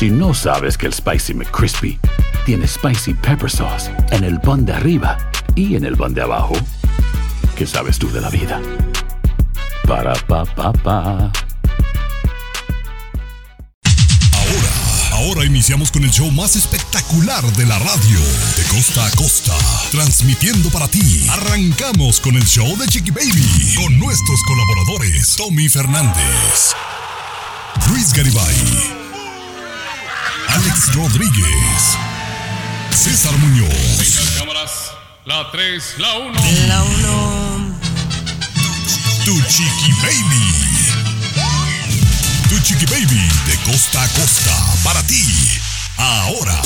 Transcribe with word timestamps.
Si 0.00 0.08
no 0.08 0.32
sabes 0.32 0.78
que 0.78 0.86
el 0.86 0.94
Spicy 0.94 1.34
McCrispy 1.34 2.00
tiene 2.46 2.66
Spicy 2.66 3.12
Pepper 3.12 3.50
Sauce 3.50 3.90
en 4.12 4.24
el 4.24 4.40
pan 4.40 4.64
de 4.64 4.72
arriba 4.72 5.18
y 5.54 5.76
en 5.76 5.84
el 5.84 5.94
pan 5.94 6.14
de 6.14 6.22
abajo, 6.22 6.54
¿qué 7.54 7.66
sabes 7.66 7.98
tú 7.98 8.10
de 8.10 8.22
la 8.22 8.30
vida? 8.30 8.62
Para, 9.86 10.14
pa, 10.14 10.46
pa, 10.46 10.72
pa. 10.72 11.30
Ahora, 14.32 14.72
ahora 15.12 15.44
iniciamos 15.44 15.92
con 15.92 16.02
el 16.02 16.10
show 16.10 16.30
más 16.30 16.56
espectacular 16.56 17.44
de 17.52 17.66
la 17.66 17.78
radio, 17.78 18.20
de 18.56 18.64
costa 18.74 19.04
a 19.04 19.10
costa, 19.10 19.54
transmitiendo 19.90 20.70
para 20.70 20.88
ti. 20.88 21.26
Arrancamos 21.28 22.20
con 22.20 22.36
el 22.36 22.46
show 22.46 22.74
de 22.78 22.86
Chiqui 22.86 23.10
Baby, 23.10 23.74
con 23.76 23.98
nuestros 23.98 24.42
colaboradores, 24.44 25.36
Tommy 25.36 25.68
Fernández, 25.68 26.72
Luis 27.90 28.14
Garibay, 28.14 28.99
Alex 30.52 30.94
Rodríguez, 30.94 31.96
César 32.90 33.36
Muñoz, 33.38 33.68
cámaras. 34.38 34.92
La 35.24 35.50
3, 35.52 35.94
la 35.98 36.14
1. 36.14 36.40
La 36.66 36.82
uno. 36.82 37.76
tu 39.24 39.40
Chiqui 39.42 39.92
Baby. 40.02 40.90
Tu 42.48 42.58
Chiqui 42.62 42.86
Baby, 42.86 43.28
de 43.46 43.56
costa 43.70 44.02
a 44.02 44.08
costa, 44.08 44.56
para 44.82 45.02
ti. 45.04 45.24
Ahora. 45.96 46.60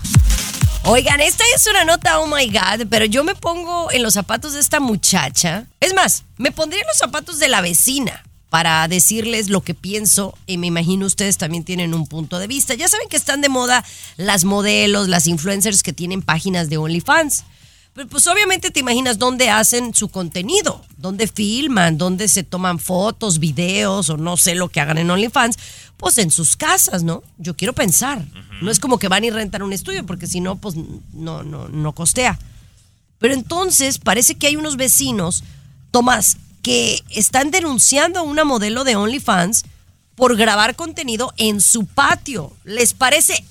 Oigan, 0.85 1.19
esta 1.19 1.43
es 1.55 1.67
una 1.67 1.85
nota, 1.85 2.19
oh 2.19 2.27
my 2.27 2.47
God, 2.47 2.87
pero 2.89 3.05
yo 3.05 3.23
me 3.23 3.35
pongo 3.35 3.91
en 3.91 4.01
los 4.01 4.13
zapatos 4.13 4.53
de 4.53 4.59
esta 4.59 4.79
muchacha. 4.79 5.67
Es 5.79 5.93
más, 5.93 6.23
me 6.37 6.51
pondría 6.51 6.81
en 6.81 6.87
los 6.87 6.97
zapatos 6.97 7.37
de 7.37 7.49
la 7.49 7.61
vecina 7.61 8.23
para 8.49 8.87
decirles 8.87 9.49
lo 9.49 9.61
que 9.61 9.75
pienso 9.75 10.35
y 10.47 10.57
me 10.57 10.67
imagino 10.67 11.05
ustedes 11.05 11.37
también 11.37 11.63
tienen 11.63 11.93
un 11.93 12.07
punto 12.07 12.39
de 12.39 12.47
vista. 12.47 12.73
Ya 12.73 12.87
saben 12.87 13.09
que 13.09 13.17
están 13.17 13.41
de 13.41 13.49
moda 13.49 13.85
las 14.17 14.45
modelos, 14.45 15.07
las 15.07 15.27
influencers 15.27 15.83
que 15.83 15.93
tienen 15.93 16.21
páginas 16.21 16.69
de 16.69 16.77
OnlyFans. 16.77 17.43
Pero 17.99 18.07
pues 18.07 18.27
obviamente 18.27 18.71
te 18.71 18.79
imaginas 18.79 19.19
dónde 19.19 19.49
hacen 19.49 19.93
su 19.93 20.07
contenido, 20.07 20.85
dónde 20.95 21.27
filman, 21.27 21.97
dónde 21.97 22.29
se 22.29 22.43
toman 22.43 22.79
fotos, 22.79 23.39
videos 23.39 24.09
o 24.09 24.15
no 24.15 24.37
sé 24.37 24.55
lo 24.55 24.69
que 24.69 24.79
hagan 24.79 24.99
en 24.99 25.11
OnlyFans, 25.11 25.57
pues 25.97 26.17
en 26.17 26.31
sus 26.31 26.55
casas, 26.55 27.03
¿no? 27.03 27.23
Yo 27.39 27.57
quiero 27.57 27.73
pensar. 27.73 28.23
No 28.61 28.71
es 28.71 28.79
como 28.79 28.99
que 28.99 29.09
van 29.09 29.25
y 29.25 29.31
rentan 29.31 29.63
un 29.63 29.73
estudio 29.73 30.05
porque 30.05 30.27
si 30.27 30.39
no, 30.39 30.55
pues 30.55 30.75
no, 31.11 31.43
no, 31.43 31.67
no 31.67 31.91
costea. 31.91 32.39
Pero 33.17 33.33
entonces 33.33 33.97
parece 33.97 34.35
que 34.35 34.47
hay 34.47 34.55
unos 34.55 34.77
vecinos, 34.77 35.43
Tomás, 35.91 36.37
que 36.61 37.03
están 37.09 37.51
denunciando 37.51 38.21
a 38.21 38.23
una 38.23 38.45
modelo 38.45 38.85
de 38.85 38.95
OnlyFans 38.95 39.65
por 40.15 40.37
grabar 40.37 40.77
contenido 40.77 41.33
en 41.35 41.59
su 41.59 41.85
patio. 41.85 42.53
¿Les 42.63 42.93
parece 42.93 43.43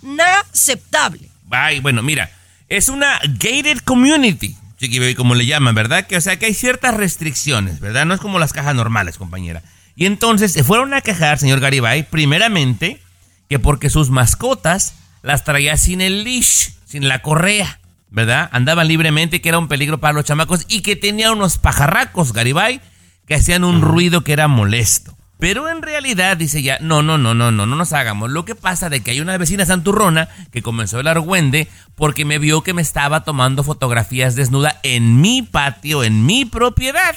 inaceptable? 0.00 1.28
Ay, 1.50 1.80
bueno, 1.80 2.02
mira, 2.02 2.30
es 2.76 2.88
una 2.88 3.20
gated 3.38 3.80
community, 3.84 4.56
Chiqui 4.78 4.98
Baby, 4.98 5.14
como 5.14 5.34
le 5.34 5.44
llaman, 5.44 5.74
¿verdad? 5.74 6.06
Que 6.06 6.16
o 6.16 6.20
sea 6.22 6.38
que 6.38 6.46
hay 6.46 6.54
ciertas 6.54 6.94
restricciones, 6.94 7.80
¿verdad? 7.80 8.06
No 8.06 8.14
es 8.14 8.20
como 8.20 8.38
las 8.38 8.54
cajas 8.54 8.74
normales, 8.74 9.18
compañera. 9.18 9.62
Y 9.94 10.06
entonces 10.06 10.52
se 10.52 10.64
fueron 10.64 10.94
a 10.94 11.02
quejar, 11.02 11.38
señor 11.38 11.60
Garibay, 11.60 12.08
primeramente, 12.08 13.02
que 13.50 13.58
porque 13.58 13.90
sus 13.90 14.08
mascotas 14.08 14.94
las 15.22 15.44
traía 15.44 15.76
sin 15.76 16.00
el 16.00 16.24
leash, 16.24 16.70
sin 16.86 17.08
la 17.08 17.20
correa, 17.20 17.78
¿verdad? 18.08 18.48
Andaban 18.52 18.88
libremente, 18.88 19.42
que 19.42 19.50
era 19.50 19.58
un 19.58 19.68
peligro 19.68 19.98
para 20.00 20.14
los 20.14 20.24
chamacos 20.24 20.64
y 20.66 20.80
que 20.80 20.96
tenía 20.96 21.30
unos 21.30 21.58
pajarracos, 21.58 22.32
Garibay, 22.32 22.80
que 23.26 23.34
hacían 23.34 23.64
un 23.64 23.82
ruido 23.82 24.24
que 24.24 24.32
era 24.32 24.48
molesto. 24.48 25.14
Pero 25.42 25.68
en 25.68 25.82
realidad 25.82 26.36
dice 26.36 26.62
ya, 26.62 26.78
no, 26.78 27.02
no, 27.02 27.18
no, 27.18 27.34
no, 27.34 27.50
no, 27.50 27.66
no 27.66 27.74
nos 27.74 27.92
hagamos. 27.92 28.30
Lo 28.30 28.44
que 28.44 28.54
pasa 28.54 28.88
de 28.88 29.00
que 29.00 29.10
hay 29.10 29.20
una 29.20 29.36
vecina 29.38 29.66
santurrona 29.66 30.28
que 30.52 30.62
comenzó 30.62 31.00
el 31.00 31.08
argüende 31.08 31.66
porque 31.96 32.24
me 32.24 32.38
vio 32.38 32.62
que 32.62 32.74
me 32.74 32.80
estaba 32.80 33.24
tomando 33.24 33.64
fotografías 33.64 34.36
desnuda 34.36 34.78
en 34.84 35.20
mi 35.20 35.42
patio, 35.42 36.04
en 36.04 36.24
mi 36.26 36.44
propiedad. 36.44 37.16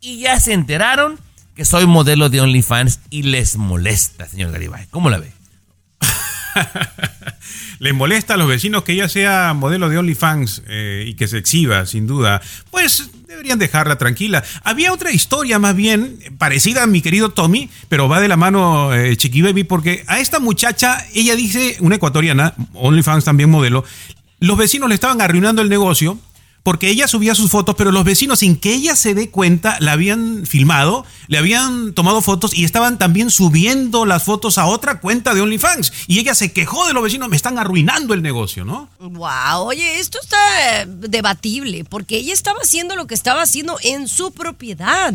Y 0.00 0.18
ya 0.18 0.40
se 0.40 0.52
enteraron 0.52 1.20
que 1.54 1.64
soy 1.64 1.86
modelo 1.86 2.28
de 2.28 2.40
OnlyFans 2.40 3.02
y 3.08 3.22
les 3.22 3.56
molesta, 3.56 4.26
señor 4.26 4.50
Garibay. 4.50 4.88
¿Cómo 4.90 5.08
la 5.08 5.18
ve? 5.18 5.32
Les 7.78 7.94
molesta 7.94 8.34
a 8.34 8.36
los 8.36 8.48
vecinos 8.48 8.82
que 8.82 8.92
ella 8.92 9.08
sea 9.08 9.54
modelo 9.54 9.88
de 9.88 9.96
OnlyFans 9.96 10.64
eh, 10.66 11.04
y 11.06 11.14
que 11.14 11.28
se 11.28 11.38
exhiba, 11.38 11.86
sin 11.86 12.08
duda. 12.08 12.42
Pues 12.70 13.10
deberían 13.30 13.60
dejarla 13.60 13.96
tranquila. 13.96 14.42
Había 14.64 14.92
otra 14.92 15.12
historia 15.12 15.60
más 15.60 15.76
bien 15.76 16.18
parecida 16.36 16.82
a 16.82 16.86
mi 16.88 17.00
querido 17.00 17.30
Tommy, 17.30 17.70
pero 17.88 18.08
va 18.08 18.20
de 18.20 18.26
la 18.26 18.36
mano 18.36 18.92
eh, 18.92 19.16
Chiqui 19.16 19.40
Baby, 19.40 19.62
porque 19.62 20.02
a 20.08 20.18
esta 20.18 20.40
muchacha, 20.40 21.06
ella 21.14 21.36
dice, 21.36 21.76
una 21.78 21.94
ecuatoriana, 21.94 22.54
OnlyFans 22.74 23.24
también 23.24 23.48
modelo, 23.48 23.84
los 24.40 24.58
vecinos 24.58 24.88
le 24.88 24.96
estaban 24.96 25.20
arruinando 25.20 25.62
el 25.62 25.68
negocio 25.68 26.18
porque 26.62 26.88
ella 26.88 27.08
subía 27.08 27.34
sus 27.34 27.50
fotos, 27.50 27.74
pero 27.76 27.90
los 27.90 28.04
vecinos, 28.04 28.40
sin 28.40 28.56
que 28.56 28.74
ella 28.74 28.94
se 28.94 29.14
dé 29.14 29.30
cuenta, 29.30 29.78
la 29.80 29.92
habían 29.92 30.46
filmado, 30.46 31.06
le 31.26 31.38
habían 31.38 31.94
tomado 31.94 32.20
fotos 32.20 32.54
y 32.54 32.64
estaban 32.64 32.98
también 32.98 33.30
subiendo 33.30 34.04
las 34.04 34.24
fotos 34.24 34.58
a 34.58 34.66
otra 34.66 35.00
cuenta 35.00 35.34
de 35.34 35.40
OnlyFans. 35.40 35.92
Y 36.06 36.18
ella 36.18 36.34
se 36.34 36.52
quejó 36.52 36.86
de 36.86 36.92
los 36.92 37.02
vecinos, 37.02 37.28
me 37.28 37.36
están 37.36 37.58
arruinando 37.58 38.12
el 38.12 38.22
negocio, 38.22 38.64
¿no? 38.64 38.90
Wow, 38.98 39.64
oye, 39.64 39.98
esto 39.98 40.18
está 40.22 40.82
eh, 40.82 40.86
debatible 40.86 41.84
porque 41.84 42.16
ella 42.18 42.32
estaba 42.32 42.58
haciendo 42.62 42.94
lo 42.94 43.06
que 43.06 43.14
estaba 43.14 43.42
haciendo 43.42 43.78
en 43.82 44.08
su 44.08 44.32
propiedad. 44.32 45.14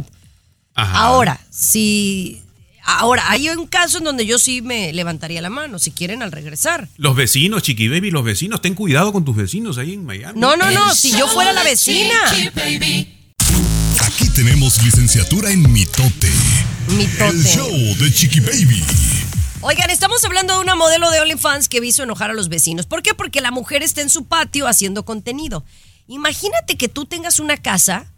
Ajá. 0.74 0.98
Ahora, 1.00 1.40
si 1.52 2.42
ahora 2.86 3.30
hay 3.30 3.50
un 3.50 3.68
caso 3.68 3.98
en 3.98 4.04
donde 4.04 4.26
yo 4.26 4.40
sí 4.40 4.62
me 4.62 4.94
levantaría 4.94 5.42
la 5.42 5.50
mano, 5.50 5.80
si 5.80 5.92
quieren 5.92 6.22
al 6.22 6.32
regresar. 6.32 6.88
Los 6.98 7.16
vecinos, 7.16 7.64
Chiqui 7.64 7.90
Baby, 7.90 8.12
los 8.12 8.24
vecinos, 8.24 8.62
ten 8.62 8.76
cuidado 8.76 9.12
con 9.12 9.26
tus 9.26 9.36
vecinos 9.36 9.78
ahí 9.78 9.94
en 9.94 10.06
Miami. 10.06 10.40
No, 10.40 10.56
no, 10.56 10.72
no, 10.72 10.92
El 10.92 10.96
si 10.96 11.12
yo 11.12 11.28
fuera 11.28 11.52
la 11.52 11.64
vecina. 11.64 12.16
Aquí 12.30 14.30
tenemos 14.34 14.82
licenciatura 14.84 15.52
en 15.52 15.72
mitote. 15.72 16.32
Mitote. 16.90 17.28
El 17.28 17.44
show 17.44 17.72
de 18.00 18.14
Chiqui 18.14 18.40
Baby. 18.40 18.84
Oigan, 19.62 19.90
estamos 19.90 20.24
hablando 20.24 20.54
de 20.54 20.60
una 20.60 20.76
modelo 20.76 21.10
de 21.10 21.22
OnlyFans 21.22 21.70
que 21.70 21.84
hizo 21.84 22.04
enojar 22.04 22.30
a 22.30 22.34
los 22.34 22.50
vecinos. 22.50 22.86
¿Por 22.86 23.02
qué? 23.02 23.16
Porque 23.16 23.42
la 23.42 23.50
mujer 23.50 23.82
está 23.82 24.02
en 24.02 24.12
su 24.12 24.26
patio 24.26 24.68
haciendo 24.68 25.06
contenido. 25.06 25.66
Imagínate 26.08 26.78
que 26.78 26.88
tú 26.88 27.06
tengas 27.06 27.40
una 27.40 27.58
casa, 27.58 28.14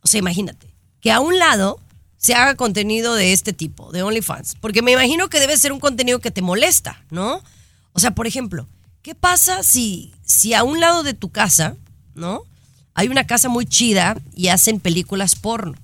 o 0.00 0.06
sea, 0.06 0.20
imagínate, 0.20 0.74
que 1.02 1.12
a 1.12 1.20
un 1.20 1.38
lado 1.38 1.80
se 2.26 2.34
haga 2.34 2.56
contenido 2.56 3.14
de 3.14 3.32
este 3.32 3.52
tipo, 3.52 3.92
de 3.92 4.02
OnlyFans. 4.02 4.56
Porque 4.60 4.82
me 4.82 4.90
imagino 4.90 5.28
que 5.28 5.38
debe 5.38 5.56
ser 5.56 5.70
un 5.70 5.78
contenido 5.78 6.18
que 6.18 6.32
te 6.32 6.42
molesta, 6.42 7.00
¿no? 7.08 7.40
O 7.92 8.00
sea, 8.00 8.16
por 8.16 8.26
ejemplo, 8.26 8.66
¿qué 9.02 9.14
pasa 9.14 9.62
si, 9.62 10.12
si 10.24 10.52
a 10.52 10.64
un 10.64 10.80
lado 10.80 11.04
de 11.04 11.14
tu 11.14 11.30
casa, 11.30 11.76
¿no? 12.16 12.42
Hay 12.94 13.06
una 13.06 13.28
casa 13.28 13.48
muy 13.48 13.64
chida 13.64 14.16
y 14.34 14.48
hacen 14.48 14.80
películas 14.80 15.36
porno. 15.36 15.76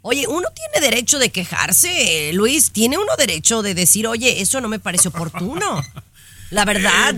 Oye, 0.00 0.26
uno 0.26 0.48
tiene 0.54 0.86
derecho 0.90 1.18
de 1.18 1.28
quejarse, 1.28 2.32
Luis. 2.32 2.70
Tiene 2.70 2.96
uno 2.96 3.14
derecho 3.18 3.60
de 3.60 3.74
decir, 3.74 4.06
oye, 4.06 4.40
eso 4.40 4.62
no 4.62 4.68
me 4.68 4.78
parece 4.78 5.08
oportuno. 5.08 5.82
La 6.48 6.64
verdad. 6.64 7.16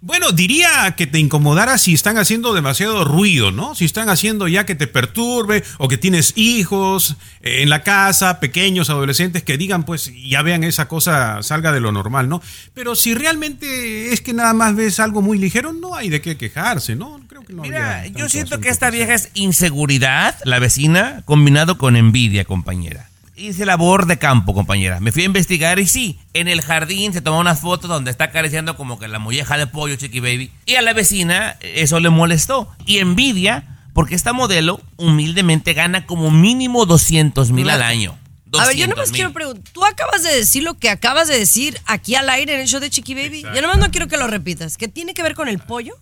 Bueno, 0.00 0.30
diría 0.30 0.94
que 0.96 1.08
te 1.08 1.18
incomodara 1.18 1.76
si 1.76 1.92
están 1.92 2.18
haciendo 2.18 2.54
demasiado 2.54 3.04
ruido, 3.04 3.50
¿no? 3.50 3.74
Si 3.74 3.84
están 3.84 4.08
haciendo 4.08 4.46
ya 4.46 4.64
que 4.64 4.76
te 4.76 4.86
perturbe 4.86 5.64
o 5.78 5.88
que 5.88 5.98
tienes 5.98 6.34
hijos 6.36 7.16
eh, 7.42 7.62
en 7.62 7.68
la 7.68 7.82
casa, 7.82 8.38
pequeños, 8.38 8.90
adolescentes, 8.90 9.42
que 9.42 9.58
digan, 9.58 9.84
pues 9.84 10.12
ya 10.24 10.42
vean 10.42 10.62
esa 10.62 10.86
cosa 10.86 11.42
salga 11.42 11.72
de 11.72 11.80
lo 11.80 11.90
normal, 11.90 12.28
¿no? 12.28 12.40
Pero 12.74 12.94
si 12.94 13.14
realmente 13.14 14.12
es 14.12 14.20
que 14.20 14.32
nada 14.32 14.54
más 14.54 14.76
ves 14.76 15.00
algo 15.00 15.20
muy 15.20 15.36
ligero, 15.38 15.72
no 15.72 15.96
hay 15.96 16.10
de 16.10 16.20
qué 16.20 16.36
quejarse, 16.36 16.94
¿no? 16.94 17.20
Creo 17.28 17.42
que 17.42 17.52
no 17.52 17.62
Mira, 17.62 18.06
yo 18.06 18.28
siento 18.28 18.60
que 18.60 18.68
esta 18.68 18.90
vieja 18.90 19.14
es 19.14 19.30
inseguridad, 19.34 20.36
la 20.44 20.60
vecina, 20.60 21.22
combinado 21.24 21.76
con 21.76 21.96
envidia, 21.96 22.44
compañera. 22.44 23.07
Hice 23.38 23.64
labor 23.64 24.06
de 24.06 24.18
campo, 24.18 24.52
compañera. 24.52 24.98
Me 24.98 25.12
fui 25.12 25.22
a 25.22 25.26
investigar 25.26 25.78
y 25.78 25.86
sí, 25.86 26.18
en 26.34 26.48
el 26.48 26.60
jardín 26.60 27.12
se 27.12 27.20
tomó 27.20 27.38
una 27.38 27.54
foto 27.54 27.86
donde 27.86 28.10
está 28.10 28.24
acariciando 28.24 28.76
como 28.76 28.98
que 28.98 29.06
la 29.06 29.20
molleja 29.20 29.56
de 29.56 29.68
pollo, 29.68 29.94
Chiqui 29.94 30.18
Baby. 30.18 30.50
Y 30.66 30.74
a 30.74 30.82
la 30.82 30.92
vecina 30.92 31.56
eso 31.60 32.00
le 32.00 32.10
molestó. 32.10 32.68
Y 32.84 32.98
envidia, 32.98 33.78
porque 33.94 34.16
esta 34.16 34.32
modelo 34.32 34.80
humildemente 34.96 35.72
gana 35.72 36.04
como 36.04 36.32
mínimo 36.32 36.84
200 36.84 37.52
mil 37.52 37.70
al 37.70 37.82
año. 37.82 38.18
A 38.58 38.66
ver, 38.66 38.76
yo 38.76 38.86
200,000. 38.86 38.88
nomás 38.88 39.10
quiero 39.12 39.32
preguntar, 39.32 39.72
tú 39.72 39.84
acabas 39.84 40.24
de 40.24 40.34
decir 40.34 40.64
lo 40.64 40.74
que 40.74 40.90
acabas 40.90 41.28
de 41.28 41.38
decir 41.38 41.78
aquí 41.86 42.16
al 42.16 42.28
aire 42.30 42.54
en 42.54 42.60
el 42.60 42.66
show 42.66 42.80
de 42.80 42.90
Chiqui 42.90 43.14
Baby. 43.14 43.42
Yo 43.54 43.62
nomás 43.62 43.78
no 43.78 43.90
quiero 43.90 44.08
que 44.08 44.16
lo 44.16 44.26
repitas. 44.26 44.76
¿Qué 44.76 44.88
tiene 44.88 45.14
que 45.14 45.22
ver 45.22 45.34
con 45.34 45.48
el 45.48 45.60
pollo? 45.60 45.94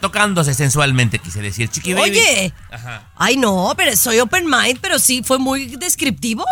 Tocándose 0.00 0.54
sensualmente, 0.54 1.18
quise 1.18 1.40
decir. 1.42 1.68
Chiqui 1.68 1.92
Baby. 1.94 2.10
Oye, 2.10 2.52
Ajá. 2.70 3.10
ay 3.16 3.36
no, 3.36 3.72
pero 3.76 3.94
soy 3.96 4.18
open 4.20 4.46
mind, 4.46 4.78
pero 4.80 4.98
sí 4.98 5.22
fue 5.24 5.38
muy 5.38 5.76
descriptivo. 5.76 6.44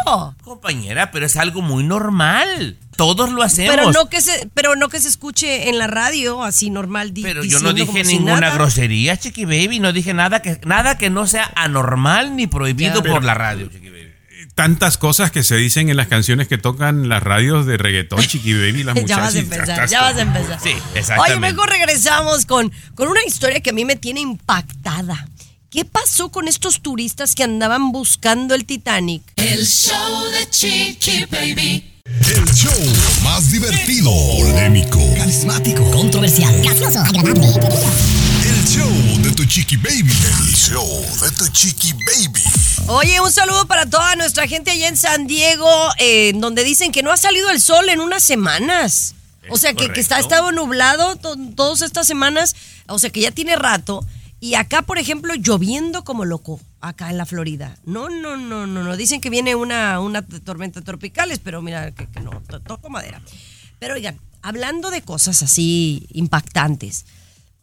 Compañera, 0.42 1.10
pero 1.10 1.26
es 1.26 1.36
algo 1.36 1.62
muy 1.62 1.82
normal. 1.84 2.76
Todos 2.96 3.30
lo 3.30 3.42
hacemos. 3.44 3.74
Pero 3.76 3.92
no 3.92 4.08
que 4.08 4.20
se, 4.20 4.50
pero 4.54 4.74
no 4.74 4.88
que 4.88 4.98
se 5.00 5.08
escuche 5.08 5.68
en 5.68 5.78
la 5.78 5.86
radio 5.86 6.42
así 6.42 6.68
normal. 6.68 7.14
di- 7.14 7.22
Pero 7.22 7.44
yo 7.44 7.60
no 7.60 7.72
dije 7.72 8.04
si 8.04 8.18
ninguna 8.18 8.50
grosería, 8.50 9.16
Chiqui 9.16 9.44
Baby. 9.44 9.78
No 9.78 9.92
dije 9.92 10.14
nada 10.14 10.42
que, 10.42 10.60
nada 10.64 10.98
que 10.98 11.08
no 11.08 11.26
sea 11.28 11.50
anormal 11.54 12.34
ni 12.34 12.46
prohibido 12.48 13.02
Ya. 13.02 13.10
por 13.12 13.24
la 13.24 13.34
radio, 13.34 13.68
Chiqui 13.68 13.88
Baby. 13.88 13.97
Tantas 14.58 14.98
cosas 14.98 15.30
que 15.30 15.44
se 15.44 15.54
dicen 15.54 15.88
en 15.88 15.96
las 15.96 16.08
canciones 16.08 16.48
que 16.48 16.58
tocan 16.58 17.08
las 17.08 17.22
radios 17.22 17.64
de 17.64 17.76
reggaetón, 17.76 18.20
Chiqui 18.20 18.54
Baby, 18.54 18.82
las 18.82 18.96
Ya 18.96 19.16
vas 19.18 19.32
muchachas. 19.32 19.34
a 19.36 19.38
empezar, 19.38 19.88
ya 19.88 20.00
vas 20.00 20.16
a 20.16 20.22
empezar. 20.22 20.60
Sí, 20.60 20.70
exactamente. 20.96 21.32
Oye, 21.46 21.52
mejor 21.52 21.70
regresamos 21.70 22.44
con, 22.44 22.72
con 22.96 23.06
una 23.06 23.20
historia 23.24 23.60
que 23.60 23.70
a 23.70 23.72
mí 23.72 23.84
me 23.84 23.94
tiene 23.94 24.18
impactada. 24.18 25.28
¿Qué 25.70 25.84
pasó 25.84 26.30
con 26.30 26.48
estos 26.48 26.80
turistas 26.82 27.36
que 27.36 27.44
andaban 27.44 27.92
buscando 27.92 28.56
el 28.56 28.64
Titanic? 28.64 29.22
El 29.36 29.64
show 29.64 30.24
de 30.32 30.50
Chiqui 30.50 31.26
Baby. 31.30 31.94
El 32.04 32.44
show 32.52 32.72
más 33.22 33.52
divertido, 33.52 34.10
polémico, 34.40 34.98
carismático, 35.18 35.88
controversial, 35.92 36.52
gracioso, 36.62 36.98
agradable, 36.98 37.46
show 38.78 39.22
de 39.22 39.32
tu 39.32 39.44
chiqui 39.44 39.76
baby, 39.76 40.12
el 40.12 40.54
show 40.54 40.86
de 41.20 41.30
tu 41.36 41.46
chiqui 41.50 41.92
baby. 41.94 42.40
Oye, 42.86 43.20
un 43.20 43.32
saludo 43.32 43.66
para 43.66 43.86
toda 43.86 44.14
nuestra 44.16 44.46
gente 44.46 44.70
allá 44.70 44.88
en 44.88 44.96
San 44.96 45.26
Diego, 45.26 45.68
eh, 45.98 46.28
en 46.30 46.40
donde 46.40 46.62
dicen 46.64 46.92
que 46.92 47.02
no 47.02 47.10
ha 47.10 47.16
salido 47.16 47.50
el 47.50 47.60
sol 47.60 47.88
en 47.88 48.00
unas 48.00 48.22
semanas. 48.22 49.14
O 49.50 49.56
sea, 49.58 49.72
que, 49.74 49.90
que 49.92 50.00
está, 50.00 50.16
ha 50.16 50.20
estado 50.20 50.52
nublado 50.52 51.16
to- 51.16 51.36
todas 51.56 51.82
estas 51.82 52.06
semanas, 52.06 52.54
o 52.86 52.98
sea, 52.98 53.10
que 53.10 53.20
ya 53.20 53.30
tiene 53.30 53.56
rato. 53.56 54.06
Y 54.40 54.54
acá, 54.54 54.82
por 54.82 54.98
ejemplo, 54.98 55.34
lloviendo 55.34 56.04
como 56.04 56.24
loco, 56.24 56.60
acá 56.80 57.10
en 57.10 57.18
la 57.18 57.26
Florida. 57.26 57.76
No, 57.84 58.08
no, 58.08 58.36
no, 58.36 58.66
no, 58.66 58.84
no. 58.84 58.96
Dicen 58.96 59.20
que 59.20 59.30
viene 59.30 59.54
una, 59.56 59.98
una 60.00 60.22
tormenta 60.22 60.82
tropicales, 60.82 61.40
pero 61.42 61.62
mira, 61.62 61.90
que, 61.92 62.06
que 62.08 62.20
no, 62.20 62.30
to- 62.48 62.60
toco 62.60 62.90
madera. 62.90 63.20
Pero 63.80 63.94
oigan, 63.94 64.20
hablando 64.42 64.90
de 64.90 65.02
cosas 65.02 65.42
así 65.42 66.06
impactantes, 66.12 67.06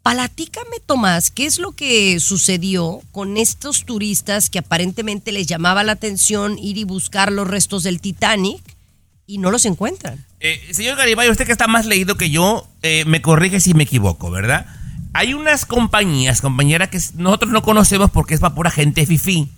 Platícame, 0.06 0.80
Tomás, 0.86 1.32
¿qué 1.32 1.46
es 1.46 1.58
lo 1.60 1.72
que 1.72 2.20
sucedió 2.20 3.02
con 3.12 3.38
estos 3.38 3.86
turistas 3.86 4.50
que 4.52 4.60
aparentemente 4.60 5.32
les 5.32 5.48
llamaba 5.48 5.84
la 5.84 5.94
atención 5.94 6.60
ir 6.60 6.78
y 6.78 6.84
buscar 6.84 7.32
los 7.32 7.48
restos 7.48 7.84
del 7.84 8.00
Titanic 8.00 8.62
y 9.26 9.40
no 9.40 9.50
los 9.50 9.66
encuentran? 9.66 10.24
Eh, 10.42 10.62
señor 10.72 10.98
Garibay, 10.98 11.30
usted 11.30 11.46
que 11.46 11.52
está 11.52 11.68
más 11.68 11.86
leído 11.86 12.18
que 12.18 12.30
yo, 12.30 12.68
eh, 12.84 13.04
me 13.06 13.22
corrige 13.22 13.60
si 13.60 13.74
me 13.74 13.84
equivoco, 13.84 14.30
¿verdad? 14.30 14.68
Hay 15.14 15.34
unas 15.34 15.66
compañías, 15.66 16.40
compañera, 16.40 16.90
que 16.90 17.00
nosotros 17.16 17.52
no 17.52 17.64
conocemos 17.64 18.12
porque 18.12 18.36
es 18.36 18.40
para 18.40 18.56
pura 18.56 18.72
gente 18.72 19.08
fifí, 19.08 19.50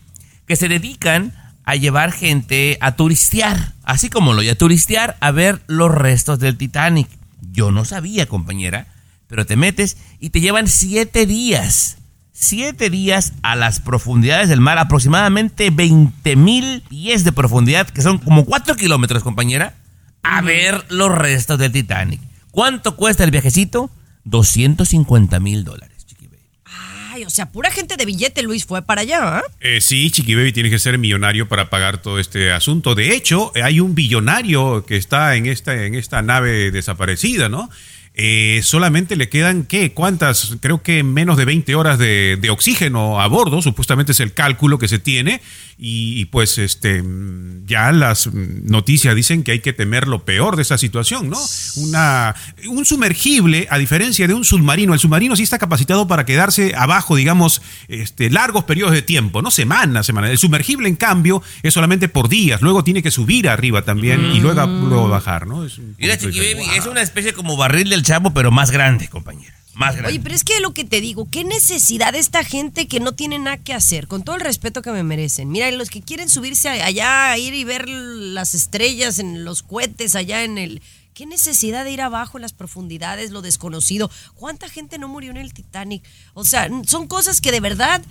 que 0.48 0.56
se 0.56 0.70
dedican 0.70 1.34
a 1.66 1.76
llevar 1.76 2.14
gente 2.14 2.78
a 2.82 2.96
turistear, 2.96 3.74
así 3.84 4.10
como 4.10 4.34
lo 4.34 4.42
y 4.42 4.50
a 4.50 4.58
turistear, 4.58 5.18
a 5.20 5.32
ver 5.32 5.62
los 5.68 5.94
restos 5.94 6.40
del 6.40 6.58
Titanic. 6.58 7.10
Yo 7.52 7.72
no 7.72 7.86
sabía, 7.86 8.28
compañera, 8.28 8.88
pero 9.28 9.46
te 9.46 9.56
metes 9.56 9.98
y 10.20 10.30
te 10.32 10.42
llevan 10.42 10.68
siete 10.68 11.26
días. 11.26 11.98
Siete 12.32 12.90
días 12.92 13.34
a 13.42 13.56
las 13.56 13.80
profundidades 13.80 14.48
del 14.48 14.62
mar, 14.62 14.78
aproximadamente 14.78 15.72
20 15.72 16.36
mil 16.36 16.84
pies 16.88 17.24
de 17.24 17.32
profundidad, 17.32 17.90
que 17.90 18.04
son 18.04 18.20
como 18.20 18.46
4 18.46 18.76
kilómetros, 18.76 19.24
compañera, 19.24 19.74
a 20.22 20.42
ver 20.42 20.86
los 20.90 21.12
restos 21.12 21.58
del 21.58 21.72
Titanic. 21.72 22.22
¿Cuánto 22.52 22.96
cuesta 22.96 23.24
el 23.24 23.32
viajecito? 23.32 23.90
250 24.26 25.40
mil 25.40 25.64
dólares, 25.64 26.06
chiqui 26.06 26.28
baby. 26.28 26.44
Ay, 26.66 27.24
o 27.24 27.30
sea, 27.32 27.52
pura 27.52 27.72
gente 27.72 27.98
de 27.98 28.06
billete, 28.06 28.44
Luis, 28.44 28.66
fue 28.66 28.84
para 28.84 29.02
allá, 29.02 29.38
¿ah? 29.38 29.44
Eh, 29.60 29.82
sí, 29.82 30.12
Chiqui 30.12 30.36
Baby 30.36 30.54
tiene 30.54 30.70
que 30.70 30.78
ser 30.78 30.98
millonario 31.00 31.48
para 31.48 31.70
pagar 31.70 32.02
todo 32.02 32.20
este 32.20 32.52
asunto. 32.52 32.94
De 32.94 33.16
hecho, 33.16 33.52
hay 33.56 33.80
un 33.80 33.96
billonario 33.96 34.86
que 34.86 34.98
está 34.98 35.36
en 35.36 35.48
esta, 35.48 35.86
en 35.86 35.96
esta 35.96 36.22
nave 36.22 36.70
desaparecida, 36.70 37.50
¿no? 37.50 37.70
Eh, 38.20 38.62
solamente 38.64 39.16
le 39.16 39.30
quedan, 39.30 39.64
¿qué? 39.64 39.94
¿Cuántas? 39.94 40.58
Creo 40.60 40.82
que 40.82 41.04
menos 41.04 41.38
de 41.38 41.46
20 41.46 41.76
horas 41.76 42.00
de, 42.00 42.36
de 42.42 42.50
oxígeno 42.50 43.22
a 43.22 43.28
bordo, 43.28 43.62
supuestamente 43.62 44.12
es 44.12 44.20
el 44.20 44.34
cálculo 44.34 44.80
que 44.80 44.88
se 44.88 44.98
tiene. 44.98 45.40
Y, 45.80 46.20
y 46.20 46.26
pues 46.26 46.58
este 46.58 47.04
mm, 47.04 47.68
ya 47.68 47.92
las 47.92 48.28
mm, 48.28 48.66
noticias 48.66 49.16
dicen 49.16 49.44
que 49.44 49.52
hay 49.52 49.60
que 49.60 49.74
temer 49.74 50.08
lo 50.08 50.26
peor 50.26 50.56
de 50.56 50.64
esa 50.64 50.78
situación, 50.78 51.30
¿no? 51.30 51.38
Una, 51.76 52.36
un 52.68 52.84
sumergible, 52.84 53.68
a 53.70 53.78
diferencia 53.78 54.28
de 54.28 54.34
un 54.34 54.44
submarino, 54.44 54.94
el 54.94 55.00
submarino 55.00 55.36
sí 55.36 55.44
está 55.44 55.60
capacitado 55.60 56.08
para 56.08 56.26
quedarse 56.26 56.74
abajo, 56.76 57.16
digamos, 57.16 57.62
este, 57.90 58.32
largos 58.32 58.64
periodos 58.64 58.94
de 58.94 59.04
tiempo, 59.04 59.44
no 59.44 59.52
semanas, 59.52 60.08
semanas. 60.08 60.32
El 60.32 60.40
sumergible, 60.40 60.90
en 60.90 60.96
cambio, 60.96 61.44
es 61.62 61.76
solamente 61.76 62.10
por 62.10 62.28
días, 62.28 62.62
luego 62.62 62.84
tiene 62.84 63.04
que 63.04 63.12
subir 63.12 63.48
arriba 63.48 63.84
también 63.84 64.26
y 64.34 64.40
luego, 64.40 64.66
luego 64.66 65.10
bajar, 65.10 65.46
¿no? 65.46 65.64
Es 65.64 65.78
un 65.78 65.96
Mira, 66.00 66.18
chiqui 66.18 66.40
baby, 66.40 66.66
es 66.76 66.88
una 66.88 67.02
especie 67.02 67.34
como 67.34 67.56
barril 67.56 67.90
del 67.90 68.02
chavo, 68.04 68.34
pero 68.34 68.50
más 68.50 68.72
grande, 68.72 69.08
compañera. 69.10 69.57
Más 69.78 69.96
grande. 69.96 70.10
Oye, 70.10 70.20
pero 70.20 70.34
es 70.36 70.44
que 70.44 70.60
lo 70.60 70.74
que 70.74 70.84
te 70.84 71.02
digo, 71.02 71.28
qué 71.30 71.44
necesidad 71.44 72.12
de 72.12 72.20
esta 72.20 72.44
gente 72.44 72.88
que 72.88 73.00
no 73.00 73.14
tiene 73.14 73.38
nada 73.38 73.58
que 73.58 73.74
hacer, 73.74 74.08
con 74.08 74.24
todo 74.24 74.36
el 74.36 74.42
respeto 74.42 74.82
que 74.82 74.92
me 74.92 75.04
merecen. 75.04 75.50
Mira, 75.50 75.70
los 75.72 75.90
que 75.90 76.02
quieren 76.02 76.30
subirse 76.30 76.70
allá, 76.70 77.32
a 77.32 77.38
ir 77.38 77.54
y 77.54 77.64
ver 77.64 77.88
las 77.88 78.56
estrellas 78.56 79.20
en 79.20 79.46
los 79.46 79.64
cohetes 79.64 80.16
allá 80.16 80.44
en 80.44 80.58
el... 80.58 80.82
¿Qué 81.14 81.26
necesidad 81.26 81.84
de 81.84 81.92
ir 81.92 82.02
abajo 82.02 82.38
en 82.38 82.44
las 82.44 82.54
profundidades, 82.54 83.32
lo 83.32 83.42
desconocido? 83.42 84.12
¿Cuánta 84.36 84.70
gente 84.70 85.00
no 85.00 85.08
murió 85.08 85.32
en 85.32 85.38
el 85.38 85.54
Titanic? 85.54 86.04
O 86.34 86.44
sea, 86.44 86.70
son 86.86 87.08
cosas 87.08 87.42
que 87.42 87.52
de 87.52 87.60
verdad 87.60 88.04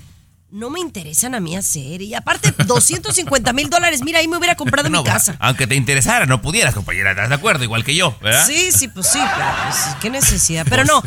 no 0.51 0.71
me 0.71 0.81
interesan 0.81 1.35
a 1.35 1.41
mí 1.41 1.57
hacer. 1.57 2.03
Y 2.03 2.15
aparte, 2.15 2.53
250 2.67 3.53
mil 3.53 3.71
dólares, 3.71 4.03
mira, 4.03 4.21
ahí 4.21 4.29
me 4.29 4.37
hubiera 4.37 4.57
comprado 4.57 4.89
No, 4.89 5.03
mi 5.03 5.09
casa. 5.09 5.37
Aunque 5.41 5.67
te 5.67 5.75
interesara, 5.75 6.27
no 6.27 6.43
pudieras, 6.43 6.75
compañera. 6.75 7.11
¿Estás 7.11 7.29
de 7.29 7.35
acuerdo? 7.35 7.65
Igual 7.65 7.85
que 7.85 7.95
yo, 7.95 8.17
¿verdad? 8.21 8.47
Sí, 8.47 8.71
sí, 8.73 8.89
pues 8.89 9.07
sí, 9.09 9.19
pero 9.19 9.47
pues, 9.65 9.77
qué 10.01 10.11
necesidad. 10.11 10.67
Pero 10.69 10.85
no, 10.85 11.03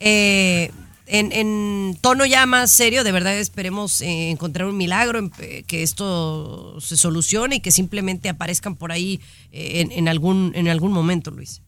eh, 0.00 0.70
en, 1.06 1.32
en 1.32 1.98
tono 2.00 2.24
ya 2.24 2.46
más 2.46 2.70
serio, 2.70 3.02
de 3.04 3.12
verdad 3.12 3.36
esperemos 3.38 4.00
eh, 4.00 4.30
encontrar 4.30 4.68
un 4.68 4.76
milagro, 4.76 5.18
en- 5.18 5.32
eh, 5.40 5.64
que 5.66 5.82
esto 5.82 6.76
se 6.80 6.96
solucione 6.96 7.56
y 7.56 7.60
que 7.60 7.70
simplemente 7.72 8.28
aparezcan 8.28 8.76
por 8.76 8.92
ahí 8.92 9.20
eh, 9.52 9.80
en, 9.80 9.92
en 9.92 10.08
algún, 10.08 10.52
en 10.54 10.68
algún 10.68 10.92
momento, 10.92 11.30
Luis. 11.30 11.62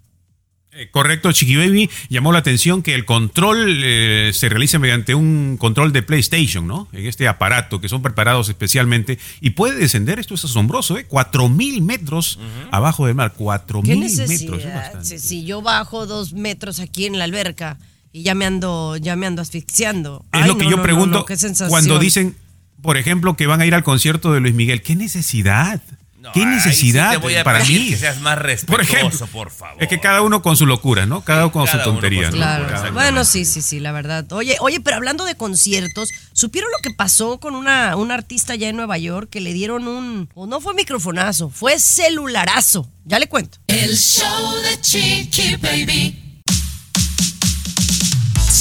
Eh, 0.74 0.88
correcto, 0.90 1.30
Chiqui 1.32 1.56
Baby 1.56 1.90
llamó 2.08 2.32
la 2.32 2.38
atención 2.38 2.82
que 2.82 2.94
el 2.94 3.04
control 3.04 3.82
eh, 3.84 4.30
se 4.32 4.48
realiza 4.48 4.78
mediante 4.78 5.14
un 5.14 5.56
control 5.58 5.92
de 5.92 6.02
PlayStation, 6.02 6.66
¿no? 6.66 6.88
En 6.92 7.04
este 7.04 7.28
aparato 7.28 7.78
que 7.78 7.90
son 7.90 8.00
preparados 8.00 8.48
especialmente 8.48 9.18
y 9.42 9.50
puede 9.50 9.76
descender, 9.76 10.18
esto 10.18 10.34
es 10.34 10.44
asombroso, 10.46 10.96
¿eh? 10.96 11.04
4000 11.04 11.82
metros 11.82 12.38
abajo 12.70 13.04
del 13.04 13.16
mar, 13.16 13.34
4000 13.36 13.92
¿Qué 14.16 14.26
metros. 14.26 14.62
Si, 15.02 15.18
si 15.18 15.44
yo 15.44 15.60
bajo 15.60 16.06
dos 16.06 16.32
metros 16.32 16.80
aquí 16.80 17.04
en 17.04 17.18
la 17.18 17.24
alberca 17.24 17.76
y 18.12 18.22
ya 18.22 18.34
me 18.34 18.44
ando, 18.46 18.96
ya 18.96 19.16
me 19.16 19.26
ando 19.26 19.42
asfixiando. 19.42 20.24
Es 20.32 20.42
Ay, 20.42 20.48
lo 20.48 20.56
que 20.58 20.64
no, 20.64 20.70
yo 20.70 20.76
no, 20.76 20.82
pregunto 20.82 21.18
no, 21.20 21.24
qué 21.24 21.36
sensación. 21.36 21.70
cuando 21.70 21.98
dicen, 21.98 22.36
por 22.82 22.96
ejemplo, 22.96 23.34
que 23.36 23.46
van 23.46 23.60
a 23.60 23.66
ir 23.66 23.74
al 23.74 23.84
concierto 23.84 24.32
de 24.32 24.40
Luis 24.40 24.54
Miguel. 24.54 24.82
¿Qué 24.82 24.96
necesidad? 24.96 25.80
No, 26.18 26.30
¿Qué 26.30 26.38
ahí 26.40 26.46
sí 26.46 26.50
necesidad 26.54 27.10
te 27.10 27.16
voy 27.16 27.34
a 27.34 27.42
para 27.42 27.64
mí? 27.64 27.88
que 27.88 27.96
seas 27.96 28.20
más 28.20 28.36
por 28.36 28.44
respetuoso, 28.46 28.82
ejemplo, 28.92 29.26
por 29.26 29.50
favor. 29.50 29.82
es 29.82 29.88
que 29.88 29.98
cada 29.98 30.22
uno 30.22 30.40
con 30.40 30.56
su 30.56 30.66
locura, 30.66 31.04
¿no? 31.04 31.22
Cada 31.24 31.46
uno 31.46 31.52
con 31.52 31.66
cada 31.66 31.78
su 31.78 31.84
con 31.84 31.94
tontería. 31.94 32.30
uno. 32.32 32.92
Bueno, 32.92 33.24
sí, 33.24 33.44
sí, 33.44 33.60
sí, 33.60 33.80
la 33.80 33.90
verdad. 33.90 34.30
Oye, 34.32 34.56
oye, 34.60 34.78
pero 34.80 34.96
hablando 34.98 35.24
de 35.24 35.34
conciertos, 35.34 36.10
¿supieron 36.32 36.70
lo 36.70 36.78
que 36.80 36.94
pasó 36.94 37.40
con 37.40 37.56
una, 37.56 37.96
una 37.96 38.14
artista 38.14 38.52
allá 38.52 38.68
en 38.68 38.76
Nueva 38.76 38.98
York 38.98 39.30
que 39.30 39.40
le 39.40 39.52
dieron 39.52 39.88
un, 39.88 40.28
o 40.34 40.46
no 40.46 40.60
fue 40.60 40.74
microfonazo, 40.74 41.50
fue 41.50 41.80
celularazo? 41.80 42.88
Ya 43.04 43.18
le 43.18 43.28
cuento. 43.28 43.58
El 43.66 43.96
show 43.96 44.54
de 44.62 44.80
Chiqui 44.80 45.56
Baby. 45.56 46.31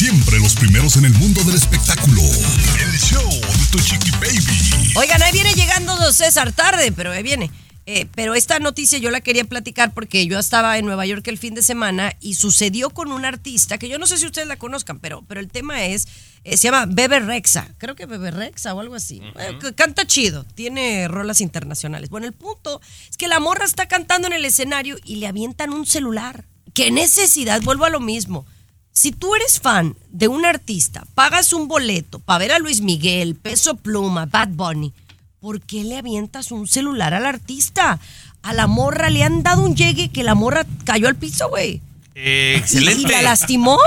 Siempre 0.01 0.39
los 0.39 0.55
primeros 0.55 0.98
en 0.98 1.05
el 1.05 1.13
mundo 1.13 1.43
del 1.43 1.53
espectáculo. 1.53 2.24
El 2.24 2.98
show 2.98 3.29
de 3.29 3.65
tu 3.72 3.77
chiqui 3.77 4.10
baby. 4.13 4.96
Oigan, 4.96 5.22
ahí 5.22 5.31
viene 5.31 5.53
llegando 5.53 5.96
César 6.12 6.51
tarde, 6.53 6.91
pero 6.91 7.12
ahí 7.12 7.22
viene. 7.22 7.51
Eh, 7.86 8.08
pero 8.15 8.34
esta 8.34 8.58
noticia 8.58 8.98
yo 8.98 9.12
la 9.12 9.22
quería 9.22 9.43
platicar 9.43 9.93
porque 9.93 10.25
yo 10.25 10.39
estaba 10.39 10.79
en 10.79 10.86
Nueva 10.86 11.05
York 11.05 11.27
el 11.27 11.38
fin 11.38 11.53
de 11.53 11.62
semana 11.62 12.15
y 12.20 12.34
sucedió 12.34 12.89
con 12.89 13.12
una 13.12 13.27
artista 13.27 13.77
que 13.77 13.89
yo 13.89 14.00
no 14.00 14.08
sé 14.08 14.17
si 14.17 14.25
ustedes 14.25 14.48
la 14.48 14.55
conozcan, 14.55 15.00
pero, 15.00 15.24
pero 15.27 15.39
el 15.39 15.50
tema 15.50 15.86
es, 15.86 16.08
eh, 16.46 16.58
se 16.58 16.63
llama 16.63 16.88
Bebe 16.88 17.20
Rexa, 17.20 17.70
creo 17.77 17.93
que 17.93 18.08
Bebe 18.08 18.31
Rexa 18.31 18.74
o 18.74 18.79
algo 18.79 18.96
así. 18.96 19.22
Eh, 19.38 19.60
canta 19.75 20.08
chido, 20.08 20.46
tiene 20.55 21.08
rolas 21.10 21.41
internacionales. 21.41 22.10
Bueno, 22.10 22.25
el 22.25 22.34
punto 22.34 22.81
es 23.08 23.17
que 23.17 23.27
la 23.27 23.39
morra 23.39 23.65
está 23.65 23.88
cantando 23.88 24.25
en 24.25 24.34
el 24.34 24.46
escenario 24.46 24.98
y 25.05 25.17
le 25.17 25.27
avientan 25.27 25.70
un 25.70 25.86
celular. 25.86 26.46
¿Qué 26.74 26.89
necesidad? 26.89 27.62
Vuelvo 27.62 27.86
a 27.86 27.91
lo 27.91 28.00
mismo. 28.00 28.48
Si 28.93 29.12
tú 29.12 29.36
eres 29.36 29.60
fan 29.60 29.95
de 30.10 30.27
un 30.27 30.45
artista, 30.45 31.05
pagas 31.15 31.53
un 31.53 31.69
boleto 31.69 32.19
para 32.19 32.39
ver 32.39 32.51
a 32.51 32.60
Luis 32.60 32.81
Miguel, 32.81 33.36
Peso 33.36 33.75
Pluma, 33.75 34.25
Bad 34.25 34.50
Bunny, 34.50 34.93
¿por 35.39 35.62
qué 35.62 35.83
le 35.86 35.98
avientas 35.98 36.51
un 36.51 36.67
celular 36.67 37.13
al 37.13 37.25
artista? 37.25 38.00
A 38.41 38.53
la 38.53 38.67
morra 38.67 39.10
le 39.10 39.24
han 39.24 39.43
dado 39.43 39.63
un 39.63 39.75
llegue 39.75 40.10
que 40.10 40.24
la 40.24 40.36
morra 40.36 40.65
cayó 40.83 41.07
al 41.07 41.15
piso, 41.15 41.48
güey. 41.50 41.81
Eh, 42.23 42.53
Y, 42.55 42.59
excelente. 42.59 43.01
y 43.01 43.11
la 43.11 43.21
lastimó. 43.23 43.79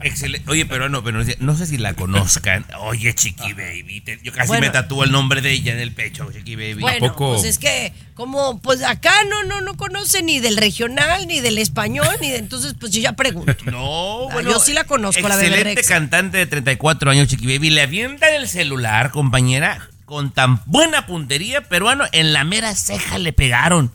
Excelente. 0.00 0.50
Oye, 0.50 0.66
pero 0.66 0.88
no, 0.88 1.04
pero 1.04 1.22
no 1.38 1.56
sé- 1.56 1.66
si 1.66 1.76
la 1.78 1.94
conozcan. 1.94 2.66
Oye, 2.80 3.14
Chiqui 3.14 3.52
Baby. 3.52 4.00
te- 4.00 4.18
yo 4.24 4.32
casi 4.32 4.48
Bueno. 4.48 4.66
me 4.66 4.70
tatúo 4.70 5.04
el 5.04 5.12
nombre 5.12 5.40
de 5.40 5.52
ella 5.52 5.72
en 5.72 5.78
el 5.78 5.92
pecho, 5.92 6.28
Chiqui 6.32 6.56
Baby. 6.56 6.80
Bueno, 6.80 7.08
poco? 7.08 7.34
pues 7.34 7.44
es 7.44 7.58
que 7.58 7.92
como 8.14 8.60
pues 8.60 8.82
acá 8.82 9.12
no 9.30 9.44
no 9.44 9.60
no 9.60 9.76
conoce 9.76 10.22
ni 10.22 10.40
del 10.40 10.56
regional 10.56 11.26
ni 11.28 11.40
del 11.40 11.58
español 11.58 12.08
ni 12.20 12.30
de 12.30 12.38
entonces 12.38 12.74
pues 12.78 12.90
yo 12.92 13.00
ya 13.00 13.12
pregunto. 13.12 13.54
No, 13.66 14.28
Ah, 14.28 14.32
bueno. 14.32 14.50
yo 14.50 14.58
sí 14.60 14.72
la 14.72 14.84
conozco, 14.84 15.26
la 15.28 15.36
Bebe 15.36 15.54
Excelente 15.56 15.84
cantante 15.84 16.38
de 16.38 16.46
34 16.46 17.10
años, 17.10 17.28
Chiqui 17.28 17.46
Baby. 17.46 17.70
Le 17.70 17.82
avientan 17.82 18.34
el 18.34 18.48
celular, 18.48 19.10
compañera, 19.12 19.88
con 20.06 20.32
tan 20.32 20.60
buena 20.66 21.06
puntería, 21.06 21.60
peruano, 21.62 22.04
en 22.10 22.32
la 22.32 22.42
mera 22.44 22.74
ceja 22.74 23.18
le 23.18 23.32
pegaron. 23.32 23.92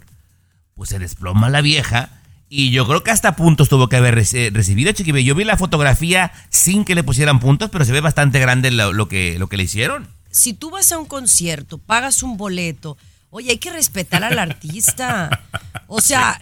Pues 0.75 0.89
se 0.91 0.99
desploma 0.99 1.49
la 1.49 1.59
vieja. 1.61 2.09
Y 2.57 2.71
yo 2.71 2.87
creo 2.87 3.03
que 3.03 3.11
hasta 3.11 3.35
puntos 3.35 3.67
tuvo 3.69 3.89
que 3.89 3.97
haber 3.97 4.15
reci- 4.15 4.51
recibido, 4.51 4.91
Chiqui. 4.93 5.23
Yo 5.23 5.35
vi 5.35 5.43
la 5.43 5.57
fotografía 5.57 6.31
sin 6.49 6.85
que 6.85 6.95
le 6.95 7.03
pusieran 7.03 7.39
puntos, 7.39 7.69
pero 7.69 7.83
se 7.83 7.91
ve 7.91 7.99
bastante 8.01 8.39
grande 8.39 8.71
lo, 8.71 8.93
lo 8.93 9.07
que, 9.09 9.37
lo 9.39 9.47
que 9.49 9.57
le 9.57 9.63
hicieron. 9.63 10.07
si 10.31 10.53
tú 10.53 10.69
vas 10.69 10.91
a 10.91 10.97
un 10.97 11.05
concierto, 11.05 11.77
pagas 11.77 12.23
un 12.23 12.37
boleto, 12.37 12.97
oye, 13.29 13.51
hay 13.51 13.57
que 13.57 13.71
respetar 13.71 14.23
al 14.23 14.39
artista. 14.39 15.29
O 15.87 15.99
sea, 16.01 16.39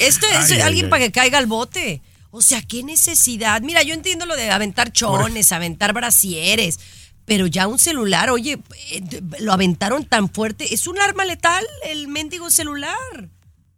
esto 0.00 0.26
es 0.26 0.50
Ay, 0.52 0.60
alguien 0.60 0.84
ay. 0.86 0.90
para 0.90 1.04
que 1.04 1.12
caiga 1.12 1.38
al 1.38 1.46
bote. 1.46 2.02
O 2.30 2.42
sea, 2.42 2.60
qué 2.62 2.82
necesidad. 2.82 3.62
Mira, 3.62 3.82
yo 3.82 3.94
entiendo 3.94 4.26
lo 4.26 4.34
de 4.36 4.50
aventar 4.50 4.92
chones, 4.92 5.52
aventar 5.52 5.92
brasieres, 5.92 6.78
pero 7.24 7.46
ya 7.46 7.66
un 7.68 7.78
celular, 7.78 8.28
oye, 8.30 8.58
eh, 8.90 9.02
lo 9.40 9.52
aventaron 9.52 10.04
tan 10.04 10.28
fuerte. 10.28 10.74
Es 10.74 10.86
un 10.86 11.00
arma 11.00 11.24
letal 11.24 11.64
el 11.86 12.08
mendigo 12.08 12.50
celular. 12.50 13.28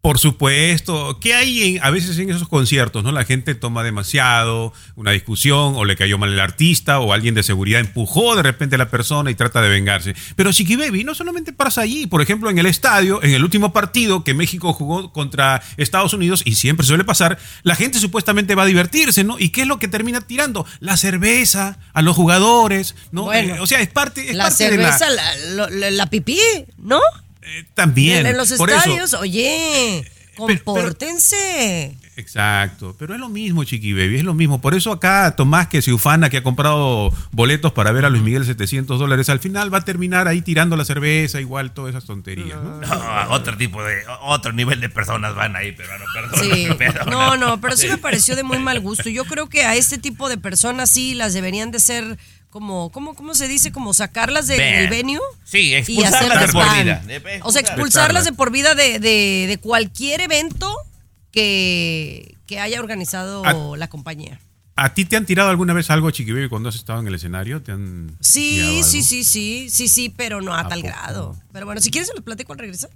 Por 0.07 0.21
supuesto. 0.21 1.19
¿Qué 1.21 1.35
hay 1.35 1.63
en- 1.77 1.83
a 1.85 1.91
veces 1.91 2.17
en 2.19 2.31
esos 2.31 2.49
conciertos? 2.49 3.03
¿no? 3.03 3.11
La 3.11 3.25
gente 3.25 3.57
toma 3.57 3.83
demasiado, 3.83 4.73
una 4.95 5.11
discusión, 5.11 5.73
o 5.75 5.85
le 5.85 5.97
cayó 5.97 6.17
mal 6.17 6.33
el 6.33 6.39
artista, 6.39 7.01
o 7.01 7.13
alguien 7.13 7.35
de 7.35 7.43
seguridad 7.43 7.81
empujó 7.81 8.37
de 8.37 8.45
repente 8.45 8.77
a 8.77 8.79
la 8.79 8.89
persona 8.89 9.33
y 9.33 9.35
trata 9.35 9.61
de 9.61 9.69
vengarse. 9.69 10.15
Pero 10.37 10.53
Chiqui 10.53 10.77
Baby 10.77 11.03
no 11.03 11.17
solamente 11.17 11.53
pasa 11.53 11.81
allí. 11.81 12.07
Por 12.07 12.23
ejemplo, 12.23 12.51
en 12.51 12.59
el 12.61 12.67
estadio, 12.67 13.21
en 13.21 13.33
el 13.33 13.43
último 13.43 13.73
partido 13.73 14.23
que 14.23 14.33
México 14.33 14.73
jugó 14.73 15.13
contra 15.13 15.61
Estados 15.77 16.13
Unidos, 16.13 16.43
y 16.45 16.55
siempre 16.55 16.87
suele 16.87 17.03
pasar, 17.03 17.37
la 17.65 17.75
gente 17.75 17.99
supuestamente 17.99 18.55
va 18.55 18.63
a 18.63 18.67
divertirse, 18.67 19.25
¿no? 19.25 19.41
¿Y 19.41 19.49
qué 19.49 19.63
es 19.63 19.67
lo 19.67 19.81
que 19.81 19.89
termina 19.89 20.21
tirando? 20.21 20.67
La 20.79 20.97
cerveza 20.97 21.81
a 21.93 22.03
los 22.03 22.15
jugadores, 22.15 22.95
¿no? 23.11 23.25
Bueno, 23.25 23.57
Eh, 23.57 23.61
o 23.61 23.67
sea, 23.67 23.81
es 23.81 23.89
parte, 23.89 24.31
es 24.31 24.37
la 24.37 24.45
parte 24.45 24.69
cerveza, 24.69 25.11
de 25.11 25.17
la... 25.17 25.69
la- 25.69 25.91
la 25.91 26.07
pipí, 26.07 26.39
¿no? 26.79 27.01
Eh, 27.47 27.65
también. 27.75 28.27
en 28.27 28.37
los 28.37 28.53
por 28.55 28.69
eso. 28.71 28.79
estadios, 28.79 29.15
oye, 29.15 30.03
pero- 30.37 30.47
compórtense. 30.65 31.97
Exacto, 32.19 32.97
pero 32.99 33.13
es 33.13 33.21
lo 33.21 33.29
mismo, 33.29 33.63
Chiqui 33.65 33.93
Baby, 33.93 34.17
es 34.17 34.25
lo 34.25 34.33
mismo. 34.33 34.59
Por 34.59 34.75
eso 34.75 34.91
acá 34.91 35.35
Tomás, 35.37 35.67
que 35.67 35.83
se 35.83 35.93
ufana, 35.93 36.31
que 36.31 36.39
ha 36.39 36.43
comprado 36.43 37.13
boletos 37.31 37.75
para 37.75 37.93
ver 37.93 38.07
a 38.07 38.09
Luis 38.09 38.23
Miguel 38.23 38.47
700 38.47 38.99
dólares, 38.99 39.29
al 39.29 39.39
final 39.39 39.73
va 39.73 39.79
a 39.79 39.85
terminar 39.85 40.27
ahí 40.27 40.41
tirando 40.41 40.77
la 40.79 40.87
cerveza, 40.87 41.43
igual, 41.43 41.73
todas 41.75 41.91
esas 41.91 42.07
tonterías. 42.07 42.57
¿no? 42.63 42.81
No, 42.81 43.31
otro 43.31 43.59
tipo 43.59 43.83
de, 43.85 43.97
otro 44.23 44.55
nivel 44.55 44.81
de 44.81 44.89
personas 44.89 45.35
van 45.35 45.57
ahí, 45.57 45.73
pero 45.73 45.91
no, 45.99 46.05
perdón. 46.15 46.41
Sí, 46.57 46.69
perdón. 46.79 47.11
no, 47.11 47.37
no, 47.37 47.61
pero 47.61 47.77
sí 47.77 47.87
me 47.87 47.99
pareció 47.99 48.35
de 48.35 48.45
muy 48.45 48.61
mal 48.61 48.81
gusto. 48.81 49.11
Yo 49.11 49.27
creo 49.27 49.51
que 49.51 49.65
a 49.67 49.75
este 49.75 49.99
tipo 49.99 50.31
de 50.31 50.39
personas 50.39 50.89
sí 50.91 51.13
las 51.13 51.35
deberían 51.35 51.71
de 51.71 51.81
ser 51.81 52.19
como, 52.59 52.91
¿cómo, 52.91 53.15
cómo 53.15 53.35
se 53.35 53.49
dice? 53.49 53.71
Como 53.71 53.93
sacarlas 53.93 54.47
de- 54.47 54.57
del 54.57 54.89
venue. 54.89 55.21
Sí, 55.45 55.59
y 55.59 55.75
expulsarlas 55.75 56.15
hacerlas 56.23 56.47
de 56.47 56.53
por 56.55 56.75
vida. 56.75 57.03
De- 57.07 57.41
O 57.43 57.53
sea, 57.53 57.61
expulsarlas 57.61 58.25
de 58.25 58.33
por 58.33 58.51
vida 58.51 58.75
de, 58.75 58.99
de- 58.99 59.45
de 59.47 59.59
cualquier 59.59 60.23
evento 60.23 60.75
que, 61.31 62.37
que 62.47 62.59
haya 62.61 62.81
organizado 62.81 63.77
la 63.77 63.89
compañía. 63.89 64.41
¿A 64.75 64.95
ti 64.95 65.05
te 65.05 65.17
han 65.17 65.27
tirado 65.27 65.51
alguna 65.51 65.73
vez 65.75 65.91
algo, 65.91 66.11
Chiqui 66.11 66.33
Baby, 66.33 66.49
cuando 66.49 66.69
has 66.71 66.75
estado 66.77 67.01
en 67.01 67.07
el 67.09 67.15
escenario? 67.15 67.63
¿Te 67.63 67.73
han 67.73 68.17
Sí, 68.21 68.61
algo? 68.61 68.83
sí, 68.85 69.03
sí, 69.03 69.25
sí, 69.25 69.69
sí, 69.71 69.89
sí, 69.89 70.09
pero 70.15 70.41
no 70.41 70.55
a, 70.55 70.61
¿A 70.61 70.69
tal 70.69 70.81
poco? 70.81 70.93
grado. 70.93 71.37
Pero 71.53 71.67
bueno, 71.67 71.81
si 71.83 71.91
quieres 71.91 72.09
se 72.09 72.15
los 72.15 72.25
platico 72.25 72.53
al 72.55 72.59
regresar. 72.59 72.91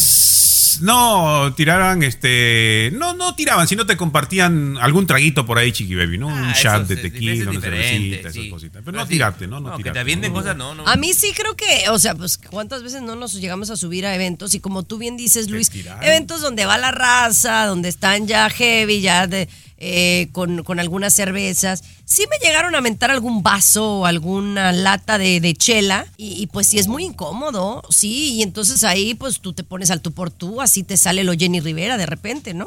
No, 0.81 1.53
tiraban, 1.55 2.03
este. 2.03 2.91
No, 2.95 3.15
no 3.15 3.35
tiraban, 3.35 3.67
sino 3.69 3.87
te 3.87 3.97
compartían 3.97 4.77
algún 4.79 5.07
traguito 5.07 5.45
por 5.47 5.59
ahí, 5.59 5.73
Chiqui 5.73 5.95
Baby, 5.95 6.19
¿no? 6.19 6.29
un 6.29 6.39
Ah, 6.39 6.55
shot 6.57 6.85
eso 6.85 6.95
de 6.95 6.97
tequila, 6.97 7.33
es 7.33 7.47
una 7.47 7.61
cervecita, 7.61 8.33
sí. 8.33 8.41
esas 8.41 8.51
cositas. 8.53 8.73
Pero 8.73 8.85
Pero 8.85 8.99
no 8.99 9.05
sí. 9.07 9.11
tirarte, 9.13 9.47
¿no? 9.47 9.61
No, 9.61 9.71
No, 9.71 9.79
que 9.79 9.91
te 9.91 9.99
avienten 9.99 10.33
no. 10.33 10.39
cosas, 10.39 10.57
no, 10.57 10.75
no. 10.75 10.87
A 10.87 10.97
mí 10.97 11.13
sí 11.15 11.33
creo 11.35 11.55
que, 11.57 11.89
o 11.91 11.99
sea, 11.99 12.15
pues 12.15 12.39
cuántas 12.39 12.83
veces 12.83 13.03
no 13.03 13.17
nos 13.17 13.35
llegamos 13.35 13.71
a 13.71 13.77
subir 13.77 14.07
a 14.07 14.15
eventos 14.15 14.55
y 14.55 14.61
como 14.61 14.83
tú 14.83 14.99
bien 14.99 15.17
dices, 15.17 15.51
Luis, 15.51 15.71
eventos 16.03 16.41
donde 16.41 16.65
va 16.67 16.79
la 16.79 16.91
raza, 16.91 17.67
donde 17.67 17.89
están 17.89 18.27
ya 18.27 18.49
heavy, 18.51 19.01
ya 19.01 19.27
de, 19.27 19.49
eh, 19.79 20.29
con, 20.33 20.63
con 20.65 20.81
algunas 20.81 21.15
cervezas. 21.15 21.83
Sí 22.09 22.25
me 22.31 22.39
llegaron 22.39 22.75
a 22.75 22.81
mentar 22.81 23.11
algún 23.11 23.43
vaso 23.43 23.99
o 23.99 24.07
alguna 24.07 24.73
lata 24.73 25.19
de, 25.19 25.41
de 25.41 25.55
chela 25.55 26.07
y, 26.17 26.43
y, 26.43 26.47
pues 26.47 26.67
sí 26.67 26.79
es 26.79 26.89
muy 26.89 27.05
incómodo, 27.05 27.83
sí, 27.91 28.35
y 28.35 28.43
entonces 28.43 28.83
ahí 28.83 29.15
pues 29.15 29.41
tú 29.41 29.53
te 29.53 29.63
pones 29.63 29.91
al 29.91 30.01
tú 30.01 30.13
por 30.13 30.31
tú, 30.31 30.63
así 30.63 30.83
te 30.83 30.97
sale 30.97 31.23
lo 31.23 31.35
Jenny 31.35 31.61
Rivera 31.61 31.99
de 31.99 32.07
repente, 32.07 32.55
¿no? 32.55 32.67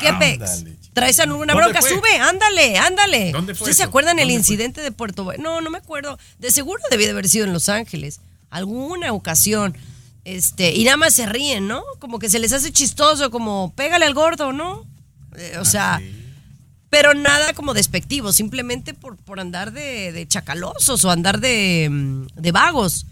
¿Qué 0.00 0.12
pex? 0.14 0.64
¿Traes 0.94 1.20
alguna 1.20 1.52
¿Dónde 1.52 1.68
bronca? 1.68 1.80
fue? 1.80 1.90
Sube, 1.90 2.18
ándale, 2.18 2.76
ándale. 2.78 3.30
¿Dónde 3.30 3.54
fue 3.54 3.64
¿Ustedes 3.66 3.76
se 3.76 3.82
acuerdan 3.84 4.18
el 4.18 4.30
incidente 4.30 4.80
de 4.80 4.90
Puerto 4.90 5.24
Vallarta? 5.24 5.42
No, 5.42 5.60
no 5.60 5.70
me 5.70 5.78
acuerdo. 5.78 6.18
De 6.38 6.50
seguro 6.50 6.82
debí 6.90 7.04
de 7.04 7.10
haber 7.10 7.28
sido 7.28 7.44
en 7.44 7.52
Los 7.52 7.68
Ángeles. 7.68 8.20
Alguna 8.50 9.12
ocasión. 9.12 9.76
Este, 10.24 10.72
y 10.72 10.84
nada 10.84 10.96
más 10.96 11.14
se 11.14 11.26
ríen, 11.26 11.68
¿no? 11.68 11.82
Como 12.00 12.18
que 12.18 12.28
se 12.30 12.38
les 12.38 12.52
hace 12.52 12.72
chistoso, 12.72 13.30
como 13.30 13.72
pégale 13.76 14.06
al 14.06 14.14
gordo, 14.14 14.52
¿no? 14.52 14.84
Eh, 15.36 15.56
o 15.60 15.64
sea, 15.64 16.00
pero 16.92 17.14
nada 17.14 17.54
como 17.54 17.72
despectivo, 17.72 18.34
simplemente 18.34 18.92
por, 18.92 19.16
por 19.16 19.40
andar 19.40 19.72
de, 19.72 20.12
de 20.12 20.28
chacalosos 20.28 21.02
o 21.06 21.10
andar 21.10 21.40
de, 21.40 21.88
mm, 21.90 22.26
de 22.36 22.52
vagos. 22.52 23.06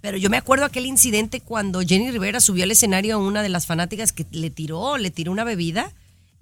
Pero 0.00 0.16
yo 0.16 0.30
me 0.30 0.36
acuerdo 0.36 0.64
aquel 0.64 0.86
incidente 0.86 1.40
cuando 1.40 1.80
Jenny 1.80 2.12
Rivera 2.12 2.38
subió 2.38 2.62
al 2.62 2.70
escenario 2.70 3.16
a 3.16 3.18
una 3.18 3.42
de 3.42 3.48
las 3.48 3.66
fanáticas 3.66 4.12
que 4.12 4.26
le 4.30 4.50
tiró, 4.50 4.96
le 4.96 5.10
tiró 5.10 5.32
una 5.32 5.42
bebida 5.42 5.92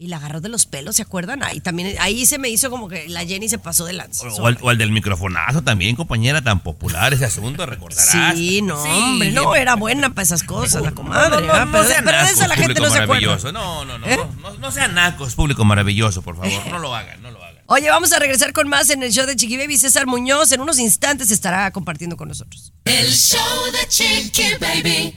y 0.05 0.09
la 0.09 0.19
agarró 0.19 0.41
de 0.43 0.51
los 0.51 0.67
pelos, 0.67 0.97
¿se 0.97 1.03
acuerdan? 1.03 1.43
Ahí 1.43 1.61
también, 1.61 1.97
ahí 1.99 2.27
se 2.27 2.39
me 2.39 2.51
hizo 2.51 2.69
como 2.71 2.89
que 2.89 3.09
la 3.09 3.25
Jenny 3.25 3.49
se 3.49 3.59
pasó 3.59 3.87
de 3.87 3.95
lanza. 3.95 4.27
O, 4.29 4.35
o 4.43 4.49
el, 4.49 4.59
o 4.61 4.71
el 4.71 4.77
del 4.79 4.93
microfonazo 4.93 5.63
también, 5.63 5.97
compañera, 5.97 6.43
tan 6.43 6.61
popular 6.61 7.15
ese 7.15 7.25
asunto, 7.25 7.65
recordarás. 7.65 8.37
Sí, 8.37 8.61
no, 8.63 8.83
Sí. 8.83 8.89
hombre, 8.91 9.33
no, 9.33 9.55
era 9.55 9.77
buena 9.77 10.11
para 10.11 10.23
esas 10.23 10.43
cosas, 10.43 10.83
la 10.83 10.91
comadre. 10.93 11.47
No, 11.47 11.65
no, 11.65 11.73
pero, 11.73 11.85
de 11.85 12.31
eso 12.31 12.47
la 12.47 12.55
gente 12.57 12.81
no 12.81 12.91
se 12.91 12.99
acuerda. 12.99 13.39
no, 13.53 13.85
no, 13.85 14.07
¿Eh? 14.07 14.17
no, 14.17 14.51
no, 14.51 14.59
no 14.59 14.71
sean 14.71 14.95
nacos, 14.95 15.35
público 15.35 15.65
maravilloso, 15.65 16.21
por 16.23 16.37
favor. 16.37 16.53
No 16.69 16.79
lo 16.79 16.95
hagan, 16.95 17.23
no 17.23 17.31
lo 17.31 17.43
hagan. 17.43 17.55
Oye, 17.67 17.89
vamos 17.89 18.13
a 18.13 18.19
regresar 18.19 18.53
con 18.53 18.69
más 18.69 18.91
en 18.91 19.03
el 19.03 19.11
show 19.11 19.25
de 19.27 19.37
Chiqui 19.37 19.57
Baby. 19.57 19.79
César 19.79 20.07
Muñoz 20.07 20.53
en 20.53 20.61
unos 20.61 20.79
instantes 20.79 21.31
estará 21.31 21.71
compartiendo 21.71 22.15
con 22.19 22.29
nosotros. 22.29 22.75
El 22.85 23.11
show 23.11 23.41
de 23.73 23.89
Chiqui 23.89 24.55
Baby. 24.61 25.15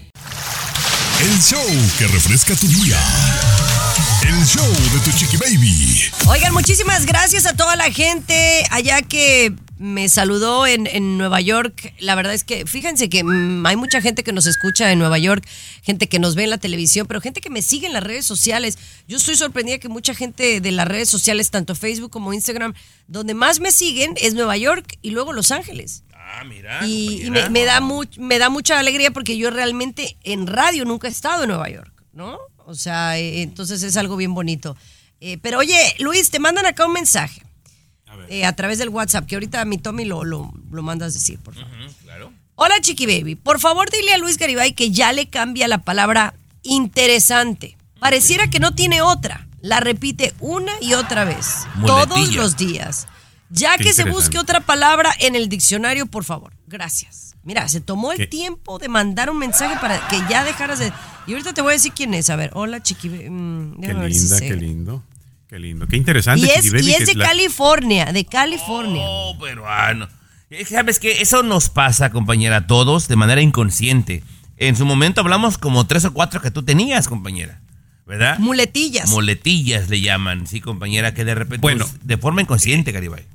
El 1.20 1.42
show 1.42 1.66
que 1.98 2.08
refresca 2.08 2.56
tu 2.56 2.68
día. 2.68 2.98
El 4.28 4.46
show 4.46 4.66
de 4.94 5.00
tu 5.04 5.12
chiqui 5.18 5.38
baby. 5.38 6.02
Oigan, 6.28 6.54
muchísimas 6.54 7.06
gracias 7.06 7.46
a 7.46 7.56
toda 7.56 7.76
la 7.76 7.92
gente 7.92 8.64
allá 8.72 9.02
que 9.02 9.54
me 9.78 10.10
saludó 10.10 10.66
en, 10.68 10.88
en 10.88 11.18
Nueva 11.18 11.40
York. 11.40 11.94
La 12.00 12.16
verdad 12.16 12.34
es 12.34 12.44
que 12.44 12.66
fíjense 12.66 13.10
que 13.10 13.24
mm, 13.24 13.66
hay 13.66 13.76
mucha 13.76 14.02
gente 14.02 14.24
que 14.24 14.34
nos 14.34 14.46
escucha 14.46 14.92
en 14.92 15.00
Nueva 15.00 15.18
York, 15.20 15.48
gente 15.84 16.08
que 16.10 16.20
nos 16.20 16.36
ve 16.36 16.44
en 16.46 16.50
la 16.50 16.58
televisión, 16.58 17.08
pero 17.08 17.22
gente 17.22 17.42
que 17.42 17.50
me 17.50 17.62
sigue 17.62 17.88
en 17.88 17.94
las 17.94 18.04
redes 18.04 18.26
sociales. 18.26 18.78
Yo 19.08 19.18
estoy 19.18 19.36
sorprendida 19.36 19.78
que 19.78 19.90
mucha 19.90 20.14
gente 20.14 20.60
de 20.62 20.72
las 20.72 20.88
redes 20.88 21.10
sociales, 21.10 21.50
tanto 21.52 21.74
Facebook 21.76 22.12
como 22.12 22.34
Instagram, 22.34 22.74
donde 23.08 23.34
más 23.34 23.60
me 23.60 23.72
siguen 23.72 24.16
es 24.22 24.34
Nueva 24.34 24.58
York 24.58 24.98
y 25.02 25.12
luego 25.12 25.32
Los 25.34 25.52
Ángeles. 25.52 26.04
Ah, 26.14 26.44
mira. 26.44 26.86
Y, 26.86 27.30
me, 27.30 27.50
me 27.50 27.64
da 27.66 27.80
much- 27.80 28.18
me 28.18 28.38
da 28.40 28.50
mucha 28.50 28.80
alegría 28.80 29.12
porque 29.12 29.38
yo 29.38 29.50
realmente 29.50 30.18
en 30.24 30.46
radio 30.48 30.84
nunca 30.86 31.08
he 31.08 31.12
estado 31.12 31.44
en 31.44 31.50
Nueva 31.50 31.70
York, 31.70 31.92
¿no? 32.14 32.38
O 32.68 32.76
sea, 32.76 33.18
eh, 33.18 33.42
entonces 33.44 33.82
es 33.82 33.96
algo 33.96 34.18
bien 34.18 34.34
bonito. 34.34 34.76
Eh, 35.22 35.38
pero 35.42 35.60
oye, 35.60 35.96
Luis, 36.00 36.30
te 36.30 36.38
mandan 36.40 36.66
acá 36.66 36.86
un 36.86 36.92
mensaje 36.92 37.42
eh, 38.30 38.46
a 38.46 38.54
través 38.56 38.78
del 38.78 38.90
WhatsApp, 38.90 39.26
que 39.26 39.36
ahorita 39.36 39.62
a 39.62 39.66
mi 39.66 39.78
Tommy 39.78 40.04
lo, 40.04 40.26
lo, 40.26 40.52
lo 40.70 40.84
mandas 40.84 41.14
decir, 41.14 41.40
por 41.40 41.56
favor. 41.56 41.70
Claro. 42.04 42.34
Hola, 42.56 42.76
Chiqui 42.82 43.06
Baby. 43.06 43.36
Por 43.36 43.62
favor, 43.62 43.90
dile 43.90 44.14
a 44.14 44.18
Luis 44.18 44.38
Garibay 44.38 44.74
que 44.74 44.92
ya 44.92 45.14
le 45.14 45.28
cambia 45.30 45.68
la 45.70 45.78
palabra 45.78 46.34
interesante. 46.64 47.78
Pareciera 48.00 48.50
que 48.50 48.60
no 48.60 48.76
tiene 48.76 49.02
otra. 49.02 49.48
La 49.62 49.80
repite 49.80 50.34
una 50.40 50.74
y 50.82 50.94
otra 50.94 51.24
vez. 51.24 51.66
Todos 51.86 52.34
los 52.36 52.58
días. 52.58 53.08
Ya 53.50 53.78
Qué 53.78 53.86
que 53.86 53.94
se 53.94 54.04
busque 54.04 54.38
otra 54.40 54.60
palabra 54.60 55.14
en 55.20 55.36
el 55.36 55.48
diccionario, 55.48 56.06
por 56.06 56.26
favor. 56.26 56.52
Gracias. 56.68 57.36
Mira, 57.44 57.68
se 57.70 57.80
tomó 57.80 58.12
el 58.12 58.18
Qué- 58.18 58.28
tiempo 58.28 58.78
de 58.78 58.90
mandar 58.90 59.30
un 59.30 59.38
mensaje 59.38 59.78
para 59.80 60.06
que 60.10 60.22
ya 60.30 60.44
dejaras 60.44 60.80
de. 60.80 60.92
Y 61.28 61.34
ahorita 61.34 61.54
te 61.54 61.62
voy 61.62 61.72
a 61.72 61.74
decir 61.74 61.92
quién 61.94 62.14
es. 62.14 62.30
A 62.30 62.36
ver, 62.36 62.52
hola, 62.54 62.82
Chiqui. 62.82 63.10
Mm, 63.10 63.76
Qué 63.76 63.88
déjame 63.88 64.00
ver 64.06 64.14
si 64.14 64.20
linda, 64.22 64.38
sé. 64.38 64.48
qué 64.48 64.56
lindo. 64.56 65.04
Qué 65.50 65.60
lindo. 65.60 65.88
Qué 65.88 65.98
interesante, 65.98 66.46
Y 66.46 66.50
es, 66.50 66.56
Chiqui 66.64 66.70
Baby, 66.70 66.86
y 66.88 66.92
es 66.94 67.00
que 67.00 67.06
de 67.06 67.16
la- 67.16 67.26
California, 67.26 68.06
de 68.12 68.26
California. 68.26 69.02
Oh, 69.06 69.38
peruano. 69.40 70.08
Eh, 70.50 70.66
¿Sabes 70.66 71.00
qué? 71.00 71.22
Eso 71.22 71.44
nos 71.44 71.70
pasa, 71.70 72.10
compañera, 72.12 72.58
a 72.58 72.68
todos 72.68 73.08
de 73.08 73.16
manera 73.18 73.42
inconsciente. 73.42 74.24
En 74.58 74.76
su 74.76 74.86
momento 74.86 75.22
hablamos 75.22 75.58
como 75.58 75.86
tres 75.86 76.06
o 76.06 76.14
cuatro 76.14 76.42
que 76.42 76.52
tú 76.52 76.64
tenías, 76.64 77.08
compañera. 77.08 77.62
¿Verdad? 78.06 78.40
Muletillas. 78.40 79.10
Muletillas 79.10 79.90
le 79.90 80.00
llaman, 80.00 80.48
sí, 80.48 80.62
compañera, 80.62 81.14
que 81.14 81.26
de 81.26 81.36
repente, 81.36 81.62
Bueno. 81.62 81.86
pues, 81.86 82.08
de 82.08 82.18
forma 82.18 82.42
inconsciente, 82.42 82.94
Garibay. 82.94 83.26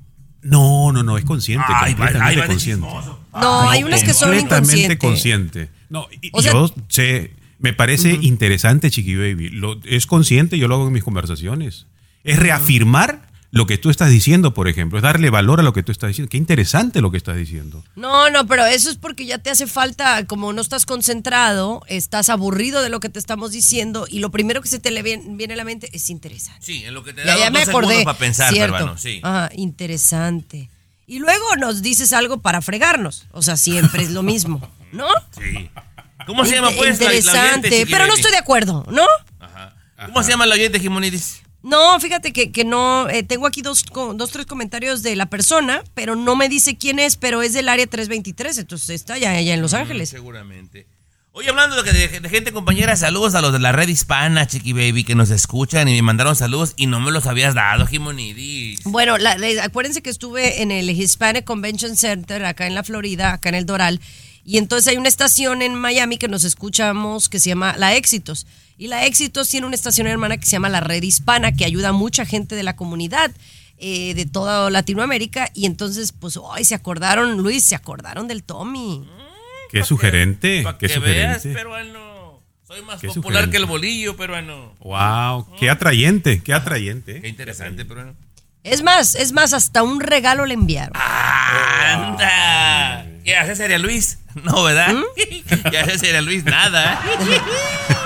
No, 0.40 0.90
no, 0.92 1.02
no, 1.02 1.18
es 1.18 1.24
consciente, 1.26 1.66
Ay, 1.68 1.94
completamente 1.94 2.40
ay, 2.42 2.48
consciente. 2.48 2.86
chismoso. 2.86 3.20
no, 3.38 3.68
hay 3.70 3.84
unas 3.84 4.02
que 4.02 4.14
son 4.14 4.30
completamente 4.30 4.94
inconscientes. 4.94 4.98
consciente. 4.98 5.68
No, 5.90 6.06
y- 6.22 6.30
O 6.32 6.40
sea- 6.42 6.52
yo 6.52 6.74
sé, 6.88 7.32
me 7.62 7.72
parece 7.72 8.18
interesante, 8.20 8.90
Chiqui 8.90 9.14
Baby. 9.16 9.48
Lo, 9.50 9.80
es 9.84 10.06
consciente, 10.06 10.58
yo 10.58 10.68
lo 10.68 10.74
hago 10.74 10.86
en 10.88 10.92
mis 10.92 11.04
conversaciones. 11.04 11.86
Es 12.24 12.38
reafirmar 12.38 13.30
lo 13.50 13.66
que 13.66 13.76
tú 13.76 13.90
estás 13.90 14.10
diciendo, 14.10 14.54
por 14.54 14.66
ejemplo. 14.66 14.98
Es 14.98 15.02
darle 15.02 15.28
valor 15.28 15.60
a 15.60 15.62
lo 15.62 15.72
que 15.74 15.82
tú 15.82 15.92
estás 15.92 16.08
diciendo. 16.08 16.30
Qué 16.30 16.38
interesante 16.38 17.00
lo 17.02 17.10
que 17.10 17.18
estás 17.18 17.36
diciendo. 17.36 17.84
No, 17.96 18.30
no, 18.30 18.46
pero 18.46 18.64
eso 18.64 18.88
es 18.90 18.96
porque 18.96 19.26
ya 19.26 19.38
te 19.38 19.50
hace 19.50 19.66
falta, 19.66 20.26
como 20.26 20.52
no 20.54 20.62
estás 20.62 20.86
concentrado, 20.86 21.82
estás 21.86 22.30
aburrido 22.30 22.82
de 22.82 22.88
lo 22.88 22.98
que 23.00 23.10
te 23.10 23.18
estamos 23.18 23.52
diciendo 23.52 24.06
y 24.08 24.20
lo 24.20 24.30
primero 24.30 24.62
que 24.62 24.68
se 24.68 24.78
te 24.78 24.90
le 24.90 25.02
viene, 25.02 25.24
viene 25.36 25.52
a 25.54 25.56
la 25.58 25.64
mente 25.64 25.90
es 25.92 26.08
interesante. 26.08 26.64
Sí, 26.64 26.82
en 26.84 26.94
lo 26.94 27.04
que 27.04 27.12
te 27.12 27.24
Ya, 27.24 27.32
da 27.36 27.38
ya 27.38 27.50
dos 27.50 27.68
acordé. 27.68 28.04
para 28.04 28.16
pensar, 28.18 28.52
Cierto. 28.52 28.72
peruano, 28.74 28.96
sí. 28.98 29.20
Ajá, 29.22 29.50
interesante. 29.54 30.70
Y 31.06 31.18
luego 31.18 31.56
nos 31.58 31.82
dices 31.82 32.12
algo 32.14 32.40
para 32.40 32.62
fregarnos. 32.62 33.26
O 33.32 33.42
sea, 33.42 33.56
siempre 33.58 34.02
es 34.02 34.12
lo 34.12 34.22
mismo, 34.22 34.66
¿no? 34.92 35.06
Sí. 35.38 35.68
¿Cómo 36.32 36.44
se 36.44 36.54
llama, 36.54 36.70
pues, 36.76 36.98
la- 37.00 37.06
la, 37.06 37.14
Interesante. 37.14 37.48
oyente, 37.48 37.70
Chiqui 37.70 37.92
pero 37.92 38.06
no 38.06 38.14
estoy 38.14 38.30
de 38.30 38.38
acuerdo, 38.38 38.84
¿no? 38.90 39.06
Ajá. 39.40 39.74
¿Cómo 40.06 40.22
se 40.22 40.30
llama 40.30 40.46
la 40.46 40.54
oyente, 40.54 40.80
Jimonidis? 40.80 41.42
No, 41.62 42.00
fíjate 42.00 42.32
que, 42.32 42.50
que 42.50 42.64
no, 42.64 43.08
eh, 43.08 43.22
tengo 43.22 43.46
aquí 43.46 43.62
dos, 43.62 43.84
dos, 44.16 44.30
tres 44.32 44.46
comentarios 44.46 45.02
de 45.04 45.14
la 45.14 45.26
persona, 45.26 45.84
pero 45.94 46.16
no 46.16 46.34
me 46.34 46.48
dice 46.48 46.76
quién 46.76 46.98
es, 46.98 47.16
pero 47.16 47.40
es 47.42 47.52
del 47.52 47.68
área 47.68 47.86
323, 47.86 48.58
entonces 48.58 48.90
está 48.90 49.14
allá, 49.14 49.30
allá 49.30 49.54
en 49.54 49.62
Los 49.62 49.72
Ángeles. 49.72 50.08
Seguramente. 50.08 50.88
Oye, 51.34 51.48
hablando 51.48 51.80
de, 51.82 51.92
de- 51.92 52.20
de 52.20 52.28
gente, 52.28 52.52
compañera, 52.52 52.94
saludos 52.96 53.34
a 53.36 53.40
los 53.40 53.52
de 53.54 53.58
la 53.60 53.70
red 53.72 53.88
hispana, 53.88 54.46
Chiqui 54.46 54.72
Baby, 54.74 55.04
que 55.04 55.14
nos 55.14 55.30
escuchan 55.30 55.88
y 55.88 55.92
me 55.94 56.02
mandaron 56.02 56.34
saludos 56.36 56.74
y 56.76 56.86
no 56.88 56.98
me 57.00 57.10
los 57.12 57.26
habías 57.26 57.54
dado, 57.54 57.86
Jimonidis. 57.86 58.82
Bueno, 58.84 59.16
la- 59.16 59.36
acuérdense 59.62 60.02
que 60.02 60.10
estuve 60.10 60.62
en 60.62 60.70
el 60.72 60.90
Hispanic 60.90 61.44
Convention 61.44 61.96
Center 61.96 62.44
acá 62.44 62.66
en 62.66 62.74
la 62.74 62.82
Florida, 62.82 63.32
acá 63.34 63.48
en 63.50 63.54
el 63.54 63.64
Doral, 63.66 64.00
y 64.44 64.58
entonces 64.58 64.88
hay 64.88 64.96
una 64.96 65.08
estación 65.08 65.62
en 65.62 65.74
Miami 65.74 66.18
que 66.18 66.28
nos 66.28 66.44
escuchamos 66.44 67.28
que 67.28 67.40
se 67.40 67.50
llama 67.50 67.74
La 67.76 67.94
Éxitos. 67.94 68.46
Y 68.78 68.88
La 68.88 69.04
Éxitos 69.06 69.48
tiene 69.48 69.66
una 69.66 69.76
estación 69.76 70.06
hermana 70.06 70.36
que 70.38 70.46
se 70.46 70.52
llama 70.52 70.68
La 70.68 70.80
Red 70.80 71.02
Hispana, 71.02 71.52
que 71.52 71.64
ayuda 71.64 71.90
a 71.90 71.92
mucha 71.92 72.24
gente 72.24 72.56
de 72.56 72.62
la 72.64 72.74
comunidad 72.74 73.30
eh, 73.78 74.14
de 74.14 74.26
toda 74.26 74.70
Latinoamérica. 74.70 75.50
Y 75.54 75.66
entonces, 75.66 76.12
pues, 76.12 76.36
hoy 76.36 76.64
se 76.64 76.74
acordaron, 76.74 77.36
Luis, 77.38 77.64
se 77.64 77.74
acordaron 77.76 78.26
del 78.26 78.42
Tommy. 78.42 79.06
Qué 79.70 79.84
sugerente, 79.84 80.62
Para 80.62 80.78
qué 80.78 80.88
que 80.88 80.98
veas, 80.98 81.42
sugerente. 81.42 81.58
peruano. 81.60 82.40
Soy 82.66 82.82
más 82.82 83.00
Qué 83.00 83.08
popular 83.08 83.44
sugerente. 83.44 83.50
que 83.52 83.56
el 83.58 83.66
bolillo, 83.66 84.16
peruano. 84.16 84.74
Wow, 84.80 85.46
qué 85.58 85.70
atrayente, 85.70 86.42
qué 86.42 86.54
atrayente. 86.54 87.20
Qué 87.20 87.28
interesante, 87.28 87.84
peruano. 87.84 88.14
Es 88.64 88.82
más, 88.82 89.14
es 89.14 89.32
más, 89.32 89.52
hasta 89.52 89.82
un 89.82 90.00
regalo 90.00 90.46
le 90.46 90.54
enviaron. 90.54 90.92
¡Anda! 90.94 93.06
¿Qué 93.24 93.36
hace 93.36 93.56
sería 93.56 93.78
Luis? 93.78 94.18
No, 94.44 94.62
¿verdad? 94.62 94.94
¿Mm? 94.94 95.02
¿Qué 95.70 95.78
hace 95.78 95.98
sería 95.98 96.22
Luis? 96.22 96.42
Nada. 96.44 96.98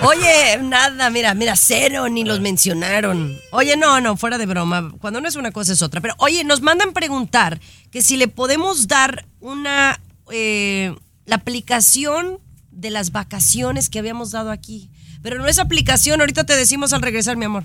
Oye, 0.02 0.58
nada, 0.60 1.08
mira, 1.08 1.34
mira, 1.34 1.54
cero, 1.54 2.08
ni 2.08 2.24
los 2.24 2.40
mencionaron. 2.40 3.38
Oye, 3.52 3.76
no, 3.76 4.00
no, 4.00 4.16
fuera 4.16 4.36
de 4.36 4.46
broma. 4.46 4.92
Cuando 5.00 5.20
no 5.20 5.28
es 5.28 5.36
una 5.36 5.52
cosa 5.52 5.72
es 5.72 5.82
otra. 5.82 6.00
Pero, 6.00 6.14
oye, 6.18 6.42
nos 6.42 6.62
mandan 6.62 6.92
preguntar 6.92 7.60
que 7.92 8.02
si 8.02 8.16
le 8.16 8.26
podemos 8.26 8.88
dar 8.88 9.24
una, 9.38 10.00
eh, 10.32 10.96
la 11.26 11.36
aplicación 11.36 12.40
de 12.72 12.90
las 12.90 13.12
vacaciones 13.12 13.88
que 13.88 14.00
habíamos 14.00 14.32
dado 14.32 14.50
aquí. 14.50 14.90
Pero 15.22 15.38
no 15.38 15.46
es 15.46 15.60
aplicación, 15.60 16.20
ahorita 16.20 16.44
te 16.44 16.56
decimos 16.56 16.92
al 16.92 17.02
regresar, 17.02 17.36
mi 17.36 17.44
amor. 17.44 17.64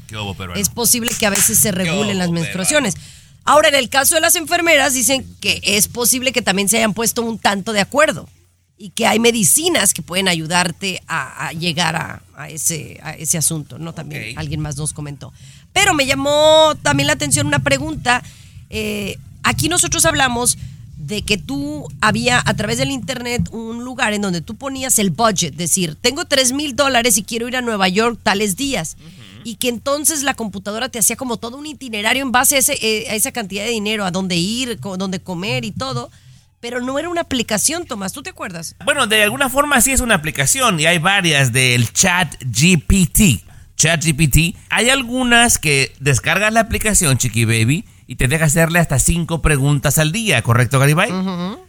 es 0.57 0.71
posible 0.71 1.13
que 1.19 1.27
a 1.27 1.31
veces 1.31 1.59
se 1.59 1.73
regulen 1.73 2.17
las 2.17 2.31
menstruaciones. 2.31 2.95
Ahora, 3.45 3.69
en 3.69 3.75
el 3.75 3.89
caso 3.89 4.15
de 4.15 4.21
las 4.21 4.37
enfermeras, 4.37 4.95
dicen 4.95 5.27
que 5.41 5.61
es 5.63 5.89
posible 5.89 6.33
que 6.33 6.43
también 6.43 6.69
se 6.69 6.79
hayan 6.79 6.95
puesto 6.95 7.23
un 7.23 7.39
tanto 7.39 7.73
de 7.73 7.81
acuerdo 7.81 8.29
y 8.77 8.91
que 8.91 9.07
hay 9.07 9.19
medicinas 9.19 9.95
que 9.95 10.03
pueden 10.03 10.29
ayudarte 10.29 11.03
a, 11.07 11.47
a 11.49 11.53
llegar 11.53 11.95
a, 11.95 12.23
a 12.37 12.49
ese, 12.49 12.99
a 13.03 13.13
ese 13.13 13.39
asunto, 13.39 13.79
¿no? 13.79 13.93
También 13.93 14.39
alguien 14.39 14.61
más 14.61 14.77
nos 14.77 14.93
comentó. 14.93 15.33
Pero 15.73 15.95
me 15.95 16.07
llamó 16.07 16.75
también 16.83 17.07
la 17.07 17.13
atención 17.13 17.47
una 17.47 17.61
pregunta. 17.61 18.23
Eh, 18.71 19.19
aquí 19.43 19.69
nosotros 19.69 20.05
hablamos 20.05 20.59
de 20.97 21.23
que 21.23 21.37
tú 21.37 21.87
había 22.01 22.43
a 22.45 22.55
través 22.55 22.79
del 22.79 22.91
internet 22.91 23.49
un 23.53 23.85
lugar 23.85 24.13
en 24.15 24.23
donde 24.23 24.41
tú 24.41 24.55
ponías 24.55 24.99
el 24.99 25.11
budget, 25.11 25.55
decir, 25.55 25.97
tengo 26.01 26.25
3 26.25 26.53
mil 26.53 26.77
dólares 26.77 27.19
y 27.19 27.25
quiero 27.25 27.47
ir 27.49 27.57
a 27.57 27.61
Nueva 27.61 27.89
York 27.89 28.19
tales 28.23 28.57
días. 28.57 28.97
Y 29.45 29.57
que 29.57 29.69
entonces 29.69 30.23
la 30.23 30.35
computadora 30.35 30.89
te 30.89 30.99
hacía 30.99 31.17
como 31.17 31.37
todo 31.37 31.57
un 31.57 31.67
itinerario 31.67 32.23
en 32.23 32.33
base 32.33 32.57
a, 32.57 32.59
ese, 32.59 32.73
eh, 32.75 33.15
esa 33.15 33.31
cantidad 33.31 33.65
de 33.65 33.71
dinero, 33.71 34.05
a 34.05 34.11
dónde 34.11 34.37
ir, 34.37 34.81
dónde 34.81 35.21
comer 35.21 35.65
y 35.65 35.71
todo. 35.71 36.11
Pero 36.61 36.81
no 36.81 36.99
era 36.99 37.11
una 37.11 37.21
aplicación, 37.21 37.85
Tomás, 37.85 38.15
¿tú 38.15 38.23
te 38.23 38.31
acuerdas? 38.31 38.75
Bueno, 38.87 39.07
de 39.07 39.23
alguna 39.23 39.51
forma 39.51 39.83
sí 39.83 39.93
es 39.93 40.01
una 40.01 40.15
aplicación 40.15 40.81
y 40.81 40.87
hay 40.87 40.99
varias 40.99 41.53
del 41.53 41.93
Chat 41.93 42.37
GPT. 42.43 43.45
Chat 43.77 44.03
GPT. 44.03 44.57
Hay 44.71 44.89
algunas 44.89 45.59
que 45.59 45.93
descargas 46.01 46.55
la 46.55 46.61
aplicación, 46.61 47.19
Chiqui 47.19 47.45
Baby, 47.45 47.85
y 48.07 48.17
te 48.17 48.29
deja 48.29 48.47
hacerle 48.47 48.79
hasta 48.79 48.99
cinco 48.99 49.43
preguntas 49.43 49.99
al 49.99 50.13
día, 50.13 50.43
¿correcto, 50.43 50.79
Garibay? 50.79 51.11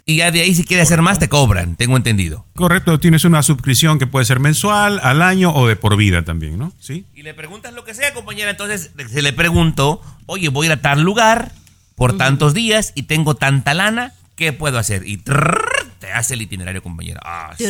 Y 0.06 0.18
ya 0.18 0.32
de 0.32 0.42
ahí, 0.42 0.54
si 0.54 0.64
quieres 0.64 0.88
hacer 0.88 1.02
más, 1.02 1.20
te 1.20 1.30
cobran, 1.30 1.76
tengo 1.76 1.98
entendido. 1.98 2.46
Correcto, 2.56 3.00
tienes 3.00 3.26
una 3.26 3.44
suscripción 3.44 4.00
que 4.00 4.08
puede 4.08 4.26
ser 4.26 4.40
mensual, 4.40 5.00
al 5.04 5.22
año 5.22 5.52
o 5.54 5.68
de 5.68 5.76
por 5.76 5.96
vida 5.98 6.24
también, 6.24 6.58
¿no? 6.58 6.72
Sí. 6.80 7.06
Y 7.14 7.24
le 7.24 7.34
preguntas 7.34 7.74
lo 7.74 7.84
que 7.84 7.94
sea, 7.94 8.14
compañera. 8.14 8.52
Entonces 8.52 8.92
se 9.10 9.22
le 9.22 9.34
pregunto, 9.34 10.02
oye, 10.26 10.50
voy 10.50 10.68
a 10.68 10.68
ir 10.68 10.74
a 10.74 10.82
tal 10.82 11.02
lugar 11.02 11.52
por 11.96 12.18
tantos 12.18 12.54
días 12.54 12.92
y 12.96 13.04
tengo 13.04 13.36
tanta 13.36 13.74
lana, 13.74 14.14
¿qué 14.36 14.54
puedo 14.54 14.78
hacer? 14.78 15.08
Y 15.08 15.18
trrr, 15.18 15.66
te 16.00 16.12
hace 16.12 16.34
el 16.34 16.42
itinerario, 16.42 16.82
compañera. 16.84 17.20
Ah, 17.24 17.56
sí. 17.58 17.66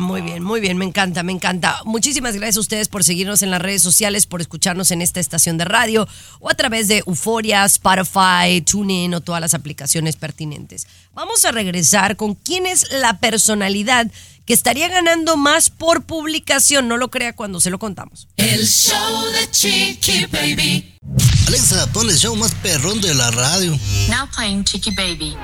Muy 0.00 0.22
bien, 0.22 0.42
muy 0.42 0.60
bien, 0.60 0.78
me 0.78 0.84
encanta, 0.84 1.22
me 1.22 1.32
encanta. 1.32 1.80
Muchísimas 1.84 2.34
gracias 2.34 2.56
a 2.56 2.60
ustedes 2.60 2.88
por 2.88 3.04
seguirnos 3.04 3.42
en 3.42 3.50
las 3.50 3.60
redes 3.60 3.82
sociales, 3.82 4.26
por 4.26 4.40
escucharnos 4.40 4.90
en 4.90 5.02
esta 5.02 5.20
estación 5.20 5.58
de 5.58 5.64
radio 5.64 6.08
o 6.40 6.48
a 6.50 6.54
través 6.54 6.88
de 6.88 7.02
Euforia, 7.06 7.64
Spotify, 7.64 8.62
TuneIn 8.64 9.14
o 9.14 9.20
todas 9.20 9.40
las 9.40 9.52
aplicaciones 9.52 10.16
pertinentes. 10.16 10.86
Vamos 11.12 11.44
a 11.44 11.52
regresar 11.52 12.16
con 12.16 12.34
quién 12.34 12.66
es 12.66 12.90
la 12.92 13.18
personalidad 13.18 14.10
que 14.46 14.54
estaría 14.54 14.88
ganando 14.88 15.36
más 15.36 15.70
por 15.70 16.04
publicación, 16.04 16.88
no 16.88 16.96
lo 16.96 17.10
crea 17.10 17.34
cuando 17.34 17.60
se 17.60 17.70
lo 17.70 17.78
contamos. 17.78 18.28
El 18.36 18.66
show 18.66 19.24
de 19.32 19.50
Chiqui 19.50 20.26
Baby. 20.26 20.98
Alexa, 21.46 21.86
pon 21.92 22.08
el 22.08 22.16
show 22.16 22.34
más 22.36 22.54
perrón 22.56 23.00
de 23.00 23.14
la 23.14 23.30
radio. 23.30 23.78
Now 24.08 24.28
playing 24.34 24.64
Chicky 24.64 24.90
Baby. 24.90 25.36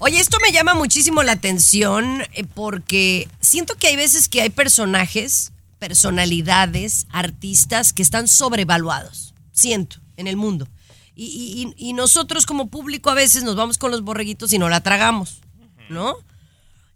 Oye, 0.00 0.20
esto 0.20 0.38
me 0.40 0.52
llama 0.52 0.74
muchísimo 0.74 1.24
la 1.24 1.32
atención 1.32 2.22
eh, 2.32 2.44
porque 2.54 3.28
siento 3.40 3.74
que 3.74 3.88
hay 3.88 3.96
veces 3.96 4.28
que 4.28 4.40
hay 4.40 4.50
personajes, 4.50 5.50
personalidades, 5.80 7.08
artistas 7.10 7.92
que 7.92 8.02
están 8.02 8.28
sobrevaluados. 8.28 9.34
Siento, 9.50 9.96
en 10.16 10.28
el 10.28 10.36
mundo. 10.36 10.68
Y, 11.16 11.94
nosotros 11.94 12.46
como 12.46 12.68
público 12.68 13.10
a 13.10 13.14
veces 13.14 13.42
nos 13.42 13.56
vamos 13.56 13.76
con 13.76 13.90
los 13.90 14.02
borreguitos 14.02 14.52
y 14.52 14.58
no 14.58 14.68
la 14.68 14.82
tragamos, 14.82 15.40
¿no? 15.88 16.14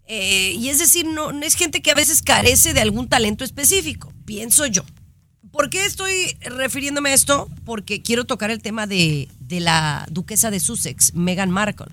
Eh, 0.06 0.54
y 0.56 0.68
es 0.68 0.78
decir, 0.78 1.04
no, 1.04 1.32
es 1.42 1.56
gente 1.56 1.82
que 1.82 1.90
a 1.90 1.96
veces 1.96 2.22
carece 2.22 2.72
de 2.72 2.82
algún 2.82 3.08
talento 3.08 3.42
específico, 3.42 4.12
pienso 4.24 4.64
yo. 4.66 4.84
¿Por 5.50 5.70
qué 5.70 5.84
estoy 5.84 6.36
refiriéndome 6.40 7.10
a 7.10 7.14
esto? 7.14 7.48
Porque 7.64 8.00
quiero 8.00 8.24
tocar 8.24 8.52
el 8.52 8.62
tema 8.62 8.86
de 8.86 9.28
la 9.48 10.06
duquesa 10.08 10.52
de 10.52 10.60
Sussex, 10.60 11.14
Meghan 11.14 11.50
Markle. 11.50 11.92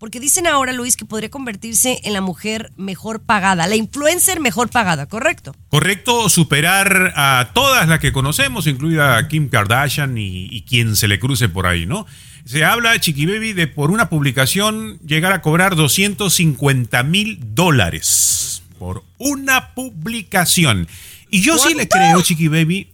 Porque 0.00 0.18
dicen 0.18 0.46
ahora, 0.46 0.72
Luis, 0.72 0.96
que 0.96 1.04
podría 1.04 1.28
convertirse 1.28 2.00
en 2.04 2.14
la 2.14 2.22
mujer 2.22 2.72
mejor 2.76 3.20
pagada, 3.20 3.66
la 3.66 3.76
influencer 3.76 4.40
mejor 4.40 4.70
pagada, 4.70 5.06
¿correcto? 5.06 5.54
Correcto, 5.68 6.30
superar 6.30 7.12
a 7.14 7.50
todas 7.52 7.86
las 7.86 8.00
que 8.00 8.10
conocemos, 8.10 8.66
incluida 8.66 9.28
Kim 9.28 9.50
Kardashian 9.50 10.16
y, 10.16 10.46
y 10.50 10.62
quien 10.62 10.96
se 10.96 11.06
le 11.06 11.20
cruce 11.20 11.50
por 11.50 11.66
ahí, 11.66 11.84
¿no? 11.84 12.06
Se 12.46 12.64
habla, 12.64 12.98
Chiqui 12.98 13.26
Baby, 13.26 13.52
de 13.52 13.66
por 13.66 13.90
una 13.90 14.08
publicación 14.08 14.98
llegar 15.06 15.32
a 15.32 15.42
cobrar 15.42 15.76
250 15.76 17.02
mil 17.02 17.38
dólares 17.54 18.62
por 18.78 19.04
una 19.18 19.74
publicación. 19.74 20.88
Y 21.30 21.42
yo 21.42 21.58
sí 21.58 21.74
le 21.74 21.86
creo, 21.86 22.22
Chiqui 22.22 22.48
Baby, 22.48 22.88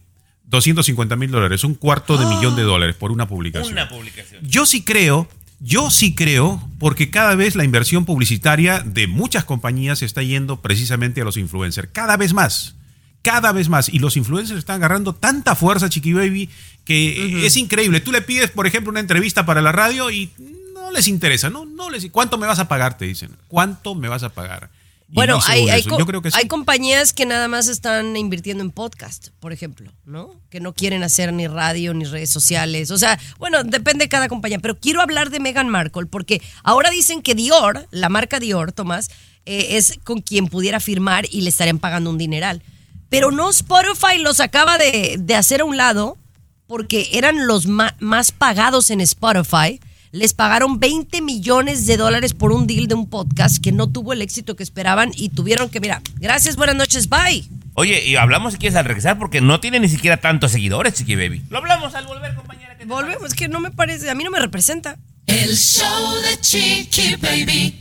250 0.47 1.15
mil 1.15 1.31
dólares, 1.31 1.63
un 1.63 1.77
cuarto 1.77 2.17
de 2.19 2.27
millón 2.27 2.57
de 2.57 2.65
dólares 2.65 2.97
por 2.97 3.13
una 3.13 3.29
publicación. 3.29 3.73
Una 3.73 3.89
publicación. 3.89 4.43
Yo 4.45 4.67
sí 4.67 4.83
creo, 4.83 5.29
yo 5.59 5.91
sí 5.91 6.15
creo, 6.15 6.63
porque 6.79 7.11
cada 7.11 7.35
vez 7.35 7.57
la 7.57 7.65
inversión 7.65 8.05
publicitaria 8.05 8.81
de 8.81 9.07
muchas 9.07 9.45
compañías 9.45 10.03
está 10.03 10.23
yendo 10.23 10.61
precisamente 10.61 11.23
a 11.23 11.25
los 11.25 11.37
influencers. 11.37 11.89
Cada 11.93 12.17
vez 12.17 12.35
más. 12.35 12.75
Cada 13.23 13.53
vez 13.53 13.69
más. 13.69 13.89
Y 13.89 13.99
los 13.99 14.17
influencers 14.17 14.59
están 14.59 14.77
agarrando 14.77 15.15
tanta 15.15 15.55
fuerza, 15.55 15.89
Chiqui 15.89 16.13
Baby, 16.13 16.51
que 16.85 17.47
es 17.47 17.57
increíble. 17.57 18.01
Tú 18.01 18.13
le 18.13 18.23
pides, 18.23 18.51
por 18.51 18.67
ejemplo, 18.67 18.91
una 18.91 19.01
entrevista 19.01 19.47
para 19.47 19.63
la 19.63 19.73
radio 19.73 20.11
y 20.11 20.31
no 20.75 20.91
les 20.93 21.09
interesa, 21.09 21.51
¿no? 21.51 21.65
no 21.65 21.91
les, 21.91 22.11
¿Cuánto 22.11 22.39
me 22.39 22.47
vas 22.47 22.59
a 22.59 22.69
pagar? 22.69 22.99
Te 22.99 23.07
dicen. 23.07 23.31
¿Cuánto 23.49 23.95
me 23.95 24.09
vas 24.09 24.23
a 24.23 24.29
pagar? 24.29 24.71
Bueno, 25.09 25.37
no 25.37 25.43
hay, 25.47 25.69
hay 25.69 25.81
eso. 25.81 25.91
co- 25.91 25.99
Yo 25.99 26.07
creo 26.07 26.21
que 26.21 26.31
sí. 26.33 26.37
hay 26.41 26.49
compañías 26.49 27.13
que 27.13 27.27
nada 27.27 27.47
más 27.47 27.69
están 27.69 28.17
invirtiendo 28.17 28.65
en 28.65 28.71
podcast, 28.73 29.29
por 29.39 29.53
ejemplo, 29.53 29.93
¿no? 30.05 30.35
Que 30.51 30.59
no 30.61 30.75
quieren 30.75 31.03
hacer 31.05 31.33
ni 31.33 31.47
radio 31.47 31.95
ni 31.95 32.05
redes 32.05 32.31
sociales. 32.31 32.91
O 32.91 32.99
sea, 32.99 33.19
bueno, 33.39 33.63
depende 33.63 34.07
de 34.07 34.09
cada 34.09 34.29
compañía. 34.29 34.59
Pero 34.59 34.79
quiero 34.81 35.01
hablar 35.01 35.31
de 35.31 35.39
Meghan 35.39 35.69
Markle 35.69 36.07
porque 36.07 36.43
ahora 36.65 36.91
dicen 36.91 37.23
que 37.23 37.35
Dior, 37.37 37.87
la 37.93 38.09
marca 38.09 38.41
Dior, 38.41 38.73
Tomás, 38.73 39.09
eh, 39.45 39.77
es 39.77 39.99
con 40.03 40.23
quien 40.23 40.49
pudiera 40.49 40.81
firmar 40.81 41.25
y 41.31 41.43
le 41.43 41.51
estarían 41.51 41.79
pagando 41.79 42.11
un 42.11 42.19
dineral. 42.19 42.63
Pero 43.09 43.31
no 43.31 43.49
Spotify 43.51 44.19
los 44.19 44.41
acaba 44.41 44.77
de, 44.77 45.17
de 45.21 45.35
hacer 45.37 45.61
a 45.61 45.65
un 45.65 45.77
lado 45.77 46.19
porque 46.67 47.11
eran 47.13 47.47
los 47.47 47.69
más 47.69 48.33
pagados 48.33 48.91
en 48.91 49.01
Spotify. 49.01 49.79
Les 50.17 50.33
pagaron 50.33 50.81
20 50.81 51.21
millones 51.21 51.87
de 51.87 51.99
dólares 51.99 52.33
por 52.33 52.51
un 52.51 52.67
deal 52.67 52.87
de 52.87 52.95
un 52.95 53.07
podcast 53.07 53.63
que 53.63 53.71
no 53.71 53.87
tuvo 53.87 54.15
el 54.15 54.23
éxito 54.23 54.57
que 54.57 54.63
esperaban 54.63 55.13
y 55.15 55.29
tuvieron 55.29 55.69
que, 55.69 55.79
mira, 55.79 56.01
gracias, 56.15 56.57
buenas 56.57 56.75
noches, 56.75 57.11
bye. 57.11 57.45
Oye, 57.75 58.03
y 58.03 58.17
hablamos 58.17 58.55
si 58.55 58.59
quieres 58.59 58.77
al 58.77 58.87
regresar 58.87 59.19
porque 59.19 59.43
no 59.43 59.61
tiene 59.61 59.79
ni 59.79 59.91
siquiera 59.91 60.17
tantos 60.17 60.53
seguidores, 60.53 60.95
Chiqui 60.95 61.17
Baby. 61.17 61.43
Lo 61.51 61.59
hablamos 61.59 61.95
al 61.95 62.07
volver, 62.07 62.35
compañera. 62.35 62.79
¿qué 62.79 62.87
te 62.87 62.91
Volvemos, 62.91 63.35
que 63.35 63.49
no 63.49 63.61
me 63.61 63.71
parece, 63.71 64.09
a 64.09 64.15
mí 64.15 64.25
no 64.25 64.31
me 64.31 64.41
representa. 64.41 64.97
El 65.27 65.55
show 65.55 66.15
de 66.23 66.41
Chiqui 66.41 67.17
Baby. 67.17 67.79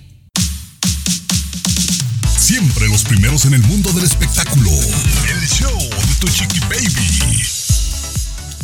Siempre 2.37 2.89
los 2.89 3.05
primeros 3.05 3.45
en 3.45 3.53
el 3.53 3.61
mundo 3.61 3.93
del 3.93 4.03
espectáculo. 4.03 4.71
El 4.71 5.47
show 5.47 5.79
de 5.79 6.15
tu 6.19 6.27
chiqui 6.27 6.59
baby. 6.69 7.54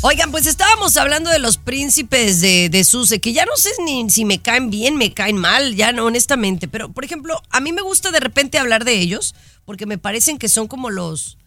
Oigan, 0.04 0.32
pues 0.32 0.48
estábamos 0.48 0.98
hablando 0.98 1.30
de 1.30 1.38
los 1.38 1.58
príncipes 1.58 2.42
de, 2.42 2.70
de 2.70 2.84
Suse, 2.84 3.22
que 3.22 3.34
ya 3.34 3.46
no 3.46 3.56
sé 3.56 3.70
ni 3.86 4.10
si 4.10 4.26
me 4.26 4.42
caen 4.42 4.72
bien, 4.72 4.98
me 4.98 5.14
caen 5.14 5.38
mal, 5.38 5.76
ya 5.76 5.92
no, 5.92 6.06
honestamente. 6.06 6.68
Pero, 6.68 6.92
por 6.92 7.06
ejemplo, 7.06 7.40
a 7.52 7.60
mí 7.60 7.72
me 7.72 7.84
gusta 7.84 8.10
de 8.10 8.20
repente 8.20 8.58
hablar 8.58 8.84
de 8.84 8.98
ellos, 8.98 9.36
porque 9.64 9.86
me 9.86 10.00
parecen 10.00 10.40
que 10.40 10.50
son 10.50 10.68
como 10.68 10.90
los, 10.90 11.38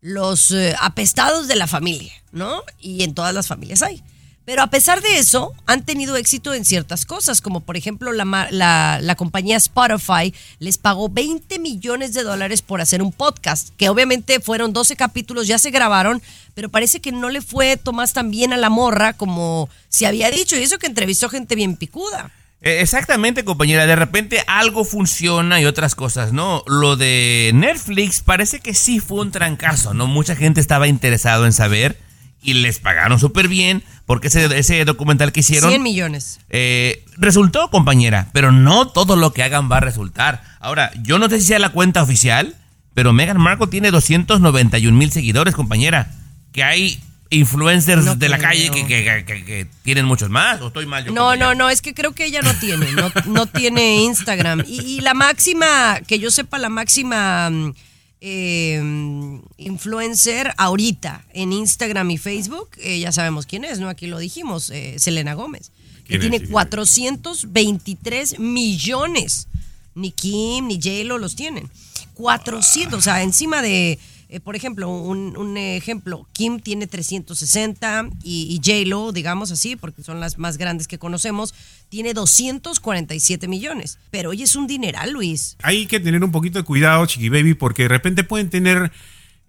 los 0.00 0.52
eh, 0.52 0.74
apestados 0.80 1.48
de 1.48 1.56
la 1.56 1.66
familia, 1.66 2.14
¿no? 2.32 2.62
Y 2.80 3.02
en 3.02 3.12
todas 3.12 3.34
las 3.34 3.46
familias 3.46 3.82
hay. 3.82 4.02
Pero 4.48 4.62
a 4.62 4.68
pesar 4.68 5.02
de 5.02 5.18
eso, 5.18 5.52
han 5.66 5.84
tenido 5.84 6.16
éxito 6.16 6.54
en 6.54 6.64
ciertas 6.64 7.04
cosas, 7.04 7.42
como 7.42 7.60
por 7.60 7.76
ejemplo 7.76 8.14
la, 8.14 8.48
la, 8.50 9.14
compañía 9.14 9.58
Spotify 9.58 10.32
les 10.58 10.78
pagó 10.78 11.10
20 11.10 11.58
millones 11.58 12.14
de 12.14 12.22
dólares 12.22 12.62
por 12.62 12.80
hacer 12.80 13.02
un 13.02 13.12
podcast, 13.12 13.68
que 13.76 13.90
obviamente 13.90 14.40
fueron 14.40 14.72
12 14.72 14.96
capítulos, 14.96 15.48
ya 15.48 15.58
se 15.58 15.70
grabaron, 15.70 16.22
pero 16.54 16.70
parece 16.70 17.00
que 17.00 17.12
no 17.12 17.28
le 17.28 17.42
fue 17.42 17.76
Tomás 17.76 18.14
tan 18.14 18.30
bien 18.30 18.54
a 18.54 18.56
la 18.56 18.70
morra 18.70 19.12
como 19.12 19.68
se 19.90 20.06
había 20.06 20.30
dicho, 20.30 20.56
y 20.56 20.62
eso 20.62 20.78
que 20.78 20.86
entrevistó 20.86 21.28
gente 21.28 21.54
bien 21.54 21.76
picuda. 21.76 22.30
Eh, 22.62 22.80
Exactamente, 22.80 23.44
compañera. 23.44 23.84
De 23.84 23.96
repente 23.96 24.44
algo 24.46 24.86
funciona 24.86 25.60
y 25.60 25.66
otras 25.66 25.94
cosas, 25.94 26.32
¿no? 26.32 26.62
Lo 26.66 26.96
de 26.96 27.50
Netflix 27.52 28.22
parece 28.22 28.60
que 28.60 28.72
sí 28.72 28.98
fue 28.98 29.20
un 29.20 29.30
trancazo, 29.30 29.92
¿no? 29.92 30.06
Mucha 30.06 30.34
gente 30.34 30.62
estaba 30.62 30.88
interesado 30.88 31.44
en 31.44 31.52
saber 31.52 31.98
y 32.40 32.54
les 32.54 32.78
pagaron 32.78 33.18
súper 33.18 33.48
bien 33.48 33.82
porque 34.08 34.28
ese, 34.28 34.46
ese 34.58 34.84
documental 34.86 35.32
que 35.32 35.40
hicieron... 35.40 35.68
100 35.70 35.82
millones. 35.82 36.40
Eh, 36.48 37.04
resultó, 37.18 37.68
compañera, 37.70 38.28
pero 38.32 38.52
no 38.52 38.88
todo 38.88 39.16
lo 39.16 39.34
que 39.34 39.42
hagan 39.42 39.70
va 39.70 39.76
a 39.76 39.80
resultar. 39.80 40.42
Ahora, 40.60 40.90
yo 41.02 41.18
no 41.18 41.28
sé 41.28 41.38
si 41.40 41.46
sea 41.48 41.58
la 41.58 41.68
cuenta 41.68 42.02
oficial, 42.02 42.56
pero 42.94 43.12
Meghan 43.12 43.38
Markle 43.38 43.66
tiene 43.66 43.90
291 43.90 44.96
mil 44.96 45.12
seguidores, 45.12 45.54
compañera. 45.54 46.10
Que 46.52 46.64
hay 46.64 46.98
influencers 47.30 48.06
No 48.06 48.14
de 48.16 48.30
la 48.30 48.38
calle 48.38 48.70
que, 48.70 48.86
que- 48.86 49.04
que- 49.04 49.24
que- 49.26 49.44
que 49.44 49.66
tienen 49.82 50.06
muchos 50.06 50.30
más. 50.30 50.62
¿O 50.62 50.68
estoy 50.68 50.86
mal 50.86 51.04
yo? 51.04 51.12
No, 51.12 51.36
no, 51.36 51.54
no, 51.54 51.68
es 51.68 51.82
que 51.82 51.92
creo 51.92 52.12
que 52.14 52.24
ella 52.24 52.40
no 52.40 52.54
tiene, 52.54 52.90
no, 52.92 53.12
no 53.26 53.44
tiene 53.44 53.96
Instagram. 54.04 54.64
Y, 54.66 54.80
y 54.80 55.00
la 55.02 55.12
máxima, 55.12 56.00
que 56.06 56.18
yo 56.18 56.30
sepa, 56.30 56.56
la 56.58 56.70
máxima 56.70 57.50
mm, 57.50 57.74
eh, 58.20 58.80
mm, 58.82 59.40
influencer 59.58 60.52
ahorita 60.56 61.24
en 61.32 61.52
Instagram 61.52 62.10
y 62.10 62.18
Facebook, 62.18 62.70
eh, 62.78 62.98
ya 63.00 63.12
sabemos 63.12 63.46
quién 63.46 63.64
es, 63.64 63.78
¿no? 63.78 63.88
Aquí 63.88 64.06
lo 64.06 64.18
dijimos, 64.18 64.70
eh, 64.70 64.96
Selena 64.98 65.34
Gómez, 65.34 65.70
que 66.06 66.18
tiene 66.18 66.38
Sí, 66.38 66.46
sí. 66.46 66.52
423 66.52 68.38
millones. 68.38 69.48
Ni 69.94 70.12
Kim 70.12 70.68
ni 70.68 70.76
J-Lo 70.76 71.18
los 71.18 71.34
tienen. 71.34 71.70
400, 72.14 72.98
o 72.98 73.02
sea, 73.02 73.22
encima 73.22 73.62
de, 73.62 73.98
eh, 74.28 74.40
por 74.40 74.56
ejemplo, 74.56 74.88
un, 74.90 75.56
ejemplo, 75.56 76.26
Kim 76.32 76.60
tiene 76.60 76.86
360 76.86 78.10
y, 78.22 78.46
y 78.50 78.56
J-Lo, 78.56 79.12
digamos 79.12 79.50
así, 79.50 79.76
porque 79.76 80.02
son 80.02 80.20
las 80.20 80.38
más 80.38 80.58
grandes 80.58 80.86
que 80.86 80.98
conocemos, 80.98 81.54
tiene 81.88 82.12
247 82.14 83.48
millones. 83.48 83.98
Pero 84.10 84.30
hoy 84.30 84.42
es 84.42 84.54
un 84.54 84.66
dineral, 84.66 85.12
Luis. 85.12 85.56
Hay 85.62 85.86
que 85.86 86.00
tener 86.00 86.22
un 86.22 86.30
poquito 86.30 86.58
de 86.58 86.64
cuidado, 86.64 87.06
Chiqui 87.06 87.28
Baby, 87.28 87.54
porque 87.54 87.82
de 87.82 87.88
repente 87.88 88.24
pueden 88.24 88.50
tener 88.50 88.92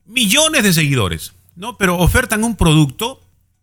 millones 0.06 0.64
de 0.64 0.74
seguidores, 0.74 1.34
¿no? 1.56 1.78
Pero 1.78 1.98
ofertan 1.98 2.44
un 2.44 2.56
producto 2.56 3.22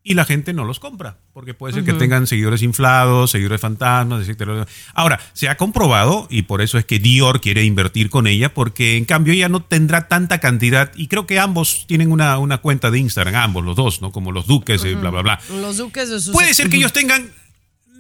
y 0.09 0.15
la 0.15 0.25
gente 0.25 0.53
no 0.53 0.65
los 0.65 0.79
compra, 0.79 1.19
porque 1.33 1.53
puede 1.53 1.75
ser 1.75 1.83
que 1.83 1.93
tengan 1.93 2.29
seguidores 2.29 2.63
inflados, 2.63 3.33
seguidores 3.33 3.61
fantasmas, 3.61 4.21
etcétera. 4.21 4.65
Ahora, 4.95 5.19
se 5.33 5.49
ha 5.49 5.57
comprobado 5.57 6.29
y 6.31 6.43
por 6.43 6.63
eso 6.63 6.79
es 6.79 6.85
que 6.85 7.01
Dior 7.01 7.41
quiere 7.41 7.65
invertir 7.65 8.09
con 8.09 8.29
ella, 8.29 8.55
porque 8.55 8.97
en 8.97 9.05
cambio 9.05 9.33
ella 9.33 9.49
no 9.49 9.65
tendrá 9.65 10.07
tanta 10.07 10.39
cantidad 10.39 10.93
y 10.95 11.09
creo 11.09 11.27
que 11.27 11.41
ambos 11.41 11.87
tienen 11.89 12.13
una, 12.13 12.39
una 12.39 12.59
cuenta 12.59 12.93
de 12.93 13.01
Instagram, 13.01 13.35
ambos, 13.35 13.65
los 13.65 13.75
dos, 13.75 14.01
¿no? 14.01 14.13
Como 14.13 14.31
los 14.31 14.47
duques, 14.47 14.85
eh, 14.85 14.95
bla, 14.95 15.11
bla, 15.11 15.23
bla. 15.23 15.41
Los 15.61 15.79
duques 15.79 16.09
de 16.09 16.21
sus... 16.21 16.33
Puede 16.33 16.55
ser 16.55 16.71
que 16.71 16.77
ellos 16.77 16.93
tengan, 16.93 17.33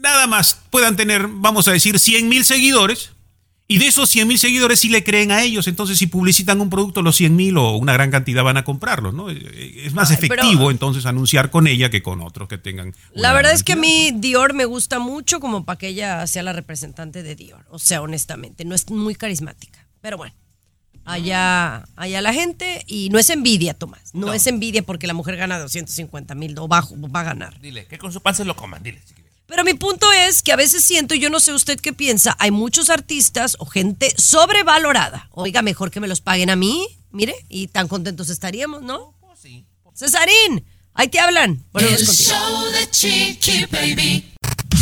nada 0.00 0.28
más, 0.28 0.60
puedan 0.70 0.94
tener, 0.94 1.26
vamos 1.26 1.66
a 1.66 1.72
decir, 1.72 1.98
100 1.98 2.28
mil 2.28 2.44
seguidores. 2.44 3.15
Y 3.68 3.78
de 3.78 3.88
esos 3.88 4.08
100 4.10 4.28
mil 4.28 4.38
seguidores 4.38 4.78
sí 4.78 4.88
le 4.88 5.02
creen 5.02 5.32
a 5.32 5.42
ellos. 5.42 5.66
Entonces, 5.66 5.98
si 5.98 6.06
publicitan 6.06 6.60
un 6.60 6.70
producto, 6.70 7.02
los 7.02 7.16
100 7.16 7.34
mil 7.34 7.56
o 7.56 7.76
una 7.76 7.92
gran 7.94 8.12
cantidad 8.12 8.44
van 8.44 8.56
a 8.56 8.64
comprarlo. 8.64 9.10
¿no? 9.10 9.28
Es 9.28 9.92
más 9.92 10.10
Ay, 10.12 10.18
pero- 10.20 10.34
efectivo 10.42 10.70
entonces 10.70 11.04
anunciar 11.04 11.50
con 11.50 11.66
ella 11.66 11.90
que 11.90 12.00
con 12.02 12.20
otros 12.20 12.48
que 12.48 12.58
tengan. 12.58 12.94
La 13.12 13.32
verdad 13.32 13.52
es 13.52 13.64
que 13.64 13.72
a 13.72 13.76
mí 13.76 14.12
Dior 14.14 14.54
me 14.54 14.66
gusta 14.66 15.00
mucho 15.00 15.40
como 15.40 15.64
para 15.64 15.78
que 15.78 15.88
ella 15.88 16.24
sea 16.28 16.44
la 16.44 16.52
representante 16.52 17.24
de 17.24 17.34
Dior. 17.34 17.64
O 17.70 17.80
sea, 17.80 18.02
honestamente, 18.02 18.64
no 18.64 18.74
es 18.76 18.88
muy 18.88 19.16
carismática. 19.16 19.84
Pero 20.00 20.16
bueno, 20.16 20.34
allá, 21.04 21.86
allá 21.96 22.20
la 22.20 22.32
gente 22.32 22.84
y 22.86 23.08
no 23.10 23.18
es 23.18 23.30
envidia, 23.30 23.74
Tomás. 23.74 24.14
No, 24.14 24.32
es 24.32 24.46
envidia 24.46 24.82
porque 24.84 25.08
la 25.08 25.14
mujer 25.14 25.36
gana 25.36 25.58
250 25.58 26.36
mil 26.36 26.56
o 26.58 26.68
bajo, 26.68 26.94
va 27.10 27.20
a 27.20 27.24
ganar. 27.24 27.60
Dile, 27.60 27.86
que 27.86 27.98
con 27.98 28.12
su 28.12 28.20
pan 28.20 28.34
se 28.36 28.44
lo 28.44 28.54
coman, 28.54 28.82
dile. 28.82 29.00
Pero 29.46 29.62
mi 29.64 29.74
punto 29.74 30.10
es 30.12 30.42
que 30.42 30.52
a 30.52 30.56
veces 30.56 30.82
siento, 30.82 31.14
y 31.14 31.20
yo 31.20 31.30
no 31.30 31.38
sé 31.40 31.52
usted 31.52 31.78
qué 31.80 31.92
piensa, 31.92 32.36
hay 32.40 32.50
muchos 32.50 32.90
artistas 32.90 33.56
o 33.60 33.66
gente 33.66 34.12
sobrevalorada. 34.18 35.28
Oiga, 35.30 35.62
mejor 35.62 35.90
que 35.90 36.00
me 36.00 36.08
los 36.08 36.20
paguen 36.20 36.50
a 36.50 36.56
mí, 36.56 36.86
mire, 37.12 37.34
y 37.48 37.68
tan 37.68 37.86
contentos 37.86 38.28
estaríamos, 38.28 38.82
¿no? 38.82 39.14
Cesarín, 39.94 40.64
ahí 40.94 41.08
te 41.08 41.20
hablan. 41.20 41.64
Bueno, 41.72 41.88
El 41.88 41.96
contigo. 42.04 42.12
show 42.12 42.64
de 42.72 42.90
Chiqui 42.90 43.64
Baby. 43.66 44.32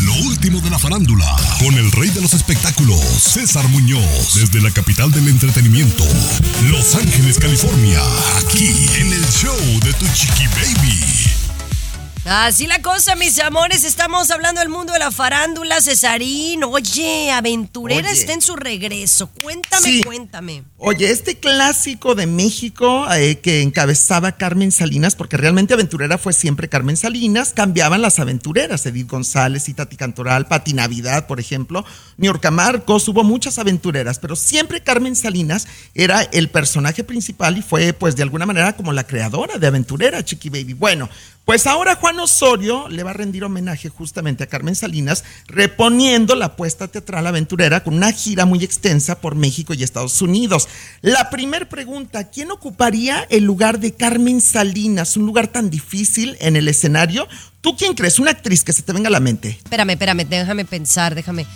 Lo 0.02 0.14
último 0.26 0.60
de 0.60 0.70
la 0.70 0.78
farándula, 0.78 1.36
con 1.58 1.74
el 1.74 1.90
rey 1.92 2.10
de 2.10 2.20
los 2.20 2.34
espectáculos, 2.34 3.00
César 3.00 3.68
Muñoz, 3.68 4.34
desde 4.34 4.60
la 4.60 4.70
capital 4.70 5.10
del 5.12 5.28
entretenimiento, 5.28 6.04
Los 6.70 6.94
Ángeles, 6.94 7.38
California, 7.38 8.00
aquí 8.38 8.68
en 8.98 9.12
el 9.12 9.24
show 9.30 9.56
de 9.84 9.92
tu 9.94 10.06
chiqui 10.14 10.46
baby. 10.48 11.43
Así 12.26 12.66
la 12.66 12.80
cosa, 12.80 13.16
mis 13.16 13.38
amores. 13.38 13.84
Estamos 13.84 14.30
hablando 14.30 14.58
del 14.60 14.70
mundo 14.70 14.94
de 14.94 14.98
la 14.98 15.10
farándula, 15.10 15.82
Cesarín. 15.82 16.64
Oye, 16.64 17.30
Aventurera 17.30 18.08
Oye. 18.08 18.18
está 18.18 18.32
en 18.32 18.40
su 18.40 18.56
regreso. 18.56 19.28
Cuéntame, 19.42 19.82
Sí. 19.86 20.02
cuéntame. 20.04 20.64
Oye, 20.78 21.10
este 21.10 21.38
clásico 21.38 22.14
de 22.14 22.26
México 22.26 23.06
eh, 23.12 23.40
que 23.40 23.60
encabezaba 23.60 24.32
Carmen 24.32 24.72
Salinas, 24.72 25.16
porque 25.16 25.36
realmente 25.36 25.74
aventurera 25.74 26.16
fue 26.16 26.32
siempre 26.32 26.70
Carmen 26.70 26.96
Salinas, 26.96 27.52
cambiaban 27.54 28.00
las 28.00 28.18
aventureras, 28.18 28.86
Edith 28.86 29.10
González, 29.10 29.68
Itati 29.68 29.96
Cantoral, 29.98 30.46
Pati 30.46 30.72
Navidad, 30.72 31.26
por 31.26 31.40
ejemplo, 31.40 31.84
Niorca 32.16 32.50
Marcos, 32.50 33.06
hubo 33.06 33.22
muchas 33.22 33.58
aventureras, 33.58 34.18
pero 34.18 34.34
siempre 34.34 34.82
Carmen 34.82 35.14
Salinas 35.14 35.66
era 35.94 36.22
el 36.22 36.48
personaje 36.48 37.04
principal 37.04 37.58
y 37.58 37.62
fue 37.62 37.92
pues 37.92 38.16
de 38.16 38.22
alguna 38.22 38.46
manera 38.46 38.74
como 38.76 38.94
la 38.94 39.06
creadora 39.06 39.58
de 39.58 39.66
aventurera, 39.66 40.24
Chiqui 40.24 40.48
Baby. 40.48 40.72
Bueno, 40.72 41.10
pues 41.44 41.66
ahora 41.66 41.96
Juan 41.96 42.18
Osorio 42.20 42.88
le 42.88 43.02
va 43.02 43.10
a 43.10 43.14
rendir 43.14 43.44
homenaje 43.44 43.90
justamente 43.90 44.44
a 44.44 44.46
Carmen 44.46 44.74
Salinas, 44.74 45.24
reponiendo 45.46 46.34
la 46.34 46.46
apuesta 46.46 46.88
teatral 46.88 47.26
aventurera 47.26 47.84
con 47.84 47.94
una 47.94 48.12
gira 48.12 48.46
muy 48.46 48.64
extensa 48.64 49.20
por 49.20 49.34
México 49.34 49.74
y 49.74 49.82
Estados 49.82 50.22
Unidos. 50.22 50.68
La 51.02 51.28
primer 51.28 51.68
pregunta, 51.68 52.30
¿quién 52.30 52.50
ocuparía 52.50 53.26
el 53.28 53.44
lugar 53.44 53.78
de 53.78 53.92
Carmen 53.92 54.40
Salinas? 54.40 55.16
Un 55.16 55.26
lugar 55.26 55.48
tan 55.48 55.68
difícil 55.68 56.36
en 56.40 56.56
el 56.56 56.66
escenario. 56.66 57.28
¿Tú 57.60 57.76
quién 57.76 57.94
crees? 57.94 58.18
Una 58.18 58.30
actriz 58.30 58.64
que 58.64 58.72
se 58.72 58.82
te 58.82 58.92
venga 58.92 59.08
a 59.08 59.12
la 59.12 59.20
mente. 59.20 59.50
Espérame, 59.50 59.90
espérame, 59.90 60.24
déjame 60.26 60.64
pensar, 60.64 61.14
déjame. 61.14 61.46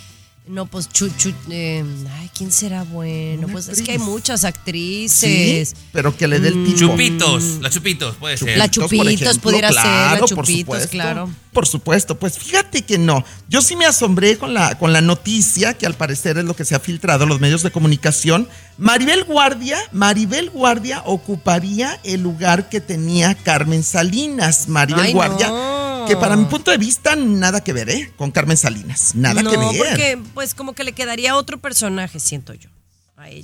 No, 0.48 0.66
pues 0.66 0.88
Chuchu. 0.88 1.32
eh, 1.50 1.84
ay, 2.18 2.30
¿quién 2.36 2.50
será 2.50 2.82
bueno? 2.84 3.44
Una 3.44 3.52
Pues 3.52 3.68
es 3.68 3.82
que 3.82 3.92
hay 3.92 3.98
muchas 3.98 4.40
Sí, 4.40 4.46
actrices. 4.46 5.74
pero 5.92 6.16
que 6.16 6.26
le 6.26 6.40
dé 6.40 6.48
el 6.48 6.64
tipo. 6.64 6.78
Chupitos, 6.78 7.42
la 7.60 7.70
chupitos, 7.70 8.16
puede 8.16 8.36
ser. 8.38 8.56
La 8.56 8.64
por 8.64 8.70
Chupitos 8.70 9.06
ejemplo, 9.12 9.40
pudiera 9.42 9.68
ser, 9.68 9.76
la 9.76 9.82
claro, 9.82 10.20
por 10.20 10.28
Chupitos, 10.28 10.60
supuesto, 10.60 10.88
claro. 10.90 11.30
Por 11.52 11.66
supuesto, 11.66 12.18
pues 12.18 12.38
fíjate 12.38 12.82
que 12.82 12.98
no. 12.98 13.24
Yo 13.48 13.60
sí 13.62 13.76
me 13.76 13.84
asombré 13.84 14.38
con 14.38 14.54
la, 14.54 14.78
con 14.78 14.92
la 14.92 15.00
noticia, 15.00 15.74
que 15.74 15.86
al 15.86 15.94
parecer 15.94 16.38
es 16.38 16.44
lo 16.44 16.54
que 16.56 16.64
se 16.64 16.74
ha 16.74 16.80
filtrado 16.80 17.24
en 17.24 17.28
los 17.30 17.40
medios 17.40 17.62
de 17.62 17.70
comunicación. 17.70 18.48
Maribel 18.78 19.24
Guardia, 19.24 19.78
Maribel 19.92 20.50
Guardia 20.50 21.02
ocuparía 21.04 21.98
el 22.04 22.22
lugar 22.22 22.68
que 22.68 22.80
tenía 22.80 23.34
Carmen 23.34 23.82
Salinas. 23.82 24.68
Maribel 24.68 25.06
Ay, 25.06 25.12
Guardia, 25.12 25.48
no. 25.48 25.77
Que 26.08 26.16
para 26.16 26.36
mi 26.36 26.46
punto 26.46 26.70
de 26.70 26.78
vista, 26.78 27.14
nada 27.16 27.62
que 27.62 27.72
ver, 27.72 27.88
¿eh? 27.90 28.12
Con 28.16 28.30
Carmen 28.30 28.56
Salinas. 28.56 29.14
Nada 29.14 29.42
no, 29.42 29.50
que 29.50 29.56
ver. 29.56 29.68
porque 29.68 30.18
pues 30.34 30.54
como 30.54 30.72
que 30.72 30.84
le 30.84 30.92
quedaría 30.92 31.36
otro 31.36 31.58
personaje, 31.58 32.18
siento 32.20 32.54
yo. 32.54 32.70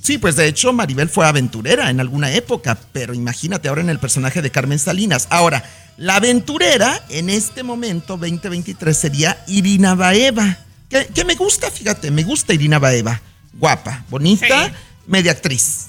Sí, 0.01 0.17
pues 0.17 0.37
de 0.37 0.47
hecho 0.47 0.71
Maribel 0.71 1.09
fue 1.09 1.27
aventurera 1.27 1.89
en 1.89 1.99
alguna 1.99 2.31
época, 2.31 2.77
pero 2.93 3.13
imagínate 3.13 3.67
ahora 3.67 3.81
en 3.81 3.89
el 3.89 3.99
personaje 3.99 4.41
de 4.41 4.49
Carmen 4.49 4.79
Salinas. 4.79 5.27
Ahora, 5.29 5.63
la 5.97 6.15
aventurera 6.15 7.03
en 7.09 7.29
este 7.29 7.61
momento, 7.61 8.15
2023, 8.17 8.97
sería 8.97 9.43
Irina 9.47 9.93
Baeva. 9.93 10.57
Que, 10.89 11.07
que 11.07 11.25
me 11.25 11.35
gusta, 11.35 11.69
fíjate, 11.69 12.09
me 12.09 12.23
gusta 12.23 12.53
Irina 12.53 12.79
Baeva. 12.79 13.21
Guapa, 13.53 14.05
bonita, 14.09 14.67
Sí. 14.67 14.73
media 15.07 15.31
actriz. 15.33 15.87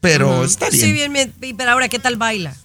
Pero 0.00 0.44
está 0.44 0.70
bien. 0.70 0.80
Sí, 0.82 0.92
bien, 0.92 1.12
bien, 1.12 1.34
pero 1.58 1.72
ahora, 1.72 1.88
¿qué 1.88 1.98
tal 1.98 2.16
baila? 2.16 2.56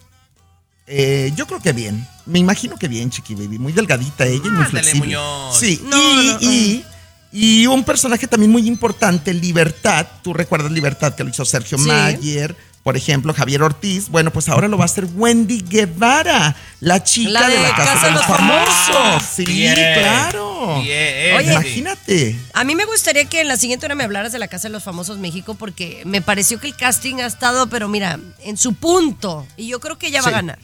Eh, 0.88 1.32
yo 1.36 1.48
creo 1.48 1.60
que 1.62 1.74
bien. 1.74 2.08
Me 2.26 2.40
imagino 2.40 2.78
que 2.78 2.88
bien, 2.88 3.10
Chiqui 3.10 3.36
Baby. 3.36 3.58
Muy 3.60 3.74
delgadita 3.74 4.26
ella 4.26 4.42
y 4.46 4.50
muy 4.50 4.66
flexible. 4.66 5.00
Muñoz. 5.00 5.60
Sí, 5.60 5.82
No, 5.86 5.98
y, 6.22 6.26
no, 6.28 6.34
no. 6.34 6.40
y- 6.42 6.86
y 7.32 7.68
un 7.68 7.84
personaje 7.84 8.28
también 8.28 8.52
muy 8.52 8.68
importante, 8.68 9.34
Libertad. 9.34 10.08
Tú 10.24 10.34
recuerdas 10.34 10.72
Libertad 10.72 11.16
que 11.16 11.24
lo 11.24 11.30
hizo 11.32 11.44
Sergio 11.44 11.78
Sí. 11.78 11.84
Mayer, 11.86 12.56
por 12.82 12.96
ejemplo, 12.96 13.34
Javier 13.34 13.62
Ortiz. 13.64 14.08
Bueno, 14.10 14.32
pues 14.32 14.48
ahora 14.48 14.68
lo 14.70 14.78
va 14.78 14.84
a 14.84 14.86
hacer 14.86 15.06
Wendy 15.16 15.60
Guevara, 15.68 16.56
la 16.80 17.04
chica 17.04 17.32
La 17.32 17.48
de, 17.50 17.56
de 17.58 17.62
la 17.64 17.76
Casa, 17.76 18.06
de 18.08 18.12
los 18.14 18.26
Famosos. 18.26 19.24
Sí, 19.36 19.44
Bien. 19.46 19.74
claro. 20.00 20.82
Bien, 20.82 21.36
Oye. 21.36 21.52
Imagínate. 21.52 22.40
A 22.54 22.64
mí 22.64 22.74
me 22.76 22.86
gustaría 22.86 23.26
que 23.26 23.42
en 23.42 23.48
la 23.50 23.58
siguiente 23.58 23.86
hora 23.86 23.96
me 23.96 24.04
hablaras 24.06 24.32
de 24.32 24.40
la 24.40 24.48
Casa 24.48 24.68
de 24.70 24.72
los 24.74 24.84
Famosos 24.84 25.18
México 25.18 25.56
porque 25.56 26.04
me 26.06 26.22
pareció 26.22 26.60
que 26.60 26.68
el 26.68 26.76
casting 26.76 27.16
ha 27.16 27.26
estado, 27.26 27.68
pero 27.68 27.90
mira, 27.90 28.18
en 28.44 28.56
su 28.56 28.74
punto. 28.76 29.46
Y 29.58 29.68
yo 29.68 29.80
creo 29.82 29.98
que 29.98 30.08
ella 30.08 30.22
va 30.22 30.30
a 30.30 30.32
ganar. 30.32 30.60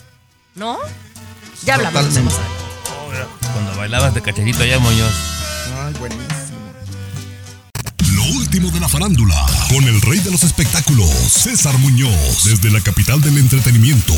¿No? 0.56 0.78
Ya 1.64 1.76
hablamos. 1.76 2.04
Totalmente. 2.04 2.36
Cuando 3.54 3.76
bailabas 3.76 4.14
de 4.14 4.22
cachetito 4.22 4.64
allá, 4.64 4.80
Muñoz. 4.80 5.14
Ay, 5.78 5.94
buenísimo. 6.00 6.32
Lo 8.14 8.24
último 8.38 8.70
de 8.70 8.80
la 8.80 8.90
farándula, 8.90 9.36
con 9.70 9.84
el 9.86 10.02
rey 10.02 10.20
de 10.20 10.32
los 10.32 10.44
espectáculos, 10.44 11.10
César 11.10 11.78
Muñoz, 11.78 12.44
desde 12.44 12.70
la 12.70 12.82
capital 12.82 13.22
del 13.22 13.38
entretenimiento, 13.38 14.14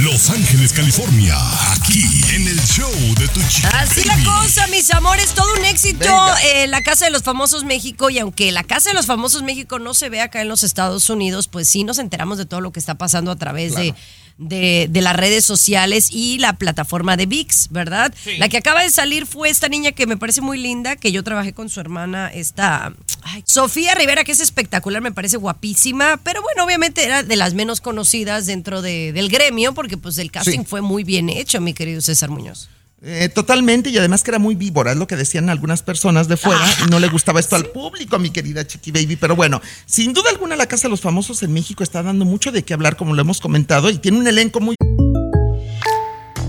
Los 0.00 0.30
Ángeles, 0.30 0.72
California, 0.72 1.36
aquí 1.72 2.02
en 2.34 2.48
el 2.48 2.60
show 2.62 2.90
de 3.18 3.28
tu 3.28 3.40
chiqui 3.42 3.68
Así 3.74 4.04
la 4.04 4.16
cosa, 4.24 4.66
mis 4.68 4.90
amores, 4.90 5.34
todo 5.34 5.52
un 5.58 5.64
éxito 5.66 6.08
en 6.54 6.70
la 6.70 6.82
Casa 6.82 7.04
de 7.04 7.10
los 7.10 7.22
Famosos 7.22 7.64
México 7.64 8.08
y 8.08 8.18
aunque 8.18 8.50
la 8.52 8.64
Casa 8.64 8.90
de 8.90 8.94
los 8.94 9.06
Famosos 9.06 9.42
México 9.42 9.78
no 9.78 9.92
se 9.92 10.08
ve 10.08 10.22
acá 10.22 10.40
en 10.40 10.48
los 10.48 10.64
Estados 10.64 11.10
Unidos, 11.10 11.48
pues 11.48 11.68
sí 11.68 11.84
nos 11.84 11.98
enteramos 11.98 12.38
de 12.38 12.46
todo 12.46 12.62
lo 12.62 12.72
que 12.72 12.80
está 12.80 12.96
pasando 12.96 13.30
a 13.30 13.36
través 13.36 13.74
de, 13.74 13.94
de, 14.38 14.86
de 14.90 15.00
las 15.00 15.16
redes 15.16 15.44
sociales 15.44 16.08
y 16.10 16.38
la 16.38 16.52
plataforma 16.54 17.16
de 17.16 17.26
VIX, 17.26 17.68
¿verdad? 17.70 18.12
Sí. 18.22 18.36
La 18.36 18.48
que 18.48 18.58
acaba 18.58 18.82
de 18.82 18.90
salir 18.90 19.26
fue 19.26 19.48
esta 19.48 19.68
niña 19.68 19.92
que 19.92 20.06
me 20.06 20.16
parece 20.16 20.40
muy 20.42 20.58
linda, 20.58 20.96
que 20.96 21.10
yo 21.12 21.24
trabajé 21.24 21.52
con 21.54 21.68
su 21.70 21.80
hermana, 21.80 22.28
esta 22.28 22.92
ay, 23.22 23.42
Sofía 23.46 23.94
Rivera, 23.94 24.24
que 24.24 24.32
es 24.32 24.40
espectacular, 24.40 25.00
me 25.02 25.12
parece 25.12 25.36
guapísima, 25.38 26.18
pero 26.22 26.42
bueno, 26.42 26.64
obviamente 26.64 27.04
era 27.04 27.22
de 27.22 27.36
las 27.36 27.54
menos 27.54 27.80
conocidas 27.80 28.46
dentro 28.46 28.82
de- 28.82 29.12
del 29.12 29.28
gremio, 29.30 29.72
porque 29.74 29.96
pues 29.96 30.18
el 30.18 30.30
casting 30.30 30.60
Sí. 30.60 30.66
fue 30.66 30.80
muy 30.82 31.02
bien 31.04 31.28
hecho, 31.30 31.60
mi 31.60 31.72
querido 31.74 32.00
César 32.00 32.28
Muñoz. 32.30 32.68
Eh, 33.02 33.28
totalmente, 33.28 33.90
y 33.90 33.98
además 33.98 34.22
que 34.22 34.30
era 34.30 34.38
muy 34.38 34.54
víbora, 34.54 34.92
es 34.92 34.96
lo 34.96 35.06
que 35.06 35.16
decían 35.16 35.50
algunas 35.50 35.82
personas 35.82 36.28
de 36.28 36.38
fuera, 36.38 36.64
y 36.84 36.90
no 36.90 36.98
le 36.98 37.08
gustaba 37.08 37.40
esto 37.40 37.54
al 37.54 37.66
público, 37.66 38.18
mi 38.18 38.30
querida 38.30 38.66
Chiqui 38.66 38.90
Baby. 38.90 39.16
Pero 39.16 39.36
bueno, 39.36 39.60
sin 39.84 40.14
duda 40.14 40.30
alguna, 40.30 40.56
la 40.56 40.66
Casa 40.66 40.84
de 40.84 40.90
los 40.90 41.02
Famosos 41.02 41.42
en 41.42 41.52
México 41.52 41.82
está 41.82 42.02
dando 42.02 42.24
mucho 42.24 42.52
de 42.52 42.62
qué 42.62 42.72
hablar, 42.72 42.96
como 42.96 43.14
lo 43.14 43.20
hemos 43.20 43.40
comentado, 43.40 43.90
y 43.90 43.98
tiene 43.98 44.18
un 44.18 44.26
elenco 44.26 44.60
muy. 44.60 44.76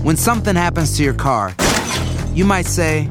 When 0.02 0.16
something 0.16 0.56
happens 0.56 0.96
to 0.96 1.02
your 1.02 1.14
car, 1.14 1.54
you 2.34 2.46
might 2.46 2.66
say, 2.66 3.06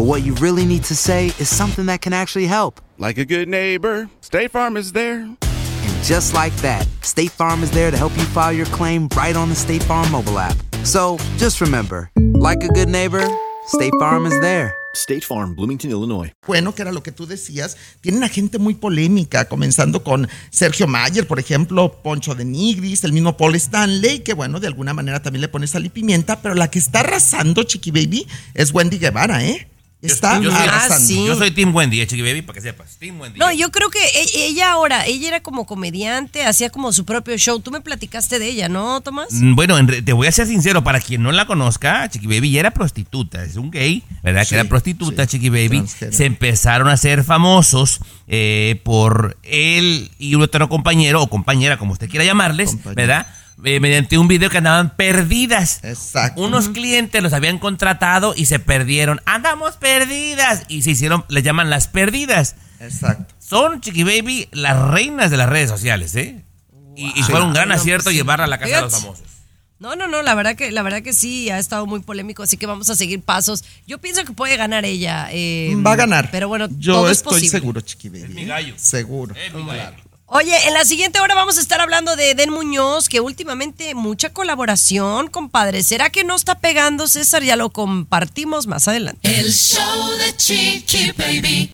but 0.00 0.06
what 0.06 0.22
you 0.22 0.32
really 0.36 0.64
need 0.64 0.82
to 0.82 0.96
say 0.96 1.26
is 1.38 1.54
something 1.54 1.84
that 1.84 2.00
can 2.00 2.14
actually 2.14 2.46
help. 2.46 2.80
Like 2.96 3.18
a 3.18 3.26
good 3.26 3.50
neighbor, 3.50 4.08
State 4.22 4.50
Farm 4.50 4.78
is 4.78 4.92
there. 4.92 5.20
And 5.20 6.02
just 6.02 6.32
like 6.32 6.56
that, 6.62 6.88
State 7.02 7.32
Farm 7.32 7.62
is 7.62 7.70
there 7.70 7.90
to 7.90 7.98
help 7.98 8.16
you 8.16 8.24
file 8.32 8.50
your 8.50 8.64
claim 8.68 9.10
right 9.14 9.36
on 9.36 9.50
the 9.50 9.54
State 9.54 9.82
Farm 9.82 10.10
mobile 10.10 10.38
app. 10.38 10.56
So 10.84 11.18
just 11.36 11.60
remember, 11.60 12.10
like 12.16 12.64
a 12.64 12.68
good 12.68 12.88
neighbor, 12.88 13.28
State 13.66 13.92
Farm 14.00 14.24
is 14.24 14.40
there. 14.40 14.74
State 14.94 15.22
Farm, 15.22 15.54
Bloomington, 15.54 15.90
Illinois. 15.90 16.32
Bueno, 16.46 16.74
que 16.74 16.80
era 16.80 16.92
lo 16.92 17.02
que 17.02 17.12
tú 17.12 17.26
decías, 17.26 17.76
tienen 18.00 18.24
a 18.24 18.30
gente 18.30 18.58
muy 18.58 18.72
polémica, 18.72 19.44
comenzando 19.50 20.02
con 20.02 20.28
Sergio 20.48 20.86
Mayer, 20.86 21.26
por 21.26 21.38
ejemplo, 21.38 22.00
Poncho 22.02 22.34
de 22.34 22.46
Nigris, 22.46 23.04
el 23.04 23.12
mismo 23.12 23.36
Paul 23.36 23.54
Stanley, 23.54 24.20
que 24.20 24.32
bueno, 24.32 24.60
de 24.60 24.66
alguna 24.66 24.94
manera 24.94 25.20
también 25.20 25.42
le 25.42 25.48
pone 25.48 25.66
sal 25.66 25.84
y 25.84 25.90
pimienta, 25.90 26.40
pero 26.40 26.54
la 26.54 26.70
que 26.70 26.78
está 26.78 27.00
arrasando, 27.00 27.64
Chiqui 27.64 27.90
Baby, 27.90 28.26
es 28.54 28.72
Wendy 28.72 28.98
Guevara, 28.98 29.44
¿eh? 29.44 29.68
Está 30.02 30.40
yo, 30.40 30.50
soy, 30.50 30.60
arrasando. 30.66 31.26
yo 31.26 31.36
soy 31.36 31.50
Team 31.50 31.74
Wendy, 31.74 32.06
Chiqui 32.06 32.22
Baby, 32.22 32.40
para 32.40 32.54
que 32.54 32.62
sepas. 32.62 32.96
Team 32.96 33.20
Wendy. 33.20 33.38
No, 33.38 33.52
yo 33.52 33.70
creo 33.70 33.90
que 33.90 33.98
e- 34.02 34.46
ella 34.46 34.72
ahora, 34.72 35.04
ella 35.06 35.28
era 35.28 35.40
como 35.42 35.66
comediante, 35.66 36.44
hacía 36.46 36.70
como 36.70 36.92
su 36.92 37.04
propio 37.04 37.36
show. 37.36 37.60
Tú 37.60 37.70
me 37.70 37.82
platicaste 37.82 38.38
de 38.38 38.46
ella, 38.48 38.68
¿no, 38.70 39.02
Tomás? 39.02 39.28
Mm, 39.32 39.54
Bueno, 39.54 39.76
te 40.04 40.12
voy 40.14 40.26
a 40.26 40.32
ser 40.32 40.46
sincero, 40.46 40.82
para 40.82 41.00
quien 41.00 41.22
no 41.22 41.32
la 41.32 41.46
conozca, 41.46 42.08
Chiqui 42.08 42.26
Baby 42.26 42.50
ya 42.52 42.60
era 42.60 42.70
prostituta, 42.70 43.44
es 43.44 43.56
un 43.56 43.70
gay, 43.70 44.02
¿verdad? 44.22 44.44
Sí, 44.44 44.50
que 44.50 44.54
era 44.56 44.64
prostituta, 44.68 45.24
sí, 45.24 45.32
Chiqui 45.32 45.50
Baby. 45.50 45.68
transgénero. 45.80 46.16
Se 46.16 46.24
empezaron 46.24 46.88
a 46.88 46.92
hacer 46.92 47.22
famosos 47.22 48.00
eh, 48.26 48.80
por 48.84 49.36
él 49.42 50.10
y 50.18 50.34
otro 50.36 50.68
compañero 50.68 51.20
o 51.22 51.28
compañera, 51.28 51.76
como 51.78 51.92
usted 51.92 52.08
quiera 52.08 52.24
llamarles. 52.24 52.76
¿verdad? 52.94 53.26
Eh, 53.64 53.80
mediante 53.80 54.16
un 54.18 54.28
video 54.28 54.48
que 54.50 54.58
andaban 54.58 54.96
perdidas. 54.96 55.80
Exacto. 55.82 56.40
Unos 56.42 56.68
clientes 56.70 57.22
los 57.22 57.32
habían 57.32 57.58
contratado 57.58 58.32
y 58.36 58.46
se 58.46 58.58
perdieron. 58.58 59.20
Andamos 59.26 59.76
perdidas. 59.76 60.62
Y 60.68 60.82
se 60.82 60.92
hicieron, 60.92 61.24
les 61.28 61.42
llaman 61.44 61.68
las 61.70 61.88
perdidas. 61.88 62.56
Exacto. 62.80 63.34
Son, 63.38 63.80
Chiqui 63.80 64.04
Baby, 64.04 64.48
las 64.52 64.78
reinas 64.88 65.30
de 65.30 65.36
las 65.36 65.48
redes 65.48 65.68
sociales, 65.68 66.14
¿eh? 66.14 66.42
Y, 66.96 67.18
y 67.18 67.22
fue 67.22 67.42
un 67.42 67.52
gran 67.52 67.68
No, 67.68 67.74
acierto 67.74 68.04
pues 68.04 68.14
sí. 68.14 68.18
llevarla 68.18 68.44
a 68.44 68.48
la 68.48 68.58
casa 68.58 68.76
de 68.76 68.80
los 68.82 68.92
famosos. 68.92 69.24
No, 69.78 69.96
no, 69.96 70.06
no, 70.08 70.20
la 70.22 70.34
verdad 70.34 70.56
que, 70.56 70.70
la 70.70 70.82
verdad 70.82 71.00
que 71.02 71.14
sí, 71.14 71.48
ha 71.48 71.58
estado 71.58 71.86
muy 71.86 72.00
polémico, 72.00 72.42
así 72.42 72.58
que 72.58 72.66
vamos 72.66 72.90
a 72.90 72.94
seguir 72.94 73.22
pasos. 73.22 73.64
Yo 73.86 73.96
pienso 73.98 74.24
que 74.26 74.32
puede 74.32 74.56
ganar 74.58 74.84
ella. 74.84 75.28
eh, 75.32 75.74
Va 75.84 75.92
a 75.92 75.96
ganar. 75.96 76.28
Pero 76.30 76.48
bueno, 76.48 76.68
yo 76.78 76.94
todo 76.94 77.10
es 77.10 77.18
estoy 77.18 77.32
posible. 77.32 77.50
seguro, 77.50 77.80
Chiqui 77.80 78.08
Baby. 78.10 78.34
mi 78.34 78.42
¿eh? 78.42 78.46
gallo. 78.46 78.74
Seguro. 78.76 79.34
Mi 79.54 79.64
gallo. 79.64 79.96
Oye, 80.32 80.56
en 80.68 80.74
la 80.74 80.84
siguiente 80.84 81.18
hora 81.18 81.34
vamos 81.34 81.58
a 81.58 81.60
estar 81.60 81.80
hablando 81.80 82.14
de 82.14 82.30
Eden 82.30 82.50
Muñoz, 82.50 83.08
que 83.08 83.18
últimamente 83.18 83.96
mucha 83.96 84.30
colaboración, 84.30 85.26
compadre. 85.26 85.82
¿Será 85.82 86.08
que 86.08 86.22
no 86.22 86.36
está 86.36 86.60
pegando, 86.60 87.08
César? 87.08 87.42
Ya 87.42 87.56
lo 87.56 87.70
compartimos 87.70 88.68
más 88.68 88.86
adelante. 88.86 89.40
El 89.40 89.52
show 89.52 90.08
de 90.18 90.36
Chiqui 90.36 91.10
Baby. 91.18 91.72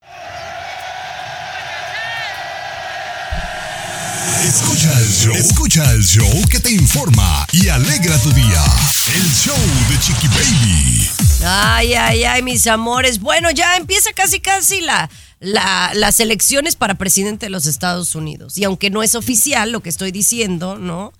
Escucha 4.42 4.90
el 5.01 5.12
show. 5.12 5.35
Escucha 5.35 5.90
el 5.92 6.03
show 6.03 6.49
que 6.51 6.59
te 6.59 6.71
informa 6.71 7.47
y 7.53 7.69
alegra 7.69 8.16
tu 8.23 8.33
día. 8.33 8.64
El 9.16 9.35
show 9.35 9.59
de 9.90 9.99
Chiqui 10.01 10.29
Baby. 10.29 11.11
Ay, 11.45 11.92
ay, 11.92 12.25
ay, 12.25 12.42
mis 12.42 12.66
amores. 12.66 13.21
Bueno, 13.21 13.51
ya 13.51 13.77
empieza 13.77 14.14
casi, 14.14 14.40
casi 14.40 14.81
la, 14.81 15.11
la- 15.47 15.93
las 15.95 16.21
elecciones 16.21 16.77
para 16.77 16.95
presidente 16.97 17.47
de 17.47 17.51
los 17.51 17.67
Estados 17.67 18.15
Unidos. 18.15 18.59
Y 18.59 18.65
aunque 18.65 18.91
no 18.91 19.03
es 19.03 19.15
oficial 19.15 19.73
lo 19.73 19.81
que 19.81 19.89
estoy 19.89 20.13
diciendo, 20.13 20.77
¿no? 20.79 21.13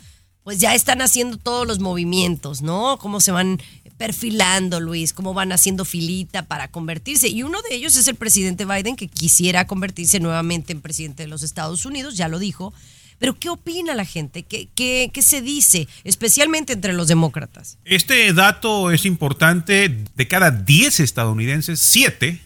Pues 0.43 0.59
ya 0.59 0.75
están 0.75 1.01
haciendo 1.03 1.39
todos 1.39 1.67
los 1.67 1.81
movimientos, 1.81 2.63
¿no? 2.63 2.99
Cómo 2.99 3.21
se 3.21 3.33
van 3.33 3.61
perfilando, 3.97 4.79
Luis, 4.79 5.13
cómo 5.13 5.35
van 5.35 5.53
haciendo 5.53 5.85
filita 5.85 6.43
para 6.47 6.69
convertirse. 6.71 7.29
Y 7.29 7.43
uno 7.43 7.61
de 7.63 7.75
ellos 7.77 7.97
es 7.97 8.07
el 8.09 8.15
presidente 8.15 8.65
Biden, 8.65 8.95
que 8.95 9.09
quisiera 9.09 9.67
convertirse 9.67 10.21
nuevamente 10.21 10.73
en 10.73 10.83
presidente 10.83 11.23
de 11.25 11.29
los 11.29 11.43
Estados 11.43 11.85
Unidos, 11.87 12.17
ya 12.17 12.29
lo 12.29 12.39
dijo. 12.39 12.73
Pero 13.19 13.39
¿qué 13.39 13.49
opina 13.49 13.95
la 13.95 14.05
gente? 14.05 14.43
¿Qué, 14.43 14.69
qué, 14.75 15.11
qué 15.13 15.23
se 15.23 15.41
dice? 15.41 15.89
Especialmente 16.05 16.75
entre 16.75 16.93
los 16.93 17.09
demócratas. 17.09 17.79
Este 17.87 18.31
dato 18.35 18.91
es 18.91 19.07
importante. 19.07 19.89
De 20.15 20.29
cada 20.29 20.51
10 20.51 21.01
estadounidenses, 21.01 21.81
7, 21.81 22.41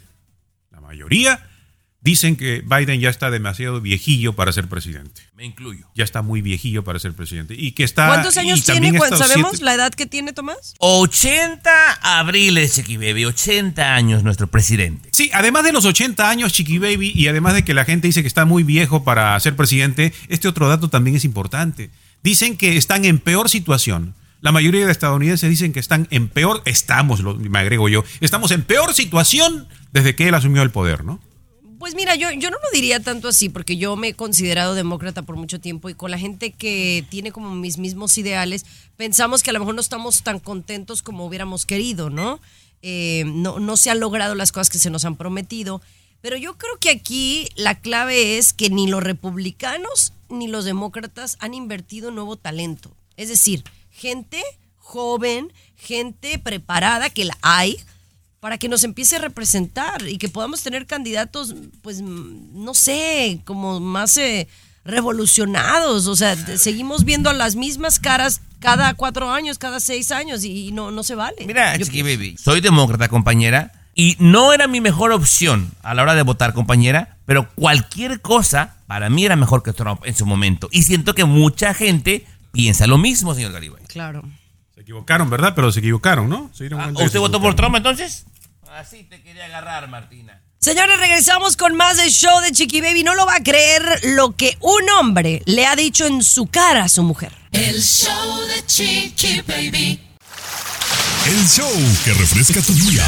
la 0.70 0.80
mayoría, 0.80 1.49
dicen 2.02 2.36
que 2.36 2.62
Biden 2.64 3.00
ya 3.00 3.10
está 3.10 3.30
demasiado 3.30 3.80
viejillo 3.80 4.32
para 4.34 4.52
ser 4.52 4.68
presidente. 4.68 5.22
Me 5.36 5.44
incluyo. 5.44 5.86
Ya 5.94 6.04
está 6.04 6.22
muy 6.22 6.40
viejillo 6.42 6.82
para 6.84 6.98
ser 6.98 7.12
presidente. 7.14 7.54
Y 7.56 7.72
que 7.72 7.84
está. 7.84 8.06
¿Cuántos 8.06 8.36
años 8.38 8.64
tiene? 8.64 8.90
¿Cuán- 8.96 9.12
estos 9.12 9.26
¿Sabemos 9.28 9.50
siete- 9.52 9.64
la 9.64 9.74
edad 9.74 9.92
que 9.92 10.06
tiene 10.06 10.32
Tomás? 10.32 10.74
80 10.78 11.70
abriles, 12.02 12.74
Chiqui 12.74 12.96
Baby. 12.96 13.24
80 13.26 13.94
años 13.94 14.22
nuestro 14.22 14.46
presidente. 14.46 15.08
Sí, 15.12 15.30
además 15.34 15.64
de 15.64 15.72
los 15.72 15.84
80 15.84 16.28
años, 16.30 16.52
Chiqui 16.52 16.78
Baby, 16.78 17.12
y 17.14 17.26
además 17.28 17.54
de 17.54 17.64
que 17.64 17.74
la 17.74 17.84
gente 17.84 18.06
dice 18.08 18.22
que 18.22 18.28
está 18.28 18.44
muy 18.44 18.62
viejo 18.62 19.04
para 19.04 19.38
ser 19.40 19.56
presidente, 19.56 20.12
este 20.28 20.48
otro 20.48 20.68
dato 20.68 20.88
también 20.88 21.16
es 21.16 21.24
importante. 21.24 21.90
Dicen 22.22 22.56
que 22.56 22.76
están 22.76 23.04
en 23.04 23.18
peor 23.18 23.48
situación. 23.48 24.14
La 24.40 24.52
mayoría 24.52 24.86
de 24.86 24.92
estadounidenses 24.92 25.50
dicen 25.50 25.72
que 25.72 25.80
están 25.80 26.06
en 26.10 26.28
peor, 26.28 26.62
estamos, 26.64 27.20
lo- 27.20 27.34
me 27.34 27.58
agrego 27.58 27.88
yo, 27.88 28.04
estamos 28.20 28.50
en 28.52 28.62
peor 28.62 28.94
situación 28.94 29.68
desde 29.92 30.14
que 30.16 30.28
él 30.28 30.34
asumió 30.34 30.62
el 30.62 30.70
poder, 30.70 31.04
¿no? 31.04 31.20
Pues 31.80 31.94
mira, 31.94 32.14
yo, 32.14 32.30
yo 32.30 32.50
no 32.50 32.58
lo 32.62 32.70
diría 32.74 33.00
tanto 33.00 33.28
así, 33.28 33.48
porque 33.48 33.78
yo 33.78 33.96
me 33.96 34.08
he 34.08 34.14
considerado 34.14 34.74
demócrata 34.74 35.22
por 35.22 35.36
mucho 35.36 35.60
tiempo 35.60 35.88
y 35.88 35.94
con 35.94 36.10
la 36.10 36.18
gente 36.18 36.52
que 36.52 37.06
tiene 37.08 37.32
como 37.32 37.54
mis 37.54 37.78
mismos 37.78 38.18
ideales, 38.18 38.66
pensamos 38.98 39.42
que 39.42 39.48
a 39.48 39.54
lo 39.54 39.60
mejor 39.60 39.74
no 39.74 39.80
estamos 39.80 40.22
tan 40.22 40.40
contentos 40.40 41.02
como 41.02 41.24
hubiéramos 41.24 41.64
querido, 41.64 42.10
¿no? 42.10 42.38
Eh, 42.82 43.24
no, 43.24 43.60
no 43.60 43.78
se 43.78 43.88
han 43.88 43.98
logrado 43.98 44.34
las 44.34 44.52
cosas 44.52 44.68
que 44.68 44.78
se 44.78 44.90
nos 44.90 45.06
han 45.06 45.16
prometido. 45.16 45.80
Pero 46.20 46.36
yo 46.36 46.58
creo 46.58 46.76
que 46.78 46.90
aquí 46.90 47.48
la 47.56 47.80
clave 47.80 48.36
es 48.36 48.52
que 48.52 48.68
ni 48.68 48.86
los 48.86 49.02
republicanos 49.02 50.12
ni 50.28 50.48
los 50.48 50.66
demócratas 50.66 51.38
han 51.40 51.54
invertido 51.54 52.10
nuevo 52.10 52.36
talento. 52.36 52.94
Es 53.16 53.30
decir, 53.30 53.64
gente 53.90 54.42
joven, 54.76 55.50
gente 55.76 56.38
preparada, 56.38 57.08
que 57.08 57.24
la 57.24 57.38
hay, 57.40 57.78
para 58.40 58.56
que 58.58 58.68
nos 58.68 58.84
empiece 58.84 59.16
a 59.16 59.18
representar 59.20 60.02
y 60.08 60.16
que 60.18 60.28
podamos 60.28 60.62
tener 60.62 60.86
candidatos, 60.86 61.54
pues, 61.82 62.00
mm, 62.00 62.64
no 62.64 62.72
sé, 62.74 63.40
como 63.44 63.80
más 63.80 64.16
eh, 64.16 64.48
revolucionados. 64.84 66.06
O 66.06 66.16
sea, 66.16 66.36
seguimos 66.56 67.04
viendo 67.04 67.32
las 67.32 67.56
mismas 67.56 67.98
caras 67.98 68.40
cada 68.60 68.94
cuatro 68.94 69.30
años, 69.30 69.58
cada 69.58 69.80
seis 69.80 70.10
años 70.10 70.44
y 70.44 70.72
no, 70.72 70.90
no 70.90 71.02
se 71.02 71.14
vale. 71.14 71.36
Mira, 71.46 71.76
Yo 71.76 71.84
Chiqui 71.86 72.02
pienso- 72.02 72.18
Baby, 72.18 72.36
soy 72.38 72.60
demócrata, 72.60 73.08
compañera, 73.08 73.72
y 73.94 74.16
no 74.18 74.52
era 74.52 74.68
mi 74.68 74.80
mejor 74.80 75.12
opción 75.12 75.70
a 75.82 75.94
la 75.94 76.02
hora 76.02 76.14
de 76.14 76.22
votar, 76.22 76.54
compañera, 76.54 77.18
pero 77.26 77.48
cualquier 77.54 78.20
cosa 78.20 78.76
para 78.86 79.10
mí 79.10 79.24
era 79.26 79.36
mejor 79.36 79.62
que 79.62 79.72
Trump 79.72 80.00
en 80.04 80.14
su 80.14 80.24
momento. 80.26 80.68
Y 80.72 80.82
siento 80.82 81.14
que 81.14 81.24
mucha 81.24 81.74
gente 81.74 82.24
piensa 82.52 82.86
lo 82.86 82.98
mismo, 82.98 83.34
señor 83.34 83.52
Garibay. 83.52 83.82
Claro. 83.84 84.22
Se 84.74 84.80
equivocaron, 84.82 85.28
¿verdad? 85.28 85.52
Pero 85.54 85.70
se 85.72 85.80
equivocaron, 85.80 86.28
¿no? 86.30 86.50
Se 86.54 86.64
dieron 86.64 86.80
Ah, 86.80 86.88
¿Usted 86.92 87.08
se 87.10 87.18
votó 87.18 87.40
por. 87.40 87.54
Trump 87.54 87.76
entonces? 87.76 88.24
Así 88.78 89.02
te 89.02 89.20
quería 89.20 89.46
agarrar, 89.46 89.88
Martina. 89.88 90.40
Señores, 90.60 91.00
regresamos 91.00 91.56
con 91.56 91.74
más 91.74 91.96
del 91.96 92.10
show 92.10 92.40
de 92.40 92.52
Chiqui 92.52 92.80
Baby. 92.80 93.02
No 93.02 93.16
lo 93.16 93.26
va 93.26 93.36
a 93.36 93.42
creer 93.42 93.82
lo 94.04 94.36
que 94.36 94.56
un 94.60 94.88
hombre 94.90 95.42
le 95.46 95.66
ha 95.66 95.74
dicho 95.74 96.06
en 96.06 96.22
su 96.22 96.46
cara 96.46 96.84
a 96.84 96.88
su 96.88 97.02
mujer. 97.02 97.32
El 97.50 97.82
show 97.82 98.46
de 98.46 98.64
Chiqui 98.66 99.40
Baby. 99.40 100.00
El 101.26 101.48
show 101.48 101.72
que 102.04 102.14
refresca 102.14 102.62
tu 102.62 102.72
día. 102.74 103.04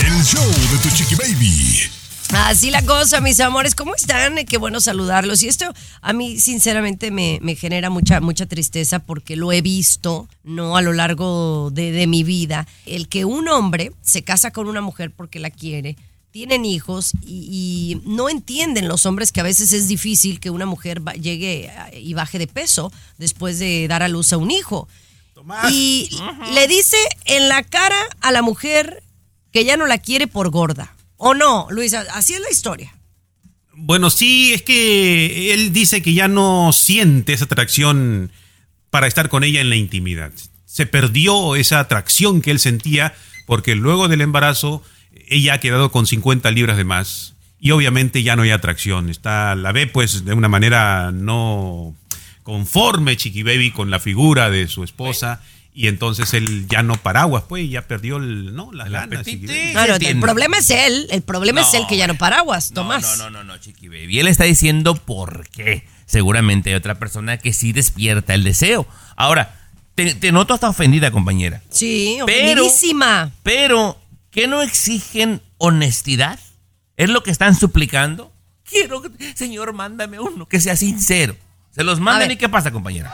El 0.00 0.24
show 0.24 0.44
de 0.44 0.78
tu 0.78 0.90
Chiqui 0.96 1.14
Baby. 1.14 2.01
Así 2.34 2.70
la 2.70 2.82
cosa, 2.82 3.20
mis 3.20 3.40
amores. 3.40 3.74
¿Cómo 3.74 3.94
están? 3.94 4.38
Eh, 4.38 4.46
Qué 4.46 4.56
bueno 4.56 4.80
saludarlos. 4.80 5.42
Y 5.42 5.48
esto 5.48 5.66
a 6.00 6.12
mí, 6.14 6.38
sinceramente, 6.40 7.10
me, 7.10 7.38
me 7.42 7.56
genera 7.56 7.90
mucha, 7.90 8.20
mucha 8.20 8.46
tristeza 8.46 9.00
porque 9.00 9.36
lo 9.36 9.52
he 9.52 9.60
visto, 9.60 10.28
¿no? 10.42 10.76
A 10.76 10.82
lo 10.82 10.92
largo 10.94 11.70
de, 11.72 11.92
de 11.92 12.06
mi 12.06 12.24
vida. 12.24 12.66
El 12.86 13.08
que 13.08 13.24
un 13.26 13.48
hombre 13.48 13.92
se 14.00 14.22
casa 14.24 14.50
con 14.50 14.66
una 14.68 14.80
mujer 14.80 15.10
porque 15.14 15.40
la 15.40 15.50
quiere, 15.50 15.96
tienen 16.30 16.64
hijos 16.64 17.12
y, 17.22 18.00
y 18.06 18.08
no 18.08 18.30
entienden 18.30 18.88
los 18.88 19.04
hombres 19.04 19.30
que 19.30 19.40
a 19.40 19.44
veces 19.44 19.72
es 19.74 19.86
difícil 19.86 20.40
que 20.40 20.48
una 20.48 20.64
mujer 20.64 21.06
va- 21.06 21.12
llegue 21.12 21.68
a- 21.70 21.94
y 21.94 22.14
baje 22.14 22.38
de 22.38 22.46
peso 22.46 22.90
después 23.18 23.58
de 23.58 23.86
dar 23.88 24.02
a 24.02 24.08
luz 24.08 24.32
a 24.32 24.38
un 24.38 24.50
hijo. 24.50 24.88
Y 25.70 26.08
le 26.54 26.66
dice 26.66 26.96
en 27.26 27.50
la 27.50 27.62
cara 27.62 27.98
a 28.22 28.32
la 28.32 28.40
mujer 28.40 29.02
que 29.52 29.66
ya 29.66 29.76
no 29.76 29.86
la 29.86 29.98
quiere 29.98 30.26
por 30.26 30.48
gorda. 30.50 30.94
¿O 31.24 31.34
no, 31.34 31.68
Luisa? 31.70 32.04
Así 32.14 32.34
es 32.34 32.40
la 32.40 32.50
historia. 32.50 32.92
Bueno, 33.74 34.10
sí, 34.10 34.54
es 34.54 34.62
que 34.62 35.54
él 35.54 35.72
dice 35.72 36.02
que 36.02 36.14
ya 36.14 36.26
no 36.26 36.72
siente 36.72 37.32
esa 37.32 37.44
atracción 37.44 38.32
para 38.90 39.06
estar 39.06 39.28
con 39.28 39.44
ella 39.44 39.60
en 39.60 39.70
la 39.70 39.76
intimidad. 39.76 40.32
Se 40.64 40.84
perdió 40.84 41.54
esa 41.54 41.78
atracción 41.78 42.42
que 42.42 42.50
él 42.50 42.58
sentía 42.58 43.14
porque 43.46 43.76
luego 43.76 44.08
del 44.08 44.20
embarazo 44.20 44.82
ella 45.28 45.54
ha 45.54 45.60
quedado 45.60 45.92
con 45.92 46.08
50 46.08 46.50
libras 46.50 46.76
de 46.76 46.82
más 46.82 47.34
y 47.60 47.70
obviamente 47.70 48.24
ya 48.24 48.34
no 48.34 48.42
hay 48.42 48.50
atracción. 48.50 49.08
Está 49.08 49.54
la 49.54 49.70
ve 49.70 49.86
pues 49.86 50.24
de 50.24 50.34
una 50.34 50.48
manera 50.48 51.12
no 51.12 51.94
conforme 52.42 53.16
Chiqui 53.16 53.44
Baby 53.44 53.70
con 53.70 53.92
la 53.92 54.00
figura 54.00 54.50
de 54.50 54.66
su 54.66 54.82
esposa 54.82 55.40
y 55.74 55.88
entonces 55.88 56.34
él 56.34 56.66
ya 56.68 56.82
no 56.82 56.96
paraguas 56.96 57.44
pues 57.48 57.64
y 57.64 57.70
ya 57.70 57.82
perdió 57.82 58.18
el, 58.18 58.54
no, 58.54 58.72
las 58.72 58.90
ganas. 58.90 59.24
Chiqui 59.24 59.46
Baby. 59.46 59.72
Claro, 59.72 59.94
el 59.98 60.20
problema 60.20 60.58
es 60.58 60.70
él, 60.70 61.06
el 61.10 61.22
problema 61.22 61.62
es 61.62 61.72
él 61.74 61.86
que 61.88 61.96
ya 61.96 62.06
no 62.06 62.14
paraguas, 62.16 62.72
Tomás. 62.74 63.02
No, 63.02 63.16
no, 63.16 63.30
no, 63.30 63.44
no, 63.44 63.58
Chiqui 63.58 63.88
Baby. 63.88 64.20
Él 64.20 64.28
está 64.28 64.44
diciendo 64.44 64.94
por 64.94 65.48
qué. 65.48 65.86
Seguramente 66.06 66.70
hay 66.70 66.76
otra 66.76 66.96
persona 66.98 67.38
que 67.38 67.52
sí 67.54 67.72
despierta 67.72 68.34
el 68.34 68.44
deseo. 68.44 68.86
Ahora, 69.16 69.70
te, 69.94 70.14
te 70.14 70.30
noto 70.32 70.52
hasta 70.52 70.68
ofendida, 70.68 71.10
compañera. 71.10 71.62
Sí, 71.70 72.18
Pero- 72.26 72.62
ofendidísima. 72.64 73.30
Pero, 73.42 73.98
¿qué 74.30 74.46
no 74.48 74.60
exigen 74.62 75.40
honestidad? 75.56 76.38
¿Es 76.98 77.08
lo 77.08 77.22
que 77.22 77.30
están 77.30 77.54
suplicando? 77.54 78.30
Quiero, 78.64 79.00
que- 79.00 79.34
señor, 79.36 79.72
mándame 79.72 80.20
uno 80.20 80.46
que 80.46 80.60
sea 80.60 80.76
sincero. 80.76 81.34
Se 81.74 81.82
los 81.82 81.98
mandan 82.00 82.30
y 82.30 82.36
¿qué 82.36 82.50
pasa, 82.50 82.70
compañera? 82.70 83.10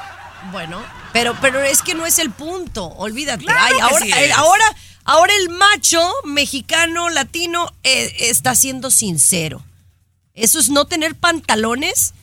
Bueno, 0.52 0.82
pero, 1.12 1.36
pero 1.40 1.60
es 1.62 1.82
que 1.82 1.94
no 1.94 2.06
es 2.06 2.18
el 2.18 2.30
punto, 2.30 2.86
olvídate. 2.86 3.44
Claro 3.44 3.60
Ay, 3.64 3.80
ahora, 3.80 4.04
sí 4.04 4.12
el- 4.12 4.30
es. 4.30 4.36
ahora, 4.36 4.64
ahora 5.04 5.32
el 5.34 5.48
macho 5.50 6.00
mexicano, 6.24 7.08
latino, 7.10 7.72
eh, 7.82 8.14
está 8.20 8.54
siendo 8.54 8.90
sincero. 8.90 9.62
Eso 10.34 10.58
es 10.60 10.70
no 10.70 10.86
tener 10.86 11.14
pantalones 11.16 12.14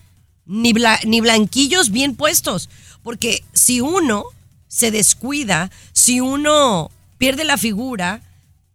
ni, 0.45 0.73
bla- 0.73 0.99
ni 1.05 1.19
blanquillos 1.21 1.91
bien 1.91 2.15
puestos. 2.15 2.69
Porque 3.03 3.43
si 3.53 3.81
uno 3.81 4.23
se 4.67 4.91
descuida, 4.91 5.69
si 5.93 6.21
uno 6.21 6.89
pierde 7.17 7.43
la 7.43 7.57
figura 7.57 8.21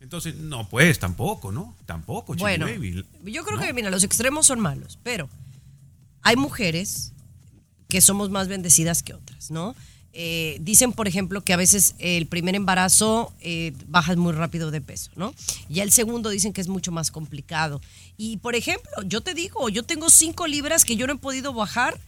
Entonces, 0.01 0.37
no, 0.37 0.69
pues 0.69 0.99
tampoco, 0.99 1.51
¿no? 1.53 1.75
Tampoco, 1.87 2.35
chiqui 2.35 2.43
Bueno, 2.43 2.67
baby. 2.67 3.05
yo 3.25 3.45
creo 3.45 3.59
que, 3.59 3.73
mira, 3.73 3.91
los 3.91 4.05
extremos 4.05 4.47
son 4.47 4.61
malos, 4.61 4.99
pero 5.03 5.29
hay 6.23 6.37
mujeres 6.37 7.13
que 7.89 8.01
somos 8.01 8.31
más 8.31 8.49
bendecidas 8.49 9.03
que 9.03 9.15
otras, 9.15 9.51
¿no? 9.51 9.75
Eh, 10.19 10.57
dicen, 10.61 10.93
por 10.93 11.09
ejemplo, 11.09 11.43
que 11.43 11.53
a 11.53 11.59
veces 11.59 11.95
el 11.99 12.27
primer 12.27 12.55
embarazo 12.55 13.35
eh, 13.41 13.73
bajas 13.87 14.17
muy 14.17 14.33
rápido 14.33 14.71
de 14.71 14.81
peso, 14.81 15.11
¿no? 15.15 15.35
Y 15.69 15.81
el 15.81 15.93
segundo 15.93 16.31
dicen 16.31 16.55
que 16.55 16.63
es 16.63 16.69
mucho 16.69 16.91
más 16.91 17.11
complicado. 17.11 17.83
Y, 18.17 18.39
por 18.39 18.55
ejemplo, 18.55 18.91
yo 19.05 19.21
te 19.21 19.35
digo, 19.35 19.69
yo 19.69 19.83
tengo 19.83 20.09
cinco 20.09 20.47
libras 20.47 20.87
que 20.87 20.97
yo 20.97 21.07
no 21.07 21.13
he 21.13 21.19
podido 21.19 21.53
bajar 21.53 22.01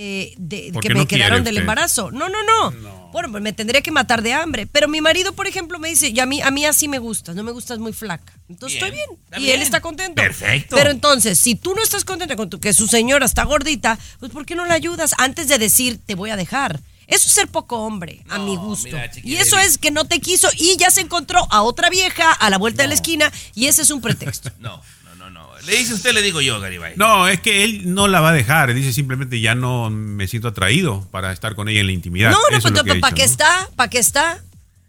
eh, 0.00 0.32
de, 0.38 0.70
¿Por 0.72 0.80
que 0.80 0.90
me 0.90 1.00
no 1.00 1.08
quedaron 1.08 1.42
del 1.42 1.54
usted? 1.54 1.62
embarazo. 1.62 2.12
No, 2.12 2.28
no, 2.28 2.38
no. 2.44 3.10
Bueno, 3.10 3.32
pues 3.32 3.42
me 3.42 3.52
tendría 3.52 3.80
que 3.82 3.90
matar 3.90 4.22
de 4.22 4.32
hambre. 4.32 4.68
Pero 4.68 4.86
mi 4.86 5.00
marido, 5.00 5.32
por 5.32 5.48
ejemplo, 5.48 5.80
me 5.80 5.88
dice, 5.88 6.10
y 6.10 6.20
a 6.20 6.26
mí, 6.26 6.40
a 6.40 6.52
mí 6.52 6.64
así 6.66 6.86
me 6.86 7.00
gustas, 7.00 7.34
no 7.34 7.42
me 7.42 7.50
gustas 7.50 7.80
muy 7.80 7.92
flaca. 7.92 8.32
Entonces 8.48 8.78
Bien, 8.80 8.92
estoy 8.94 9.06
bien. 9.08 9.42
y 9.42 9.44
bien. 9.46 9.56
él 9.56 9.62
está 9.62 9.80
contento. 9.80 10.14
Perfecto. 10.22 10.76
Pero 10.76 10.90
entonces, 10.90 11.36
si 11.40 11.56
tú 11.56 11.74
no 11.74 11.82
estás 11.82 12.04
contenta 12.04 12.36
con 12.36 12.48
tu- 12.48 12.60
que 12.60 12.72
su 12.74 12.86
señora 12.86 13.26
está 13.26 13.42
gordita, 13.42 13.98
pues 14.20 14.30
¿por 14.30 14.46
qué 14.46 14.54
no 14.54 14.66
la 14.66 14.74
ayudas 14.74 15.14
antes 15.18 15.48
de 15.48 15.58
decir 15.58 15.98
te 16.06 16.14
voy 16.14 16.30
a 16.30 16.36
dejar? 16.36 16.80
Eso 17.08 17.26
es 17.26 17.32
ser 17.32 17.48
poco 17.48 17.78
hombre, 17.78 18.20
a 18.28 18.38
mi 18.38 18.54
gusto. 18.56 18.84
mira, 18.88 19.10
y 19.24 19.36
eso 19.36 19.58
es 19.58 19.78
que 19.78 19.90
no 19.90 20.04
te 20.04 20.20
quiso 20.20 20.48
y 20.56 20.76
ya 20.78 20.90
se 20.90 21.00
encontró 21.00 21.46
a 21.50 21.62
otra 21.62 21.88
vieja 21.90 22.30
a 22.32 22.50
la 22.50 22.58
vuelta 22.58 22.82
de 22.82 22.88
la 22.88 22.94
esquina 22.94 23.32
y 23.54 23.66
ese 23.66 23.82
es 23.82 23.90
un 23.90 24.00
pretexto. 24.02 24.50
No, 24.60 24.80
no, 25.04 25.14
no, 25.16 25.30
no. 25.30 25.48
Le 25.66 25.76
dice 25.78 25.94
usted, 25.94 26.12
le 26.12 26.20
digo 26.22 26.40
yo, 26.42 26.60
Garibay. 26.60 26.92
No, 26.96 27.26
es 27.26 27.40
que 27.40 27.64
él 27.64 27.94
no 27.94 28.08
la 28.08 28.20
va 28.20 28.28
a 28.30 28.32
dejar. 28.32 28.74
Dice 28.74 28.92
simplemente 28.92 29.40
ya 29.40 29.54
no 29.54 29.88
me 29.90 30.28
siento 30.28 30.48
atraído 30.48 31.08
para 31.10 31.32
estar 31.32 31.54
con 31.54 31.68
ella 31.68 31.80
en 31.80 31.86
la 31.86 31.92
intimidad. 31.92 32.30
no, 32.30 32.38
no, 32.50 32.60
¿para 32.60 32.82
dicho, 32.94 33.14
qué 33.14 33.24
está? 33.24 33.68
¿Para 33.74 33.88
qué 33.90 33.98
está? 33.98 34.44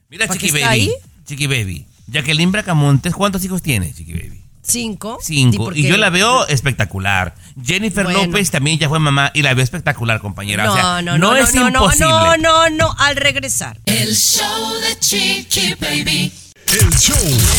Mira, 0.10 0.28
¿Para 0.28 0.38
Chiqui 0.40 0.48
qué 0.48 0.52
Baby. 0.52 0.62
está 0.62 0.70
ahí? 0.72 0.92
Chiqui 1.26 1.48
Baby. 1.48 1.86
Jacqueline 2.08 2.52
Bracamontes, 2.52 3.14
¿cuántos 3.14 3.46
hijos 3.46 3.62
tiene, 3.62 3.94
Chiqui 3.94 4.14
Baby? 4.14 4.39
Cinco. 4.62 5.18
Cinco. 5.22 5.72
Y 5.74 5.88
yo 5.88 5.98
la 5.98 6.10
veo 6.10 6.46
espectacular. 6.48 7.34
Jennifer 7.64 8.04
Bueno. 8.04 8.26
López 8.26 8.52
también 8.52 8.78
ya 8.78 8.90
fue 8.90 9.00
mamá 9.00 9.32
y 9.34 9.42
la 9.42 9.54
veo 9.54 9.64
espectacular, 9.64 10.20
compañera. 10.20 10.66
No, 10.66 10.72
o 10.72 10.76
sea, 10.76 11.02
no, 11.02 11.18
no, 11.18 11.36
es 11.36 11.54
no, 11.56 11.70
no, 11.70 11.80
imposible. 11.84 12.10
no, 12.10 12.38
no, 12.38 12.70
no, 12.70 12.96
al 13.00 13.16
regresar. 13.16 13.80
El 13.86 14.16
show 14.16 14.74
de 14.82 15.00
Chiqui 15.00 15.76
Baby. 15.80 16.32
El 16.72 16.90
show 17.00 17.16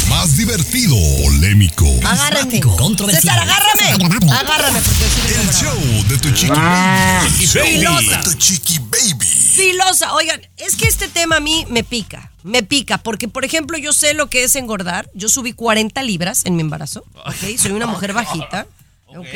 más 0.09 0.37
divertido, 0.37 0.95
polémico, 1.25 1.85
Agárrame. 2.05 2.61
controversial. 2.61 3.23
César, 3.23 3.39
agárrame. 3.41 4.33
Agárrame 4.33 4.81
porque 4.81 5.01
yo 5.01 5.09
sí 5.09 5.21
vengo 5.29 5.51
El 5.51 5.57
show 5.57 6.09
de 6.09 6.19
tu 6.19 6.31
chiqui 6.33 6.53
Ah, 6.55 7.21
baby. 7.25 7.47
Show 7.47 8.01
de 8.01 8.17
tu 8.25 8.33
chiqui 8.35 8.79
baby. 8.79 9.27
Filosa, 9.27 10.13
oigan, 10.15 10.41
es 10.57 10.77
que 10.77 10.87
este 10.87 11.09
tema 11.09 11.37
a 11.37 11.41
mí 11.41 11.67
me 11.69 11.83
pica, 11.83 12.31
me 12.45 12.63
pica, 12.63 12.99
porque 12.99 13.27
por 13.27 13.45
ejemplo 13.45 13.77
yo 13.79 13.93
sé 13.93 14.15
lo 14.15 14.29
que 14.31 14.45
es 14.45 14.55
engordar, 14.55 15.11
yo 15.13 15.29
subí 15.29 15.53
40 15.55 16.03
libras 16.05 16.43
en 16.47 16.55
mi 16.55 16.63
embarazo, 16.63 17.05
¿ok? 17.27 17.59
Soy 17.59 17.73
una 17.73 17.87
mujer 17.87 18.13
bajita, 18.13 18.67
¿ok? 19.07 19.27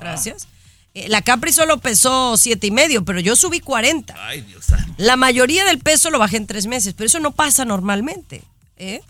Gracias. 0.00 0.46
Eh, 0.94 1.08
La 1.08 1.22
Capri 1.22 1.52
solo 1.52 1.78
pesó 1.78 2.36
siete 2.36 2.66
y 2.66 2.70
medio, 2.70 3.04
pero 3.06 3.20
yo 3.20 3.36
subí 3.36 3.60
40. 3.60 4.14
Ay, 4.26 4.42
Dios. 4.42 4.66
La 4.98 5.16
mayoría 5.16 5.64
del 5.64 5.78
peso 5.78 6.10
lo 6.10 6.18
bajé 6.18 6.36
en 6.36 6.46
tres 6.46 6.66
meses, 6.66 6.92
pero 6.94 7.06
eso 7.06 7.20
no 7.20 7.32
pasa 7.32 7.64
normalmente. 7.64 8.42
¿Eh? 8.78 9.02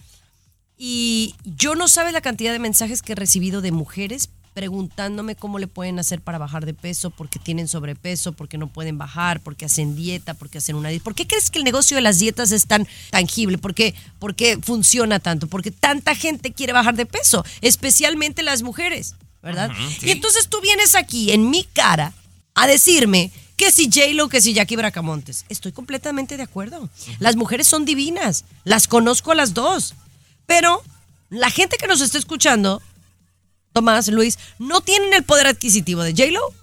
Y 0.77 1.35
yo 1.45 1.75
no 1.75 1.89
sabe 1.89 2.13
la 2.13 2.21
cantidad 2.21 2.53
de 2.53 2.59
mensajes 2.59 3.03
que 3.03 3.13
he 3.13 3.17
recibido 3.17 3.61
de 3.61 3.73
mujeres 3.73 4.31
preguntándome 4.59 5.37
cómo 5.37 5.61
le 5.61 5.69
pueden 5.69 6.01
hacer 6.01 6.21
para 6.21 6.37
bajar 6.37 6.67
de 6.67 6.75
peso, 6.75 7.11
porque 7.11 7.39
tienen 7.39 7.69
sobrepeso, 7.69 8.33
porque 8.33 8.59
no 8.59 8.67
pueden 8.67 8.99
bajar, 8.99 9.41
porque 9.41 9.67
hacen 9.67 9.95
dieta, 9.95 10.35
porque 10.35 10.59
hacen 10.59 10.75
una 10.75 10.89
dieta. 10.89 11.05
¿Por 11.05 11.15
qué 11.15 11.29
crees 11.29 11.51
que 11.51 11.59
el 11.59 11.65
negocio 11.65 11.97
de 11.97 12.01
las 12.01 12.19
dietas 12.19 12.51
es 12.51 12.67
tan 12.67 12.85
tangible? 13.11 13.59
¿Por 13.59 13.73
qué, 13.73 13.95
por 14.19 14.35
qué 14.35 14.59
funciona 14.61 15.21
tanto? 15.21 15.47
Porque 15.47 15.71
tanta 15.71 16.17
gente 16.17 16.53
quiere 16.53 16.73
bajar 16.73 16.97
de 16.97 17.07
peso, 17.07 17.45
especialmente 17.61 18.43
las 18.43 18.65
mujeres, 18.65 19.15
¿verdad? 19.45 19.71
Sí. 20.01 20.09
Y 20.09 20.11
entonces 20.11 20.49
tú 20.49 20.61
vienes 20.61 20.97
aquí 20.97 21.31
en 21.31 21.51
mi 21.51 21.63
cara 21.63 22.13
a 22.57 22.67
decirme 22.67 23.31
que 23.59 23.71
si 23.73 23.91
J-Lo, 23.91 24.29
que 24.29 24.41
si 24.41 24.55
Jackie 24.55 24.77
Bracamontes. 24.77 25.45
Estoy 25.51 25.73
completamente 25.73 26.39
de 26.39 26.45
acuerdo. 26.45 26.89
Las 27.19 27.37
mujeres 27.37 27.67
son 27.67 27.85
divinas. 27.85 28.45
Las 28.65 28.89
conozco 28.89 29.33
a 29.33 29.35
las 29.35 29.53
dos. 29.53 29.95
Pero 30.47 30.83
la 31.29 31.51
gente 31.51 31.77
que 31.77 31.89
nos 31.89 32.01
está 32.01 32.17
escuchando, 32.17 32.81
Tomás, 33.75 34.09
Luis, 34.09 34.39
no 34.59 34.81
tienen 34.81 35.13
el 35.13 35.25
poder 35.25 35.49
adquisitivo 35.49 36.03
de 36.03 36.13
J-Lo. 36.13 36.55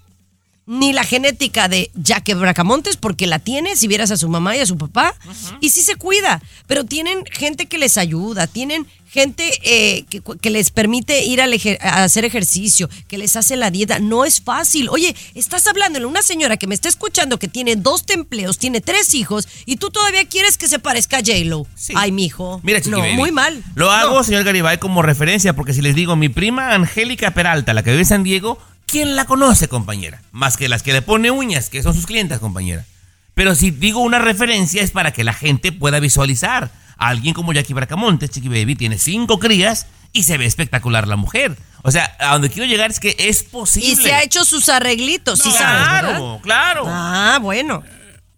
Ni 0.67 0.93
la 0.93 1.03
genética 1.03 1.67
de 1.67 1.91
Jackie 1.93 2.33
Bracamontes, 2.33 2.97
porque 2.97 3.27
la 3.27 3.37
tiene, 3.37 3.75
si 3.75 3.87
vieras 3.87 4.09
a 4.09 4.17
su 4.17 4.27
mamá 4.29 4.57
y 4.57 4.61
a 4.61 4.65
su 4.65 4.77
papá, 4.77 5.13
y 5.61 5.69
sí 5.69 5.83
se 5.83 5.95
cuida, 5.95 6.41
pero 6.65 6.83
tienen 6.83 7.23
gente 7.31 7.67
que 7.67 7.77
les 7.77 7.97
ayuda, 7.99 8.47
tienen 8.47 8.87
gente 9.07 9.49
eh, 9.61 10.05
que, 10.09 10.21
que 10.41 10.49
les 10.49 10.71
permite 10.71 11.23
ir 11.23 11.39
ejer- 11.39 11.77
a 11.81 12.03
hacer 12.03 12.25
ejercicio, 12.25 12.89
que 13.07 13.17
les 13.19 13.35
hace 13.35 13.55
la 13.55 13.69
dieta. 13.69 13.99
No 13.99 14.25
es 14.25 14.41
fácil. 14.41 14.89
Oye, 14.89 15.15
estás 15.35 15.67
hablando 15.67 15.99
de 15.99 16.05
una 16.05 16.23
señora 16.23 16.57
que 16.57 16.65
me 16.67 16.73
está 16.75 16.89
escuchando 16.89 17.37
que 17.37 17.47
tiene 17.47 17.75
dos 17.75 18.03
empleos, 18.09 18.57
tiene 18.57 18.81
tres 18.81 19.13
hijos, 19.13 19.47
y 19.67 19.75
tú 19.77 19.91
todavía 19.91 20.25
quieres 20.25 20.57
que 20.57 20.67
se 20.67 20.79
parezca 20.79 21.17
a 21.17 21.19
J-Lo. 21.19 21.67
Ay, 21.93 22.11
mijo. 22.11 22.59
Mira, 22.63 22.79
Chiqui 22.79 22.89
no, 22.89 22.99
Baby, 23.01 23.13
muy 23.13 23.31
mal. 23.31 23.63
Lo 23.75 23.91
hago, 23.91 24.15
No. 24.15 24.23
señor 24.23 24.43
Garibay, 24.43 24.79
como 24.79 25.03
referencia, 25.03 25.53
porque 25.55 25.73
si 25.73 25.81
les 25.83 25.93
digo 25.95 26.15
mi 26.15 26.27
prima 26.29 26.73
Angélica 26.73 27.31
Peralta, 27.35 27.73
la 27.75 27.83
que 27.83 27.91
vive 27.91 28.01
en 28.01 28.07
San 28.07 28.23
Diego, 28.23 28.57
¿quién 28.95 29.17
la 29.17 29.25
conoce, 29.25 29.67
compañera? 29.67 30.21
Más 30.31 30.55
que 30.55 30.69
las 30.69 30.81
que 30.81 30.93
le 30.93 31.01
pone 31.01 31.29
uñas, 31.29 31.69
que 31.69 31.83
son 31.83 31.93
sus 31.93 32.05
clientas, 32.05 32.39
compañera. 32.39 32.85
Pero 33.33 33.53
si 33.53 33.71
digo 33.71 33.99
una 33.99 34.19
referencia 34.19 34.81
es 34.81 34.91
para 34.91 35.11
que 35.11 35.25
la 35.25 35.33
gente 35.33 35.73
pueda 35.73 35.99
visualizar. 35.99 36.71
A 36.97 37.09
alguien 37.09 37.33
como 37.33 37.51
Jackie 37.51 37.73
Bracamontes, 37.73 38.29
Chiqui 38.29 38.47
Baby, 38.47 38.77
tiene 38.77 38.97
cinco 38.97 39.37
crías 39.37 39.87
y 40.13 40.23
se 40.23 40.37
ve 40.37 40.45
espectacular 40.45 41.09
la 41.09 41.17
mujer. 41.17 41.57
O 41.81 41.91
sea, 41.91 42.15
a 42.21 42.31
donde 42.31 42.49
quiero 42.49 42.69
llegar 42.69 42.89
es 42.89 43.01
que 43.01 43.17
es 43.19 43.43
posible. 43.43 43.89
Y 43.89 43.95
se 43.97 44.13
ha 44.13 44.23
hecho 44.23 44.45
sus 44.45 44.69
arreglitos, 44.69 45.39
sí 45.39 45.51
sabes, 45.51 45.83
claro, 45.83 46.39
claro. 46.41 46.83
Ah, 46.87 47.39
bueno. 47.41 47.83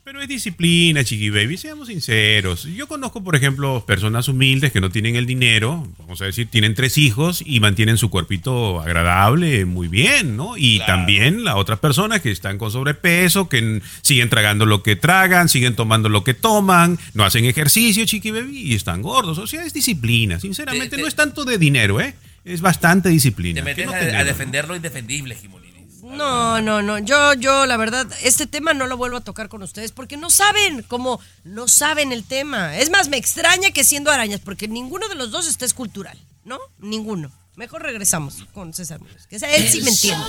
Pero 0.07 0.21
es 0.21 0.29
disciplina, 0.29 1.03
chiqui 1.03 1.29
baby, 1.29 1.57
seamos 1.57 1.89
sinceros. 1.89 2.63
Yo 2.63 2.87
conozco, 2.87 3.21
por 3.21 3.35
ejemplo, 3.35 3.83
personas 3.85 4.29
humildes 4.29 4.71
que 4.71 4.79
no 4.79 4.89
tienen 4.89 5.17
el 5.17 5.25
dinero, 5.25 5.85
vamos 5.99 6.21
a 6.21 6.25
decir, 6.25 6.47
tienen 6.49 6.75
tres 6.75 6.97
hijos 6.97 7.43
y 7.45 7.59
mantienen 7.59 7.97
su 7.97 8.09
cuerpito 8.09 8.79
agradable, 8.79 9.65
muy 9.65 9.89
bien, 9.89 10.37
¿no? 10.37 10.55
Y 10.55 10.79
también 10.85 11.43
las 11.43 11.55
otras 11.55 11.79
personas 11.79 12.21
que 12.21 12.31
están 12.31 12.57
con 12.57 12.71
sobrepeso, 12.71 13.49
que 13.49 13.81
siguen 14.01 14.29
tragando 14.29 14.65
lo 14.65 14.81
que 14.81 14.95
tragan, 14.95 15.49
siguen 15.49 15.75
tomando 15.75 16.07
lo 16.07 16.23
que 16.23 16.33
toman, 16.33 16.97
no 17.13 17.25
hacen 17.25 17.43
ejercicio, 17.43 18.05
chiqui 18.05 18.31
baby, 18.31 18.59
y 18.59 18.75
están 18.75 19.01
gordos. 19.01 19.37
O 19.39 19.45
sea, 19.45 19.65
es 19.65 19.73
disciplina. 19.73 20.39
Sinceramente, 20.39 20.95
no 20.95 21.05
es 21.05 21.15
tanto 21.15 21.43
de 21.43 21.57
dinero, 21.57 21.99
¿eh? 21.99 22.15
Es 22.45 22.61
bastante 22.61 23.09
disciplina. 23.09 23.59
Te 23.59 23.65
metes 23.65 23.85
no 23.85 23.91
a, 23.91 24.23
defender 24.23 24.69
lo 24.69 24.75
indefendible, 24.77 25.35
Jimolini. 25.35 25.66
No, 26.15 26.61
no, 26.61 26.81
no. 26.81 26.99
Yo, 26.99 27.33
yo, 27.33 27.65
la 27.65 27.77
verdad, 27.77 28.07
este 28.23 28.47
tema 28.47 28.73
no 28.73 28.87
lo 28.87 28.97
vuelvo 28.97 29.17
a 29.17 29.21
tocar 29.21 29.49
con 29.49 29.63
ustedes 29.63 29.91
porque 29.91 30.17
no 30.17 30.29
saben, 30.29 30.83
como 30.83 31.19
no 31.43 31.67
saben 31.67 32.11
el 32.11 32.23
tema. 32.23 32.77
Es 32.77 32.89
más, 32.89 33.09
me 33.09 33.17
extraña 33.17 33.71
que 33.71 33.83
siendo 33.83 34.11
arañas, 34.11 34.39
porque 34.39 34.67
ninguno 34.67 35.07
de 35.09 35.15
los 35.15 35.31
dos 35.31 35.47
está 35.47 35.65
escultural, 35.65 36.17
¿no? 36.43 36.59
Ninguno. 36.79 37.31
Mejor 37.55 37.81
regresamos 37.81 38.45
con 38.53 38.73
César 38.73 38.99
Muñoz. 38.99 39.25
Que 39.27 39.39
sea 39.39 39.49
él 39.55 39.67
sí 39.67 39.81
me 39.81 39.89
entiende. 39.89 40.23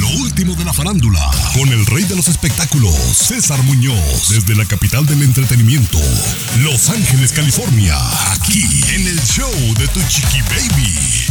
Lo 0.00 0.08
último 0.22 0.54
de 0.54 0.64
la 0.64 0.72
farándula, 0.72 1.20
con 1.54 1.68
el 1.68 1.84
rey 1.86 2.04
de 2.04 2.16
los 2.16 2.28
espectáculos, 2.28 2.94
César 2.94 3.62
Muñoz, 3.62 4.28
desde 4.28 4.54
la 4.54 4.64
capital 4.64 5.06
del 5.06 5.22
entretenimiento, 5.22 5.98
Los 6.60 6.88
Ángeles, 6.88 7.32
California, 7.32 7.96
aquí 8.32 8.62
en 8.94 9.06
el 9.06 9.20
show 9.22 9.52
de 9.78 9.88
Tu 9.88 10.00
Chiqui 10.08 10.40
Baby. 10.42 11.25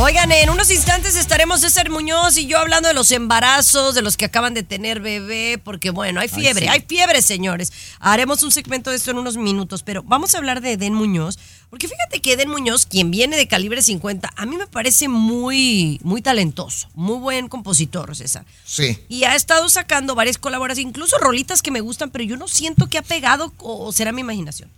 Oigan, 0.00 0.30
en 0.30 0.48
unos 0.48 0.70
instantes 0.70 1.16
estaremos 1.16 1.60
César 1.60 1.90
Muñoz 1.90 2.38
y 2.38 2.46
yo 2.46 2.60
hablando 2.60 2.86
de 2.86 2.94
los 2.94 3.10
embarazos, 3.10 3.96
de 3.96 4.00
los 4.00 4.16
que 4.16 4.26
acaban 4.26 4.54
de 4.54 4.62
tener 4.62 5.00
bebé, 5.00 5.60
porque 5.62 5.90
bueno, 5.90 6.20
hay 6.20 6.28
fiebre, 6.28 6.66
sí. 6.66 6.68
hay 6.68 6.84
fiebre, 6.86 7.20
señores. 7.20 7.72
Haremos 7.98 8.44
un 8.44 8.52
segmento 8.52 8.90
de 8.90 8.96
esto 8.96 9.10
en 9.10 9.18
unos 9.18 9.36
minutos, 9.36 9.82
pero 9.82 10.04
vamos 10.04 10.34
a 10.34 10.38
hablar 10.38 10.60
de 10.60 10.74
Eden 10.74 10.94
Muñoz, 10.94 11.40
porque 11.68 11.88
fíjate 11.88 12.20
que 12.20 12.34
Eden 12.34 12.48
Muñoz, 12.48 12.86
quien 12.86 13.10
viene 13.10 13.36
de 13.36 13.48
calibre 13.48 13.82
50, 13.82 14.30
a 14.36 14.46
mí 14.46 14.56
me 14.56 14.68
parece 14.68 15.08
muy, 15.08 15.98
muy 16.04 16.22
talentoso, 16.22 16.88
muy 16.94 17.18
buen 17.18 17.48
compositor, 17.48 18.14
César. 18.14 18.46
Sí. 18.64 19.00
Y 19.08 19.24
ha 19.24 19.34
estado 19.34 19.68
sacando 19.68 20.14
varias 20.14 20.38
colaboraciones, 20.38 20.90
incluso 20.90 21.18
rolitas 21.18 21.60
que 21.60 21.72
me 21.72 21.80
gustan, 21.80 22.12
pero 22.12 22.22
yo 22.22 22.36
no 22.36 22.46
siento 22.46 22.88
que 22.88 22.98
ha 22.98 23.02
pegado 23.02 23.52
o 23.58 23.90
será 23.90 24.12
mi 24.12 24.20
imaginación. 24.20 24.70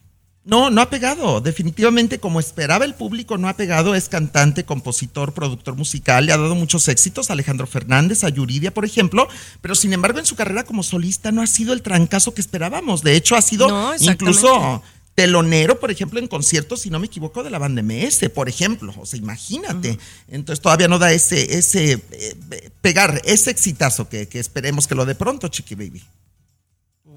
No, 0.45 0.71
no 0.71 0.81
ha 0.81 0.89
pegado. 0.89 1.41
Definitivamente, 1.41 2.19
como 2.19 2.41
esperaba 2.41 2.85
el 2.85 2.95
público, 2.95 3.37
no 3.37 3.49
ha 3.49 3.57
pegado. 3.57 3.95
Es 3.95 4.09
cantante, 4.09 4.65
compositor, 4.65 5.35
productor 5.35 5.77
musical. 5.77 6.27
Le 6.27 6.33
ha 6.33 6.39
dado 6.39 6.55
muchos 6.55 6.89
éxitos 6.89 7.29
a 7.29 7.35
Alejandro 7.35 7.67
Fernández, 7.67 8.25
a 8.25 8.31
Yuridia, 8.31 8.73
por 8.73 8.85
ejemplo. 8.85 9.29
Pero 9.61 9.75
sin 9.75 9.93
embargo, 9.93 10.19
en 10.19 10.27
su 10.27 10.37
carrera 10.37 10.65
como 10.65 10.83
solista 10.83 11.31
no 11.31 11.43
ha 11.43 11.47
sido 11.47 11.75
el 11.75 11.83
trancazo 11.83 12.33
que 12.33 12.41
esperábamos. 12.41 13.03
De 13.03 13.17
hecho, 13.17 13.37
ha 13.37 13.43
sido 13.43 13.69
No, 13.69 13.93
incluso 14.01 14.83
telonero, 15.15 15.79
por 15.79 15.91
ejemplo, 15.91 16.19
en 16.19 16.29
conciertos, 16.29 16.81
si 16.81 16.89
no 16.89 16.99
me 16.99 17.07
equivoco, 17.07 17.43
de 17.43 17.51
la 17.51 17.59
banda 17.59 17.83
MS, 17.83 18.31
por 18.35 18.49
ejemplo. 18.49 18.95
O 18.99 19.05
sea, 19.05 19.19
imagínate. 19.19 19.99
Entonces 20.29 20.63
todavía 20.63 20.89
no 20.89 20.99
da 20.99 21.13
ese, 21.13 21.59
ese 21.59 22.03
eh, 22.13 22.71
pegar, 22.81 23.21
ese 23.27 23.51
exitazo 23.51 24.09
que, 24.09 24.29
que 24.29 24.39
esperemos 24.39 24.87
que 24.87 24.95
lo 24.95 25.05
dé 25.05 25.15
pronto, 25.15 25.49
Chiqui 25.49 25.75
Baby. 25.75 26.03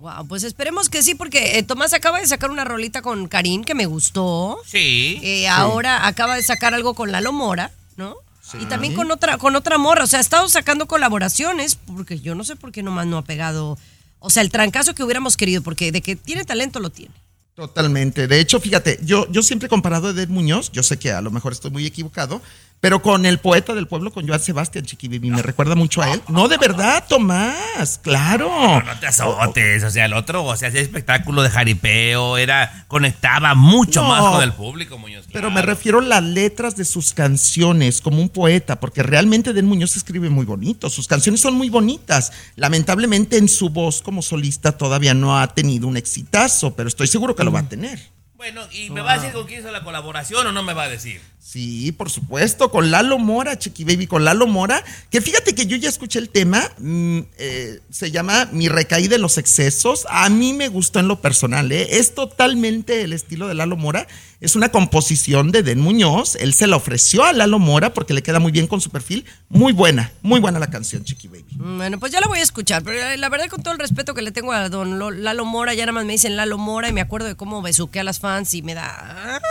Wow, 0.04 0.28
pues 0.28 0.44
esperemos 0.44 0.90
que 0.90 1.02
sí, 1.02 1.16
porque 1.16 1.58
eh, 1.58 1.64
Tomás 1.64 1.94
acaba 1.94 2.20
de 2.20 2.28
sacar 2.28 2.52
una 2.52 2.66
rolita 2.66 3.02
con 3.02 3.30
Karim 3.30 3.64
que 3.64 3.74
me 3.74 3.86
gustó. 3.86 4.60
Sí. 4.66 5.22
Eh, 5.24 5.48
ahora 5.48 6.08
acaba 6.08 6.36
de 6.36 6.44
sacar 6.44 6.74
algo 6.74 6.94
con 6.94 7.14
Lalo 7.14 7.32
Mora, 7.32 7.72
¿no? 7.96 8.18
Y 8.60 8.66
también 8.66 8.96
con 8.96 9.10
otra, 9.12 9.38
con 9.38 9.56
otra 9.56 9.78
morra. 9.78 10.04
O 10.04 10.08
sea, 10.08 10.20
ha 10.20 10.22
estado 10.22 10.50
sacando 10.50 10.88
colaboraciones, 10.88 11.76
porque 11.76 12.20
yo 12.20 12.36
no 12.36 12.44
sé 12.44 12.58
por 12.58 12.74
qué 12.74 12.84
nomás 12.84 13.08
no 13.08 13.18
ha 13.18 13.22
pegado. 13.22 13.78
O 14.20 14.30
sea, 14.30 14.44
el 14.44 14.52
trancazo 14.52 14.94
que 14.94 15.06
hubiéramos 15.06 15.38
querido, 15.38 15.62
porque 15.64 15.94
de 15.94 16.02
que 16.02 16.18
tiene 16.18 16.44
talento 16.44 16.82
lo 16.82 16.90
tiene. 16.90 17.16
Totalmente. 17.56 18.28
De 18.28 18.42
hecho, 18.42 18.60
fíjate, 18.60 19.00
yo, 19.04 19.26
yo 19.32 19.42
siempre 19.42 19.68
he 19.68 19.70
comparado 19.70 20.08
a 20.08 20.12
Eder 20.12 20.28
Muñoz, 20.28 20.70
yo 20.74 20.84
sé 20.84 21.00
que 21.00 21.14
a 21.14 21.22
lo 21.22 21.32
mejor 21.32 21.54
estoy 21.54 21.72
muy 21.72 21.86
equivocado, 21.86 22.42
pero 22.84 23.02
con 23.02 23.26
el 23.26 23.40
poeta 23.40 23.74
del 23.74 23.88
pueblo, 23.88 24.12
con 24.12 24.28
Joan 24.28 24.42
Sebastián 24.42 24.84
Chiquibibi, 24.84 25.32
me 25.32 25.42
recuerda 25.42 25.74
mucho 25.74 26.02
a 26.02 26.12
él. 26.12 26.22
No, 26.28 26.50
de 26.50 26.58
verdad, 26.58 27.06
Tomás, 27.08 27.98
claro. 28.04 28.50
No 28.86 29.00
te 29.00 29.08
azotes, 29.08 29.86
o 29.86 29.90
sea, 29.90 30.04
el 30.04 30.12
otro, 30.12 30.44
o 30.44 30.58
sea, 30.58 30.68
hacía 30.68 30.82
espectáculo 30.82 31.44
de 31.44 31.50
jaripeo, 31.50 32.38
era, 32.38 32.84
conectaba 32.90 33.56
mucho 33.56 34.02
No. 34.02 34.10
más 34.10 34.22
con 34.34 34.44
el 34.44 34.52
público, 34.52 34.98
Muñoz. 34.98 35.28
Pero 35.32 35.50
me 35.50 35.62
refiero 35.62 36.00
a 36.00 36.02
las 36.02 36.24
letras 36.24 36.76
de 36.76 36.84
sus 36.84 37.14
canciones 37.14 38.02
como 38.02 38.22
un 38.22 38.28
poeta, 38.28 38.78
porque 38.82 39.02
realmente 39.02 39.52
Eden 39.52 39.66
Muñoz 39.66 39.96
escribe 39.96 40.30
muy 40.30 40.46
bonito, 40.46 40.90
sus 40.90 41.08
canciones 41.08 41.40
son 41.40 41.54
muy 41.54 41.70
bonitas. 41.70 42.34
Lamentablemente 42.58 43.38
en 43.38 43.48
su 43.48 43.70
voz 43.70 44.02
como 44.02 44.22
solista 44.22 44.74
todavía 44.74 45.14
no 45.14 45.40
ha 45.40 45.48
tenido 45.54 45.88
un 45.88 45.96
exitazo, 45.96 46.76
pero 46.76 46.90
estoy 46.90 47.08
seguro 47.08 47.34
que 47.34 47.46
lo 47.46 47.52
va 47.54 47.60
a 47.60 47.70
tener. 47.70 48.12
Bueno, 48.36 48.60
¿y 48.74 48.90
me 48.90 49.00
va 49.00 49.14
a 49.14 49.20
decir 49.20 49.32
con 49.32 49.48
quién 49.48 49.62
hizo 49.62 49.72
la 49.72 49.86
colaboración 49.86 50.46
o 50.46 50.52
no 50.52 50.64
me 50.64 50.74
va 50.74 50.84
a 50.84 50.90
decir? 50.90 51.22
Sí, 51.46 51.92
por 51.92 52.10
supuesto, 52.10 52.72
con 52.72 52.90
Lalo 52.90 53.20
Mora, 53.20 53.60
Chiqui 53.60 53.84
Baby, 53.84 54.08
con 54.08 54.24
Lalo 54.24 54.48
Mora, 54.48 54.82
que 55.12 55.20
fíjate 55.22 55.54
que 55.54 55.66
yo 55.68 55.76
ya 55.76 55.90
escuché 55.90 56.18
el 56.18 56.30
tema, 56.30 56.64
mm, 56.80 57.20
eh, 57.38 57.80
se 57.92 58.12
llama 58.12 58.48
Mi 58.54 58.70
recaída 58.70 59.18
en 59.18 59.22
los 59.22 59.38
excesos, 59.38 60.08
a 60.10 60.30
mí 60.30 60.54
me 60.54 60.70
gustó 60.70 61.00
en 61.00 61.08
lo 61.10 61.20
personal, 61.22 61.72
¿eh? 61.74 61.98
es 62.00 62.16
totalmente 62.16 63.02
el 63.04 63.12
estilo 63.14 63.48
de 63.50 63.56
Lalo 63.56 63.76
Mora, 63.76 64.08
es 64.40 64.56
una 64.56 64.70
composición 64.70 65.52
de 65.52 65.64
Den 65.64 65.80
Muñoz, 65.82 66.36
él 66.38 66.54
se 66.54 66.66
la 66.66 66.78
ofreció 66.78 67.24
a 67.26 67.34
Lalo 67.34 67.60
Mora 67.60 67.94
porque 67.94 68.14
le 68.14 68.24
queda 68.24 68.40
muy 68.40 68.52
bien 68.54 68.66
con 68.66 68.80
su 68.82 68.90
perfil, 68.90 69.26
muy 69.50 69.74
buena, 69.74 70.12
muy 70.22 70.40
buena 70.40 70.60
la 70.60 70.72
canción, 70.72 71.04
Chiqui 71.04 71.28
Baby. 71.28 71.46
Bueno, 71.58 72.00
pues 72.00 72.12
ya 72.14 72.22
la 72.22 72.28
voy 72.28 72.40
a 72.40 72.44
escuchar, 72.44 72.84
pero 72.84 72.98
eh, 73.00 73.18
la 73.18 73.28
verdad 73.30 73.48
con 73.50 73.62
todo 73.62 73.74
el 73.74 73.80
respeto 73.80 74.14
que 74.16 74.22
le 74.22 74.32
tengo 74.32 74.54
a 74.54 74.70
don 74.70 74.98
Lo- 74.98 75.12
Lalo 75.12 75.44
Mora, 75.46 75.74
ya 75.74 75.84
nada 75.86 75.92
más 75.94 76.06
me 76.06 76.14
dicen 76.14 76.36
Lalo 76.38 76.58
Mora 76.58 76.88
y 76.88 76.94
me 76.94 77.02
acuerdo 77.02 77.28
de 77.28 77.36
cómo 77.36 77.62
besuqué 77.62 78.00
a 78.00 78.04
las 78.06 78.20
fans 78.20 78.54
y 78.54 78.62
me 78.62 78.74
da... 78.74 79.42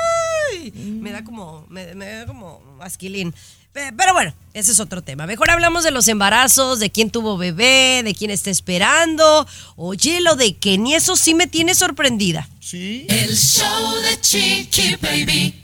¡ay! 0.53 0.72
me 0.72 1.11
da 1.12 1.24
como... 1.24 1.66
Me, 1.68 1.94
me 1.94 2.07
da 2.07 2.26
como 2.26 2.61
asquilín. 2.80 3.34
Pe- 3.72 3.92
Pero 3.96 4.12
bueno, 4.12 4.34
ese 4.53 4.72
es 4.72 4.80
otro 4.80 5.03
tema. 5.03 5.26
Mejor 5.26 5.50
hablamos 5.50 5.82
de 5.84 5.90
los 5.90 6.07
embarazos, 6.09 6.78
de 6.78 6.90
quién 6.90 7.11
tuvo 7.11 7.36
bebé, 7.38 8.03
de 8.05 8.14
quién 8.14 8.30
está 8.30 8.50
esperando. 8.50 9.46
Oye, 9.76 10.20
lo 10.20 10.36
de 10.36 10.57
Kenny, 10.57 10.94
eso 10.94 11.16
sí 11.16 11.34
me 11.34 11.46
tiene 11.46 11.74
sorprendida. 11.74 12.48
Sí. 12.61 13.07
El 13.09 13.36
show 13.36 13.94
de 14.03 14.20
Chiqui 14.20 14.96
Baby. 15.00 15.62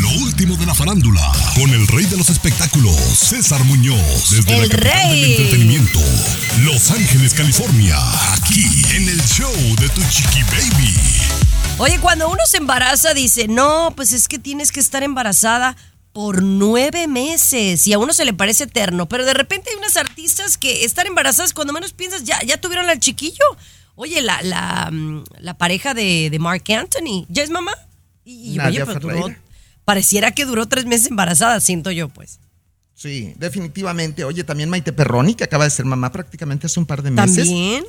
Lo 0.00 0.08
último 0.24 0.56
de 0.56 0.64
la 0.64 0.74
farándula, 0.74 1.20
con 1.54 1.68
el 1.70 1.86
rey 1.88 2.06
de 2.06 2.16
los 2.16 2.30
espectáculos, 2.30 2.96
César 2.96 3.62
Muñoz, 3.64 4.30
desde 4.30 4.54
El 4.54 4.68
la 4.68 4.68
capital 4.68 4.92
rey. 4.94 5.20
del 5.20 5.30
entretenimiento, 5.32 6.00
Los 6.64 6.90
Ángeles, 6.90 7.34
California, 7.34 7.96
aquí 8.32 8.64
en 8.94 9.08
el 9.08 9.20
show 9.22 9.52
de 9.78 9.88
Tu 9.90 10.00
Chiqui 10.10 10.42
Baby. 10.44 10.94
Oye, 11.82 11.98
cuando 11.98 12.28
uno 12.28 12.40
se 12.46 12.58
embaraza 12.58 13.14
dice, 13.14 13.48
no, 13.48 13.92
pues 13.96 14.12
es 14.12 14.28
que 14.28 14.38
tienes 14.38 14.70
que 14.70 14.80
estar 14.80 15.02
embarazada 15.02 15.76
por 16.12 16.42
nueve 16.42 17.06
meses 17.08 17.86
y 17.86 17.94
a 17.94 17.98
uno 17.98 18.12
se 18.12 18.26
le 18.26 18.34
parece 18.34 18.64
eterno, 18.64 19.08
pero 19.08 19.24
de 19.24 19.32
repente 19.32 19.70
hay 19.70 19.76
unas 19.76 19.96
artistas 19.96 20.58
que 20.58 20.84
están 20.84 21.06
embarazadas 21.06 21.54
cuando 21.54 21.72
menos 21.72 21.92
piensas, 21.94 22.24
ya, 22.24 22.38
ya 22.42 22.60
tuvieron 22.60 22.90
al 22.90 23.00
chiquillo. 23.00 23.44
Oye, 23.94 24.20
la, 24.20 24.42
la, 24.42 24.90
mm, 24.92 25.24
la 25.38 25.56
pareja 25.56 25.94
de, 25.94 26.28
de 26.30 26.38
Mark 26.38 26.64
Anthony, 26.70 27.24
¿ya 27.30 27.42
es 27.44 27.50
mamá? 27.50 27.72
Y, 28.24 28.56
Nadia 28.56 28.84
oye, 28.84 28.92
duró- 28.92 29.00
Ferreira. 29.08 29.40
pareciera 29.86 30.32
que 30.32 30.44
duró 30.44 30.66
tres 30.66 30.84
meses 30.84 31.06
embarazada, 31.08 31.60
siento 31.60 31.90
yo, 31.90 32.08
pues. 32.10 32.40
Sí, 32.94 33.32
definitivamente. 33.38 34.24
Oye, 34.24 34.44
también 34.44 34.68
Maite 34.68 34.92
Perroni, 34.92 35.34
que 35.34 35.44
acaba 35.44 35.64
de 35.64 35.70
ser 35.70 35.86
mamá 35.86 36.12
prácticamente 36.12 36.66
hace 36.66 36.78
un 36.78 36.84
par 36.84 37.02
de 37.02 37.10
meses. 37.10 37.46
También. 37.48 37.84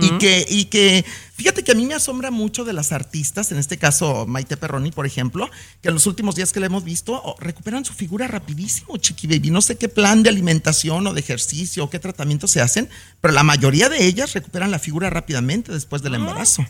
Y 0.00 0.18
que, 0.18 0.46
y 0.48 0.66
que, 0.66 1.04
fíjate 1.34 1.64
que 1.64 1.72
a 1.72 1.74
mí 1.74 1.84
me 1.84 1.94
asombra 1.94 2.30
mucho 2.30 2.64
de 2.64 2.72
las 2.72 2.92
artistas, 2.92 3.50
en 3.50 3.58
este 3.58 3.76
caso 3.76 4.24
Maite 4.24 4.56
Perroni, 4.56 4.92
por 4.92 5.04
ejemplo, 5.04 5.50
que 5.82 5.88
en 5.88 5.94
los 5.94 6.06
últimos 6.06 6.36
días 6.36 6.52
que 6.52 6.60
la 6.60 6.66
hemos 6.66 6.84
visto, 6.84 7.20
oh, 7.22 7.34
recuperan 7.40 7.84
su 7.84 7.92
figura 7.92 8.28
rapidísimo, 8.28 8.96
Chiqui 8.96 9.26
Baby. 9.26 9.50
No 9.50 9.60
sé 9.60 9.76
qué 9.76 9.88
plan 9.88 10.22
de 10.22 10.30
alimentación 10.30 11.06
o 11.06 11.12
de 11.12 11.20
ejercicio 11.20 11.84
o 11.84 11.90
qué 11.90 11.98
tratamiento 11.98 12.46
se 12.46 12.60
hacen, 12.60 12.88
pero 13.20 13.34
la 13.34 13.42
mayoría 13.42 13.88
de 13.88 14.06
ellas 14.06 14.32
recuperan 14.32 14.70
la 14.70 14.78
figura 14.78 15.10
rápidamente 15.10 15.72
después 15.72 16.02
del 16.02 16.14
embarazo. 16.14 16.64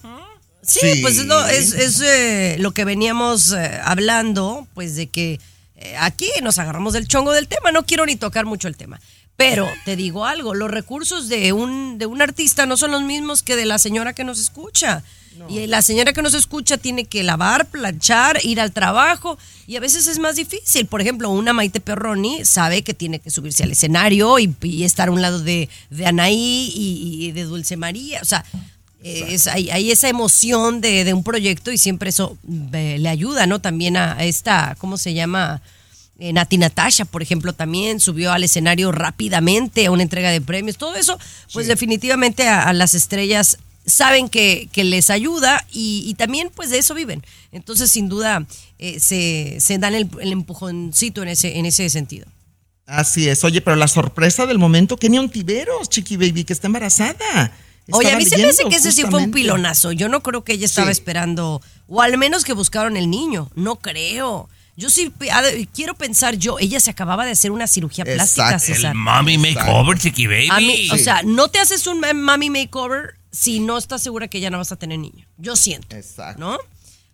Sí, 0.63 0.81
Sí. 0.81 1.03
pues 1.03 1.19
es 1.19 1.27
lo, 1.27 1.47
es, 1.47 1.75
es, 1.75 2.01
eh, 2.01 2.57
lo 2.59 2.73
que 2.73 2.87
veníamos 2.87 3.53
eh, 3.53 3.81
hablando, 3.85 4.67
pues 4.73 4.97
de 4.97 5.09
que 5.09 5.39
eh, 5.77 5.97
aquí 5.99 6.29
nos 6.43 6.59
agarramos 6.59 6.95
del 6.95 7.07
chongo 7.07 7.33
del 7.33 7.49
tema, 7.49 7.71
no 7.71 7.85
quiero 7.85 8.07
ni 8.07 8.17
tocar 8.17 8.47
mucho 8.47 8.67
el 8.67 8.77
tema. 8.77 8.99
Pero 9.37 9.69
te 9.85 9.97
digo 9.97 10.27
algo, 10.27 10.55
los 10.55 10.71
recursos 10.71 11.29
de 11.29 11.53
un, 11.53 11.99
de 11.99 12.07
un 12.07 12.23
artista 12.23 12.67
no 12.67 12.77
son 12.77 12.93
los 12.93 13.03
mismos 13.03 13.43
que 13.43 13.57
de 13.57 13.67
la 13.67 13.79
señora 13.79 14.13
que 14.13 14.25
nos 14.25 14.39
escucha. 14.39 15.03
Y 15.49 15.67
la 15.67 15.83
señora 15.83 16.13
que 16.13 16.23
nos 16.23 16.35
escucha 16.35 16.79
tiene 16.79 17.07
que 17.07 17.25
lavar, 17.25 17.67
planchar, 17.67 18.39
ir 18.45 18.61
al 18.61 18.71
trabajo 18.71 19.37
y 19.67 19.75
a 19.75 19.81
veces 19.81 20.07
es 20.07 20.21
más 20.21 20.37
difícil. 20.37 20.87
Por 20.87 21.01
ejemplo, 21.01 21.29
una 21.31 21.53
Maite 21.53 21.81
Perroni 21.81 22.45
sabe 22.45 22.83
que 22.83 22.95
tiene 22.95 23.19
que 23.19 23.31
subirse 23.31 23.65
al 23.65 23.73
escenario 23.73 24.39
y, 24.39 24.55
y 24.63 24.85
estar 24.85 25.09
a 25.09 25.11
un 25.11 25.21
lado 25.21 25.41
de, 25.41 25.69
de 25.91 26.07
Anaí 26.07 26.73
y, 26.73 27.27
y 27.27 27.33
de 27.33 27.43
Dulce 27.43 27.77
María. 27.77 28.21
O 28.23 28.25
sea, 28.25 28.45
es, 29.03 29.49
hay, 29.49 29.71
hay 29.71 29.91
esa 29.91 30.09
emoción 30.09 30.81
de, 30.81 31.03
de 31.03 31.13
un 31.13 31.25
proyecto 31.25 31.73
y 31.73 31.79
siempre 31.79 32.11
eso 32.11 32.39
eh, 32.73 32.99
le 33.01 33.09
ayuda, 33.09 33.49
¿no? 33.49 33.61
También 33.61 33.97
a 33.97 34.23
esta, 34.25 34.77
¿cómo 34.79 34.97
se 34.97 35.15
llama? 35.15 35.61
Eh, 36.19 36.33
Nati 36.33 36.59
Natasha, 36.59 37.05
por 37.05 37.23
ejemplo, 37.23 37.53
también 37.55 37.99
subió 38.01 38.33
al 38.33 38.45
escenario 38.45 38.93
rápidamente 38.93 39.87
a 39.87 39.91
una 39.91 40.03
entrega 40.05 40.31
de 40.31 40.41
premios. 40.41 40.77
Todo 40.79 40.95
eso, 40.95 41.19
pues 41.53 41.67
definitivamente 41.67 42.47
a, 42.49 42.63
a 42.69 42.73
las 42.73 42.95
estrellas 42.95 43.59
saben 43.87 44.29
que, 44.29 44.69
que 44.73 44.85
les 44.85 45.11
ayuda 45.11 45.67
y, 45.73 46.05
y 46.07 46.15
también 46.15 46.51
pues 46.55 46.71
de 46.71 46.79
eso 46.79 46.95
viven. 46.95 47.23
Entonces, 47.53 47.91
sin 47.91 48.09
duda, 48.09 48.47
eh, 48.79 49.01
se, 49.01 49.59
se 49.61 49.79
dan 49.79 49.95
el, 49.95 50.09
el 50.21 50.33
empujoncito 50.33 51.23
en 51.23 51.29
ese, 51.29 51.59
en 51.59 51.67
ese 51.67 51.91
sentido. 51.91 52.27
Así 52.87 53.29
es. 53.29 53.43
Oye, 53.45 53.61
pero 53.61 53.77
la 53.77 53.89
sorpresa 53.89 54.47
del 54.47 54.59
momento, 54.59 54.97
Kenia 54.97 55.21
Ontiveros, 55.21 55.89
Chiqui 55.89 56.17
Baby, 56.17 56.45
que 56.45 56.53
está 56.53 56.67
embarazada. 56.69 57.51
Oye, 57.91 58.13
a 58.13 58.17
mí 58.17 58.25
se 58.25 58.39
me 58.39 58.45
hace 58.45 58.65
que 58.69 58.77
ese 58.77 58.93
sí 58.93 59.03
fue 59.11 59.23
un 59.23 59.31
pilonazo. 59.31 59.93
Yo 59.93 60.09
no 60.09 60.23
creo 60.23 60.45
que 60.45 60.53
ella 60.55 60.65
estaba 60.67 60.87
Sí. 60.89 60.93
esperando, 60.93 61.61
o 61.89 62.01
al 62.03 62.17
menos 62.19 62.45
que 62.45 62.53
buscaron 62.55 62.97
el 62.97 63.11
niño. 63.11 63.51
No 63.55 63.77
creo. 63.77 64.49
Yo 64.77 64.91
sí 64.91 65.13
quiero 65.73 65.95
pensar 65.95 66.35
yo, 66.37 66.59
ella 66.59 66.81
se 66.81 66.91
acababa 66.91 67.25
de 67.25 67.31
hacer 67.31 67.53
una 67.53 67.67
cirugía 67.67 68.05
plástica, 68.05 68.53
Exacto. 68.55 68.75
César. 68.75 68.93
El 68.93 68.99
mommy 68.99 69.39
makeover, 69.39 69.99
chiqui 69.99 70.27
baby. 70.27 70.49
A 70.51 70.59
mí, 70.59 70.89
o 70.91 70.97
sea, 70.99 71.23
no 71.25 71.49
te 71.49 71.61
haces 71.61 71.87
un 71.87 72.01
mami 72.01 72.51
makeover 72.51 73.15
si 73.31 73.61
no 73.61 73.79
estás 73.79 74.03
segura 74.03 74.27
que 74.29 74.41
ya 74.41 74.51
no 74.51 74.59
vas 74.59 74.73
a 74.73 74.77
tener 74.77 74.99
niño. 74.99 75.27
Yo 75.39 75.55
siento. 75.57 75.95
Exacto. 75.95 76.41
¿No? 76.41 76.59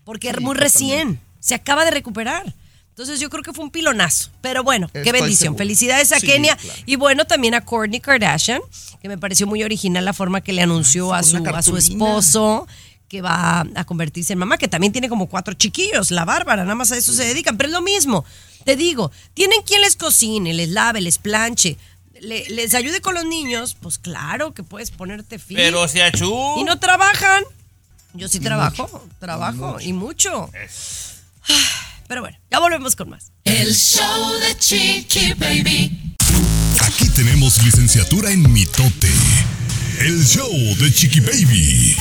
Porque 0.05 0.31
es 0.31 0.37
Sí, 0.37 0.43
muy 0.43 0.55
recién. 0.55 1.21
Se 1.39 1.55
acaba 1.55 1.85
de 1.85 1.91
recuperar. 1.91 2.55
Entonces 2.91 3.21
yo 3.21 3.31
creo 3.31 3.43
que 3.43 3.53
fue 3.53 3.65
un 3.65 3.71
pilonazo. 3.71 4.31
Pero 4.43 4.63
bueno, 4.63 4.91
qué 4.93 5.13
bendición. 5.13 5.39
seguro. 5.39 5.59
Felicidades 5.59 6.13
a 6.13 6.19
Sí, 6.21 6.27
Kenia. 6.27 6.57
claro. 6.57 6.79
Y 6.87 6.97
bueno, 6.97 7.25
también 7.27 7.55
a 7.55 7.63
Kourtney 7.65 8.01
Kardashian, 8.01 8.61
que 9.01 9.09
me 9.09 9.17
pareció 9.17 9.47
muy 9.47 9.63
original 9.63 10.05
la 10.05 10.13
forma 10.13 10.41
que 10.43 10.53
le 10.53 10.61
anunció 10.63 11.15
a 11.15 11.23
su, 11.23 11.37
a 11.37 11.79
esposo 11.79 12.67
que 13.11 13.21
va 13.21 13.67
a 13.75 13.85
convertirse 13.85 14.33
en 14.33 14.39
mamá, 14.39 14.57
que 14.57 14.69
también 14.69 14.93
tiene 14.93 15.09
como 15.09 15.27
cuatro 15.29 15.53
chiquillos, 15.55 16.11
la 16.13 16.25
bárbara, 16.25 16.63
nada 16.63 16.77
más 16.77 16.93
a 16.93 16.97
eso 16.97 17.13
se 17.13 17.25
dedican, 17.25 17.57
pero 17.57 17.67
es 17.69 17.73
lo 17.75 17.83
mismo. 17.83 18.25
Te 18.65 18.77
digo, 18.77 19.11
tienen 19.35 19.61
quien 19.67 19.81
les 19.81 19.97
cocine, 19.97 20.55
les 20.55 20.69
lave, 20.69 21.01
les 21.01 21.19
planche, 21.19 21.77
le- 22.21 22.49
les 22.51 22.73
ayude 22.75 23.01
con 23.01 23.15
los 23.15 23.25
niños, 23.25 23.77
pues 23.81 23.99
claro 23.99 24.55
que 24.55 24.63
puedes 24.63 24.93
ponerte 24.93 25.41
fit. 25.41 25.57
Pero 25.57 25.89
se 25.89 26.03
achú. 26.05 26.33
Y 26.61 26.65
no 26.65 26.79
trabajan. 26.79 27.43
Yo 28.15 28.29
sí 28.29 28.39
trabajo, 28.39 29.09
trabajo 29.19 29.79
y 29.81 29.93
mucho. 29.93 30.49
Pero 32.09 32.21
bueno, 32.23 32.39
ya 32.51 32.59
volvemos 32.61 32.95
con 32.97 33.09
más. 33.11 33.33
El 33.45 33.75
show 33.75 34.33
de 34.41 34.57
Chiqui 34.59 35.33
Baby. 35.35 36.15
Aquí 36.83 37.09
tenemos 37.11 37.63
licenciatura 37.65 38.31
en 38.31 38.53
mitote. 38.53 39.11
El 40.01 40.25
show 40.27 40.51
de 40.79 40.93
Chiqui 40.93 41.21
Baby. 41.21 41.97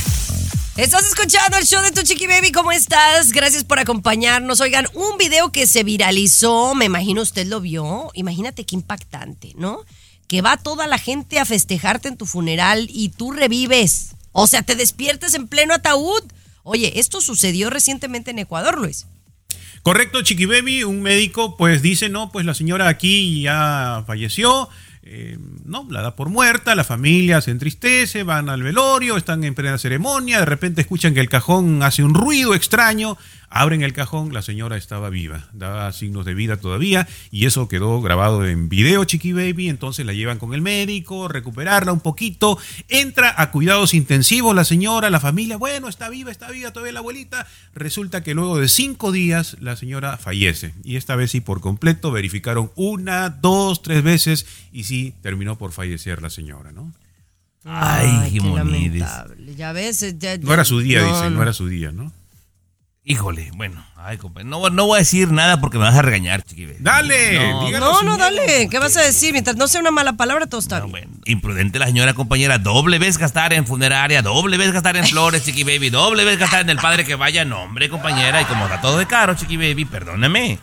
Estás 0.78 1.06
escuchando 1.06 1.58
el 1.58 1.66
show 1.66 1.82
de 1.84 1.92
tu 1.92 2.04
Chiqui 2.04 2.26
Baby, 2.26 2.52
¿cómo 2.52 2.72
estás? 2.72 3.34
Gracias 3.34 3.66
por 3.66 3.80
acompañarnos. 3.80 4.62
Oigan, 4.62 4.88
un 4.94 5.18
video 5.18 5.52
que 5.52 5.68
se 5.68 5.84
viralizó, 5.84 6.74
me 6.74 6.86
imagino 6.86 7.22
usted 7.22 7.48
lo 7.48 7.60
vio. 7.60 8.10
Imagínate 8.14 8.66
qué 8.66 8.76
impactante, 8.76 9.54
¿no? 9.58 9.82
Que 10.28 10.42
va 10.42 10.56
toda 10.56 10.88
la 10.88 10.98
gente 10.98 11.38
a 11.40 11.46
festejarte 11.46 12.08
en 12.08 12.16
tu 12.16 12.26
funeral 12.26 12.88
y 12.90 13.10
tú 13.10 13.32
revives. 13.32 14.16
O 14.32 14.48
sea, 14.48 14.62
te 14.62 14.76
despiertas 14.76 15.34
en 15.34 15.48
pleno 15.48 15.74
ataúd. 15.74 16.24
Oye, 16.64 17.00
esto 17.00 17.20
sucedió 17.20 17.70
recientemente 17.70 18.32
en 18.32 18.40
Ecuador, 18.40 18.80
Luis. 18.80 19.06
Correcto, 19.82 20.22
Chiqui 20.22 20.46
Baby, 20.46 20.84
un 20.84 21.02
médico 21.02 21.58
pues 21.58 21.82
dice, 21.82 22.10
no, 22.10 22.32
pues 22.32 22.46
la 22.46 22.54
señora 22.54 22.88
aquí 22.88 23.42
ya 23.42 24.04
falleció, 24.08 24.70
eh, 25.12 25.40
no, 25.66 25.88
la 25.90 26.04
da 26.04 26.16
por 26.16 26.30
muerta, 26.30 26.76
la 26.76 26.84
familia 26.84 27.42
se 27.42 27.50
entristece, 27.50 28.22
van 28.22 28.48
al 28.48 28.62
velorio, 28.62 29.18
están 29.18 29.44
en 29.44 29.56
plena 29.56 29.80
ceremonia, 29.80 30.38
de 30.40 30.46
repente 30.46 30.82
escuchan 30.82 31.16
que 31.16 31.20
el 31.20 31.30
cajón 31.30 31.82
hace 31.82 32.04
un 32.04 32.14
ruido 32.14 32.54
extraño, 32.54 33.18
abren 33.50 33.82
el 33.82 33.94
cajón, 33.94 34.34
la 34.34 34.42
señora 34.42 34.78
estaba 34.78 35.10
viva, 35.10 35.48
daba 35.54 35.92
signos 35.92 36.26
de 36.26 36.34
vida 36.34 36.58
todavía 36.58 37.08
y 37.32 37.46
eso 37.46 37.68
quedó 37.68 38.02
grabado 38.02 38.46
en 38.48 38.70
video, 38.70 39.04
Chiqui 39.06 39.34
Baby, 39.34 39.70
entonces 39.70 40.06
la 40.06 40.14
llevan 40.14 40.38
con 40.38 40.54
el 40.54 40.62
médico, 40.62 41.28
recuperarla 41.28 41.92
un 41.92 42.00
poquito, 42.02 42.58
entra 42.88 43.34
a 43.38 43.52
cuidados 43.52 43.94
intensivos 43.94 44.56
la 44.56 44.66
señora, 44.66 45.10
la 45.10 45.20
familia, 45.20 45.58
bueno, 45.58 45.88
está 45.90 46.10
viva, 46.10 46.32
está 46.32 46.52
viva 46.52 46.72
todavía 46.72 46.94
la 46.94 47.00
abuelita, 47.00 47.48
resulta 47.74 48.22
que 48.24 48.34
luego 48.34 48.60
de 48.60 48.68
cinco 48.70 49.12
días 49.12 49.58
la 49.60 49.76
señora 49.76 50.18
fallece 50.18 50.74
y 50.84 50.96
esta 50.96 51.16
vez 51.16 51.32
sí 51.32 51.42
por 51.42 51.62
completo 51.62 52.12
verificaron 52.12 52.72
una, 52.76 53.30
dos, 53.30 53.82
tres 53.82 54.04
veces 54.04 54.46
y 54.72 54.84
sí 54.84 55.16
terminó 55.22 55.58
por 55.58 55.72
fallecer 55.72 56.22
la 56.22 56.30
señora, 56.30 56.72
¿no? 56.72 56.94
Ay, 57.66 58.32
qué 58.32 58.40
lamentable. 58.40 59.56
Ya 59.56 59.74
ves, 59.74 60.18
ya- 60.18 60.38
No 60.38 60.54
era 60.54 60.64
su 60.64 60.80
día, 60.80 61.02
No, 61.02 61.08
dice, 61.08 61.24
no. 61.26 61.30
no. 61.32 61.42
era 61.42 61.54
su 61.54 61.68
día, 61.68 61.92
¿no? 61.92 62.12
Híjole, 63.06 63.50
bueno, 63.56 63.84
ay, 63.96 64.18
compa, 64.18 64.44
no, 64.44 64.70
no 64.70 64.86
voy 64.86 64.98
a 64.98 65.00
decir 65.00 65.32
nada 65.32 65.60
porque 65.62 65.78
me 65.78 65.86
vas 65.86 65.96
a 65.96 66.02
regañar, 66.02 66.44
chiqui 66.44 66.66
baby. 66.66 66.78
Dale, 66.80 67.52
No, 67.52 67.66
dígalo 67.66 67.86
No, 67.94 68.02
no, 68.04 68.18
dale. 68.18 68.68
¿Qué 68.70 68.78
vas 68.78 68.98
a 68.98 69.02
decir? 69.02 69.32
Mientras 69.32 69.56
no 69.56 69.68
sea 69.68 69.80
una 69.82 69.90
mala 69.90 70.14
palabra, 70.14 70.48
todo 70.48 70.60
está 70.60 70.80
bien. 70.82 70.92
Bueno, 70.92 71.12
imprudente 71.26 71.80
la 71.80 71.88
señora 71.88 72.14
compañera, 72.14 72.58
doble 72.60 73.00
vez 73.00 73.18
gastar 73.18 73.54
en 73.54 73.66
funeraria, 73.66 74.22
doble 74.22 74.58
vez 74.58 74.74
gastar 74.74 74.98
en 74.98 75.08
flores, 75.08 75.44
chiqui 75.44 75.64
baby, 75.64 75.90
doble 75.90 76.26
vez 76.26 76.38
gastar 76.38 76.62
en 76.62 76.70
el 76.70 76.78
padre 76.78 77.06
que 77.06 77.16
vaya, 77.16 77.46
no, 77.46 77.64
hombre, 77.64 77.90
compañera, 77.90 78.42
y 78.42 78.46
como 78.46 78.66
está 78.66 78.82
todo 78.82 78.98
de 78.98 79.08
caro, 79.08 79.34
chiqui 79.34 79.56
baby, 79.58 79.86
perdóname, 79.86 80.60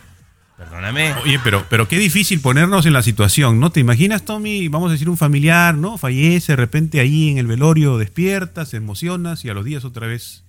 perdóname. 0.57 1.13
Oye, 1.23 1.39
pero, 1.43 1.65
pero 1.69 1.87
qué 1.87 1.97
difícil 1.97 2.39
ponernos 2.39 2.85
en 2.85 2.93
la 2.93 3.01
situación, 3.01 3.59
¿no? 3.59 3.71
¿Te 3.71 3.79
imaginas, 3.79 4.23
Tommy? 4.23 4.67
Vamos 4.67 4.89
a 4.89 4.93
decir 4.93 5.09
un 5.09 5.17
familiar, 5.17 5.75
¿no? 5.75 5.97
Fallece, 5.97 6.53
de 6.53 6.57
repente 6.57 6.99
ahí 6.99 7.29
en 7.31 7.39
el 7.39 7.47
velorio 7.47 7.97
despiertas, 7.97 8.73
emocionas 8.73 9.43
y 9.43 9.49
a 9.49 9.53
los 9.53 9.65
días 9.65 9.83
otra 9.83 10.07
vez, 10.07 10.43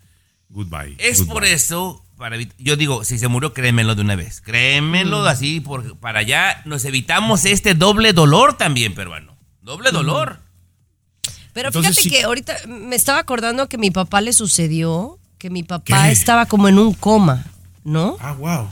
goodbye. 0.48 0.96
Es 0.98 1.18
goodbye. 1.18 1.32
por 1.34 1.44
eso, 1.44 2.04
para 2.16 2.36
yo 2.58 2.76
digo, 2.76 3.04
si 3.04 3.18
se 3.18 3.28
murió, 3.28 3.52
créemelo 3.52 3.94
de 3.94 4.02
una 4.02 4.16
vez. 4.16 4.40
Créemelo 4.40 5.26
así, 5.26 5.60
por, 5.60 5.96
para 5.98 6.20
allá 6.20 6.62
nos 6.64 6.84
evitamos 6.84 7.44
este 7.44 7.74
doble 7.74 8.12
dolor 8.12 8.56
también, 8.56 8.94
peruano. 8.94 9.36
Doble 9.62 9.90
dolor. 9.90 10.40
Pero 11.52 11.68
Entonces, 11.68 11.96
fíjate 11.96 12.08
sí. 12.08 12.10
que 12.10 12.24
ahorita 12.24 12.56
me 12.66 12.96
estaba 12.96 13.18
acordando 13.18 13.68
que 13.68 13.76
a 13.76 13.80
mi 13.80 13.90
papá 13.90 14.20
le 14.20 14.32
sucedió 14.32 15.18
que 15.38 15.50
mi 15.50 15.62
papá 15.62 16.10
estaba 16.10 16.46
como 16.46 16.68
en 16.68 16.78
un 16.78 16.92
coma, 16.92 17.46
¿no? 17.84 18.16
Ah, 18.20 18.32
wow. 18.32 18.68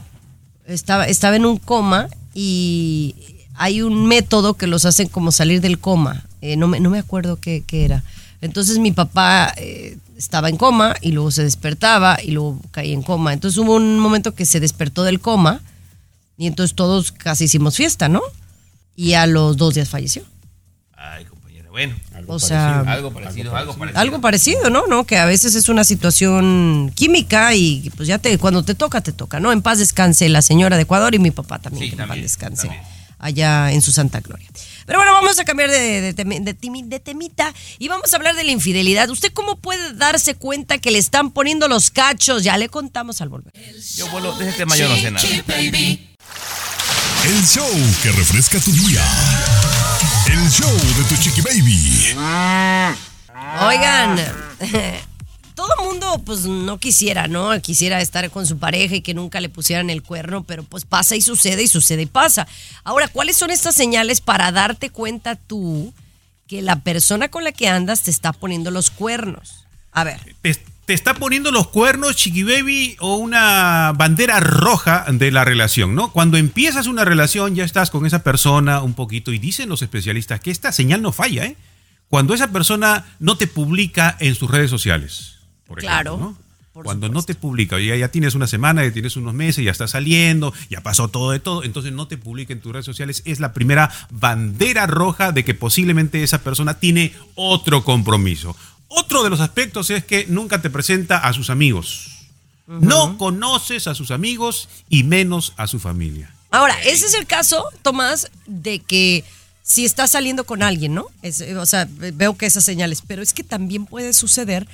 Estaba, 0.67 1.07
estaba 1.07 1.37
en 1.37 1.47
un 1.47 1.59
coma 1.59 2.09
y 2.35 3.15
hay 3.55 3.83
un 3.83 4.07
método 4.07 4.55
que 4.55 4.67
los 4.67 4.85
hacen 4.85 5.09
como 5.09 5.31
salir 5.31 5.61
del 5.61 5.79
coma. 5.79 6.27
Eh, 6.41 6.57
no, 6.57 6.67
me, 6.67 6.81
no 6.81 6.91
me 6.91 6.99
acuerdo 6.99 7.37
qué, 7.37 7.63
qué 7.67 7.85
era. 7.85 8.03
Entonces 8.41 8.79
mi 8.79 8.93
papá 8.93 9.55
eh, 9.57 9.97
estaba 10.17 10.49
en 10.49 10.57
coma 10.57 10.95
y 11.01 11.13
luego 11.13 11.31
se 11.31 11.45
despertaba 11.45 12.19
y 12.23 12.31
luego 12.31 12.61
caía 12.71 12.95
en 12.95 13.03
coma. 13.03 13.33
Entonces 13.33 13.59
hubo 13.59 13.75
un 13.75 13.99
momento 13.99 14.35
que 14.35 14.45
se 14.45 14.61
despertó 14.61 15.05
del 15.05 15.21
coma 15.21 15.61
y 16.37 16.47
entonces 16.47 16.75
todos 16.75 17.13
casi 17.13 17.45
hicimos 17.45 17.77
fiesta, 17.77 18.09
¿no? 18.09 18.23
Y 18.95 19.13
a 19.15 19.27
los 19.27 19.57
dos 19.57 19.75
días 19.75 19.89
falleció. 19.89 20.25
Ay, 20.93 21.25
compañera. 21.27 21.71
Bueno, 21.71 21.95
o 22.29 22.39
sea, 22.39 22.81
algo 22.81 23.13
parecido, 23.13 23.55
algo 23.55 23.75
parecido. 23.75 24.01
Algo 24.01 24.21
parecido, 24.21 24.71
¿no? 24.71 24.87
¿no? 24.87 25.05
Que 25.05 25.19
a 25.19 25.27
veces 25.27 25.55
es 25.55 25.69
una 25.69 25.85
situación 25.85 26.91
química 26.95 27.55
y 27.55 27.91
pues 27.97 28.09
ya 28.09 28.19
te, 28.19 28.37
cuando 28.39 28.63
te 28.63 28.75
toca, 28.75 29.03
te 29.03 29.13
toca, 29.13 29.41
¿no? 29.41 29.53
En 29.53 29.63
paz 29.63 29.79
descanse 29.79 30.29
la 30.29 30.43
señora 30.43 30.77
de 30.77 30.83
Ecuador 30.83 31.15
y 31.15 31.19
mi 31.19 31.31
papá 31.31 31.59
también, 31.59 31.91
Sí, 31.91 31.97
que 31.97 32.03
en 32.03 32.09
paz 32.09 32.17
descanse 32.17 32.69
también. 32.69 32.97
Allá 33.19 33.73
en 33.73 33.83
su 33.83 33.93
santa 33.93 34.21
gloria. 34.21 34.49
Pero 34.87 34.99
bueno, 34.99 35.13
vamos 35.13 35.39
a 35.39 35.45
cambiar 35.45 35.71
de, 35.71 36.01
de 36.01 36.15
temi- 36.15 36.43
de 36.43 36.57
timi- 36.57 36.85
de 36.87 37.01
temita 37.01 37.53
y 37.79 37.89
vamos 37.89 38.13
a 38.13 38.17
hablar 38.17 38.37
de 38.37 38.45
la 38.45 38.53
infidelidad. 38.53 39.09
¿Usted 39.11 39.33
cómo 39.33 39.57
puede 39.57 39.95
darse 39.95 40.35
cuenta 40.35 40.79
que 40.79 40.91
le 40.91 40.99
están 40.99 41.31
poniendo 41.33 41.67
los 41.69 41.91
cachos? 41.91 42.45
Ya 42.45 42.57
le 42.57 42.69
contamos 42.69 43.21
al 43.21 43.29
volver. 43.29 43.53
Yo, 43.97 44.09
bueno, 44.11 44.33
de 44.39 44.49
ese 44.49 44.59
tema 44.59 44.77
yo 44.77 44.89
no 44.89 44.97
sé 44.97 45.11
nada. 45.11 45.27
El 47.25 47.45
show 47.45 47.69
que 48.03 48.13
refresca 48.13 48.61
tu 48.61 48.71
día. 48.73 49.03
El 50.29 50.49
show 50.51 50.73
de 50.73 51.05
tu 51.09 51.17
chiqui 51.21 51.41
baby. 51.41 52.15
Oigan, 53.63 54.17
todo 55.57 55.69
mundo 55.83 56.23
pues 56.25 56.45
no 56.45 56.79
quisiera, 56.79 57.27
¿no? 57.27 57.61
Quisiera 57.61 58.01
estar 58.01 58.31
con 58.31 58.47
su 58.47 58.59
pareja 58.59 58.95
y 58.95 59.01
que 59.01 59.15
nunca 59.15 59.41
le 59.41 59.49
pusieran 59.49 59.91
el 59.91 60.03
cuerno, 60.03 60.45
pero 60.45 60.63
pues 60.63 60.85
pasa 60.85 61.17
y 61.17 61.23
sucede 61.23 61.63
y 61.65 61.67
sucede 61.67 62.03
y 62.03 62.07
pasa. 62.07 62.47
Ahora, 62.85 63.09
¿cuáles 63.09 63.37
son 63.37 63.51
estas 63.51 63.75
señales 63.75 64.21
para 64.21 64.53
darte 64.53 64.91
cuenta 64.91 65.35
tú 65.35 65.93
que 66.47 66.63
la 66.63 66.81
persona 66.81 67.29
con 67.29 67.43
la 67.43 67.53
que 67.53 67.69
andas 67.69 68.03
te 68.03 68.11
está 68.11 68.33
poniendo 68.33 68.71
los 68.71 68.91
cuernos? 68.91 69.65
A 69.93 70.05
ver. 70.05 70.21
¿Te, 70.43 70.55
te 70.85 70.93
está 70.93 71.15
poniendo 71.15 71.51
los 71.51 71.69
cuernos, 71.69 72.17
Chiqui 72.17 72.43
Baby, 72.43 72.97
o 73.01 73.17
una 73.17 73.93
bandera 73.97 74.41
roja 74.41 75.07
de 75.11 75.33
la 75.33 75.45
relación, 75.45 75.95
¿no? 75.95 76.13
Cuando 76.13 76.37
empiezas 76.37 76.87
una 76.87 77.07
relación, 77.07 77.55
ya 77.55 77.65
estás 77.65 77.91
con 77.91 78.05
esa 78.05 78.23
persona 78.23 78.83
un 78.83 78.93
poquito, 78.93 79.33
y 79.33 79.39
dicen 79.39 79.71
los 79.71 79.81
especialistas 79.81 80.39
que 80.39 80.51
esta 80.51 80.71
señal 80.71 81.01
no 81.01 81.13
falla, 81.13 81.47
¿eh? 81.47 81.57
Cuando 82.09 82.35
esa 82.35 82.53
persona 82.53 83.07
no 83.19 83.37
te 83.39 83.47
publica 83.47 84.17
en 84.21 84.35
sus 84.35 84.51
redes 84.51 84.71
sociales. 84.71 85.36
Por 85.67 85.79
Claro, 85.79 86.17
¿no? 86.17 86.47
Cuando 86.83 87.09
no 87.09 87.23
te 87.23 87.35
publica, 87.35 87.81
ya, 87.81 87.97
ya 87.97 88.09
tienes 88.09 88.35
una 88.35 88.47
semana, 88.47 88.85
ya 88.85 88.93
tienes 88.93 89.17
unos 89.17 89.33
meses, 89.33 89.65
ya 89.65 89.71
está 89.71 89.89
saliendo, 89.89 90.53
ya 90.69 90.83
pasó 90.83 91.09
todo 91.09 91.31
de 91.31 91.41
todo, 91.41 91.65
entonces 91.65 91.93
no 91.93 92.07
te 92.07 92.19
publica 92.19 92.53
en 92.53 92.61
tus 92.61 92.71
redes 92.71 92.85
sociales, 92.85 93.23
es 93.25 93.41
la 93.41 93.55
primera 93.55 93.91
bandera 94.11 94.87
roja 94.87 95.33
de 95.33 95.43
que 95.43 95.55
posiblemente 95.55 96.23
esa 96.23 96.43
persona 96.43 96.79
tiene 96.79 97.15
otro 97.35 97.83
compromiso. 97.83 98.55
Otro 98.89 99.23
de 99.23 99.31
los 99.31 99.41
aspectos 99.41 99.89
es 99.89 100.05
que 100.05 100.27
nunca 100.29 100.61
te 100.61 100.69
presenta 100.69 101.17
a 101.19 101.33
sus 101.33 101.49
amigos. 101.49 102.11
No 102.67 103.17
conoces 103.17 103.87
a 103.87 103.95
sus 103.95 104.11
amigos 104.11 104.69
y 104.89 105.05
menos 105.05 105.55
a 105.57 105.67
su 105.69 105.79
familia. 105.79 106.35
Ahora, 106.51 106.81
ese 106.83 107.07
es 107.07 107.15
el 107.15 107.27
caso, 107.27 107.65
Tomás, 107.83 108.31
de 108.47 108.81
que 108.81 109.25
si 109.63 109.85
estás 109.85 110.13
saliendo 110.13 110.45
con 110.45 110.63
alguien, 110.63 110.95
¿no? 110.95 111.07
Es, 111.23 111.41
eh, 111.41 111.57
o 111.57 111.67
sea, 111.67 111.89
veo 111.91 112.37
que 112.37 112.47
esas 112.47 112.65
señales, 112.65 113.03
pero 113.07 113.23
es 113.23 113.33
que 113.33 113.45
también 113.45 113.87
puede 113.87 114.13
suceder 114.13 114.67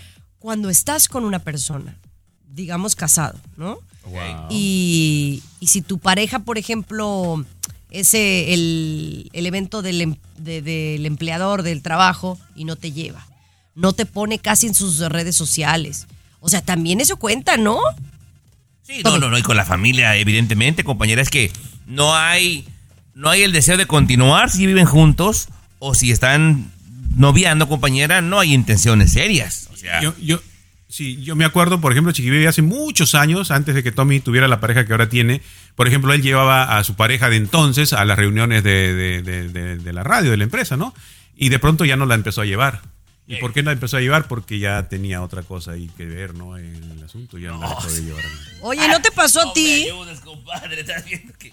cuando 0.42 0.68
estás 0.70 1.06
con 1.06 1.24
una 1.24 1.38
persona, 1.38 1.96
digamos 2.48 2.96
casado, 2.96 3.38
¿no? 3.56 3.78
Y, 4.50 5.40
y 5.60 5.66
si 5.68 5.82
tu 5.82 5.98
pareja, 5.98 6.40
por 6.40 6.58
ejemplo, 6.58 7.44
es 7.90 8.12
eh, 8.14 8.52
el, 8.52 9.30
el 9.32 9.46
evento 9.46 9.82
del, 9.82 10.00
em- 10.00 10.16
de- 10.38 10.60
del 10.62 11.06
empleador 11.06 11.62
del 11.62 11.80
trabajo 11.80 12.40
y 12.56 12.64
no 12.64 12.74
te 12.74 12.90
lleva, 12.90 13.24
no 13.76 13.92
te 13.92 14.04
pone 14.04 14.40
casi 14.40 14.66
en 14.66 14.74
sus 14.74 14.98
redes 14.98 15.36
sociales. 15.36 16.08
O 16.40 16.48
sea, 16.48 16.60
también 16.60 17.00
eso 17.00 17.16
cuenta, 17.18 17.56
¿no? 17.56 17.78
Sí, 18.82 19.00
no, 19.04 19.18
no, 19.18 19.28
no, 19.30 19.38
y 19.38 19.42
con 19.42 19.56
la 19.56 19.64
familia, 19.64 20.16
evidentemente, 20.16 20.82
compañera, 20.82 21.22
es 21.22 21.30
que 21.30 21.52
no 21.86 22.16
hay, 22.16 22.66
no 23.14 23.30
hay 23.30 23.42
el 23.44 23.52
deseo 23.52 23.76
de 23.76 23.86
continuar 23.86 24.50
si 24.50 24.66
viven 24.66 24.86
juntos 24.86 25.46
o 25.78 25.94
si 25.94 26.10
están 26.10 26.72
noviando, 27.16 27.68
compañera, 27.68 28.20
no 28.20 28.38
hay 28.40 28.52
intenciones 28.54 29.12
serias. 29.12 29.68
O 29.72 29.76
sea, 29.76 30.00
Yo, 30.02 30.14
yo, 30.20 30.40
sí, 30.88 31.22
yo 31.22 31.36
me 31.36 31.44
acuerdo, 31.44 31.80
por 31.80 31.92
ejemplo, 31.92 32.12
Chiquibaby 32.12 32.46
hace 32.46 32.62
muchos 32.62 33.14
años, 33.14 33.50
antes 33.50 33.74
de 33.74 33.82
que 33.82 33.92
Tommy 33.92 34.20
tuviera 34.20 34.48
la 34.48 34.60
pareja 34.60 34.84
que 34.86 34.92
ahora 34.92 35.08
tiene, 35.08 35.40
por 35.76 35.88
ejemplo, 35.88 36.12
él 36.12 36.22
llevaba 36.22 36.76
a 36.78 36.84
su 36.84 36.94
pareja 36.94 37.30
de 37.30 37.36
entonces 37.36 37.92
a 37.92 38.04
las 38.04 38.16
reuniones 38.18 38.62
de, 38.62 38.94
de- 38.94 39.22
de- 39.22 39.48
de- 39.48 39.76
de 39.78 39.92
la 39.92 40.02
radio, 40.04 40.30
de 40.30 40.36
la 40.36 40.44
empresa, 40.44 40.76
¿no? 40.76 40.94
Y 41.36 41.48
de 41.48 41.58
pronto 41.58 41.84
ya 41.84 41.96
no 41.96 42.06
la 42.06 42.14
empezó 42.14 42.42
a 42.42 42.44
llevar. 42.44 42.82
¿Y 43.26 43.36
por 43.36 43.52
qué 43.54 43.62
no 43.62 43.70
la 43.70 43.72
empezó 43.74 43.96
a 43.96 44.00
llevar? 44.00 44.28
Porque 44.28 44.58
ya 44.58 44.88
tenía 44.88 45.22
otra 45.22 45.42
cosa 45.42 45.70
ahí 45.72 45.88
que 45.96 46.04
ver, 46.04 46.34
¿no? 46.34 46.58
En 46.58 46.74
el 46.98 47.02
asunto, 47.04 47.38
ya 47.38 47.50
no 47.50 47.60
la 47.60 47.68
dejó 47.70 47.90
de 47.90 48.02
llevar. 48.02 48.24
Oye, 48.60 48.86
¿no 48.88 49.00
te 49.00 49.10
pasó 49.10 49.48
a 49.48 49.52
ti? 49.54 49.86
compadre, 50.24 50.80
estás 50.80 51.04
viendo 51.06 51.32
que 51.38 51.52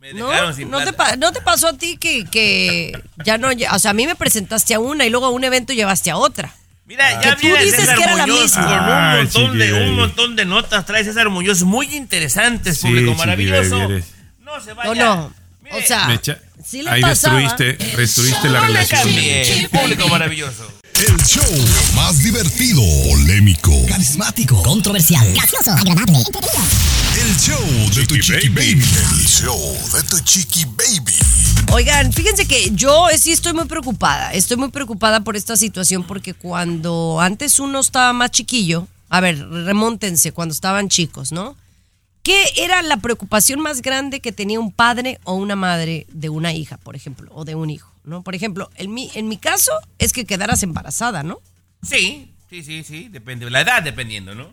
me 0.00 0.12
¿No? 0.14 0.52
sin 0.52 0.70
¿No 0.70 0.78
te, 0.78 0.92
plata. 0.92 1.10
pa- 1.12 1.16
¿No 1.16 1.32
te 1.32 1.40
pasó 1.40 1.68
a 1.68 1.72
ti 1.76 1.96
que, 1.96 2.24
que 2.26 2.92
ya 3.24 3.38
no, 3.38 3.48
o 3.72 3.78
sea, 3.78 3.90
a 3.90 3.94
mí 3.94 4.06
me 4.06 4.14
presentaste 4.14 4.74
a 4.74 4.78
una 4.80 5.04
y 5.06 5.10
luego 5.10 5.26
a 5.26 5.30
un 5.30 5.42
evento 5.44 5.72
llevaste 5.72 6.10
a 6.10 6.16
otra? 6.16 6.52
Mira, 6.86 7.18
Que 7.18 7.26
ya 7.28 7.36
tú 7.36 7.46
dices 7.48 7.74
César 7.80 7.96
que 7.96 8.04
era 8.04 8.14
la 8.16 8.26
misma. 8.26 8.62
con 8.64 8.72
un 8.72 8.92
Ay, 8.92 9.22
montón, 9.24 9.58
de, 9.58 9.64
chiqui, 9.66 9.72
un 9.78 9.86
baby. 9.86 9.96
montón 9.96 10.36
de 10.36 10.44
notas, 10.44 10.86
trae 10.86 11.02
César 11.02 11.28
Muñoz 11.30 11.62
muy 11.62 11.86
interesantes, 11.96 12.78
Sí, 12.78 12.86
público 12.86 13.14
maravilloso. 13.14 13.78
baby, 13.78 14.04
No 14.40 14.60
se 14.60 14.70
No, 14.70 14.76
vaya. 14.76 15.04
no. 15.04 15.32
O 15.72 15.82
sea, 15.84 16.20
sí 16.64 16.82
le 16.82 16.90
ahí 16.90 17.00
pasaba. 17.02 17.40
destruiste, 17.40 17.96
destruiste 17.96 18.48
la 18.48 18.60
No 18.60 18.66
relación. 18.68 19.00
cambie, 19.00 19.68
público 19.72 20.08
maravilloso. 20.08 20.72
El 20.94 21.16
show 21.24 21.42
más 21.96 22.22
divertido, 22.22 22.80
polémico, 23.10 23.72
Carismático, 23.88 24.62
controversial, 24.62 25.26
gracioso, 25.34 25.72
agradable, 25.72 26.18
entretenido. 26.18 26.62
El 27.26 27.36
show 27.38 27.66
de 27.96 28.06
tu 28.06 28.16
chiqui 28.18 28.48
baby. 28.50 28.84
El 29.18 29.26
show 29.26 29.58
de 29.92 30.02
tu 30.08 30.18
chiqui 30.20 30.64
baby. 30.64 31.12
Oigan, 31.72 32.12
fíjense 32.12 32.46
que 32.46 32.70
yo 32.72 33.08
sí 33.18 33.32
estoy 33.32 33.52
muy 33.52 33.64
preocupada. 33.64 34.32
Estoy 34.32 34.56
muy 34.56 34.70
preocupada 34.70 35.24
por 35.24 35.34
esta 35.34 35.56
situación 35.56 36.04
porque 36.04 36.34
cuando 36.34 37.18
antes 37.20 37.58
uno 37.58 37.80
estaba 37.80 38.12
más 38.12 38.30
chiquillo, 38.30 38.86
a 39.08 39.20
ver, 39.20 39.38
remóntense 39.48 40.30
cuando 40.30 40.52
estaban 40.52 40.88
chicos, 40.88 41.32
¿no? 41.32 41.56
¿Qué 42.22 42.44
era 42.58 42.80
la 42.82 42.98
preocupación 42.98 43.60
más 43.60 43.82
grande 43.82 44.20
que 44.20 44.30
tenía 44.30 44.60
un 44.60 44.70
padre 44.70 45.18
o 45.24 45.34
una 45.34 45.56
madre 45.56 46.06
de 46.12 46.28
una 46.28 46.52
hija, 46.52 46.76
por 46.76 46.94
ejemplo, 46.94 47.32
o 47.34 47.44
de 47.44 47.56
un 47.56 47.70
hijo, 47.70 47.90
¿no? 48.04 48.22
Por 48.22 48.36
ejemplo, 48.36 48.70
en 48.76 48.94
mi, 48.94 49.10
en 49.14 49.26
mi 49.26 49.36
caso 49.36 49.72
es 49.98 50.12
que 50.12 50.26
quedaras 50.26 50.62
embarazada, 50.62 51.24
¿no? 51.24 51.40
Sí, 51.82 52.30
sí, 52.48 52.62
sí, 52.62 52.84
sí, 52.84 53.08
depende, 53.08 53.50
la 53.50 53.62
edad 53.62 53.82
dependiendo, 53.82 54.36
¿no? 54.36 54.48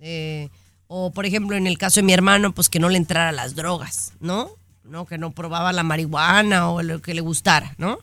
Eh, 0.00 0.48
o 0.88 1.12
por 1.12 1.26
ejemplo, 1.26 1.56
en 1.56 1.66
el 1.66 1.78
caso 1.78 2.00
de 2.00 2.04
mi 2.04 2.12
hermano, 2.12 2.52
pues 2.52 2.68
que 2.68 2.80
no 2.80 2.88
le 2.88 2.96
entrara 2.96 3.30
las 3.30 3.54
drogas, 3.54 4.12
¿no? 4.20 4.50
¿No? 4.84 5.06
Que 5.06 5.18
no 5.18 5.30
probaba 5.30 5.72
la 5.72 5.82
marihuana 5.82 6.70
o 6.70 6.82
lo 6.82 7.00
que 7.00 7.14
le 7.14 7.20
gustara, 7.20 7.74
¿no? 7.78 7.98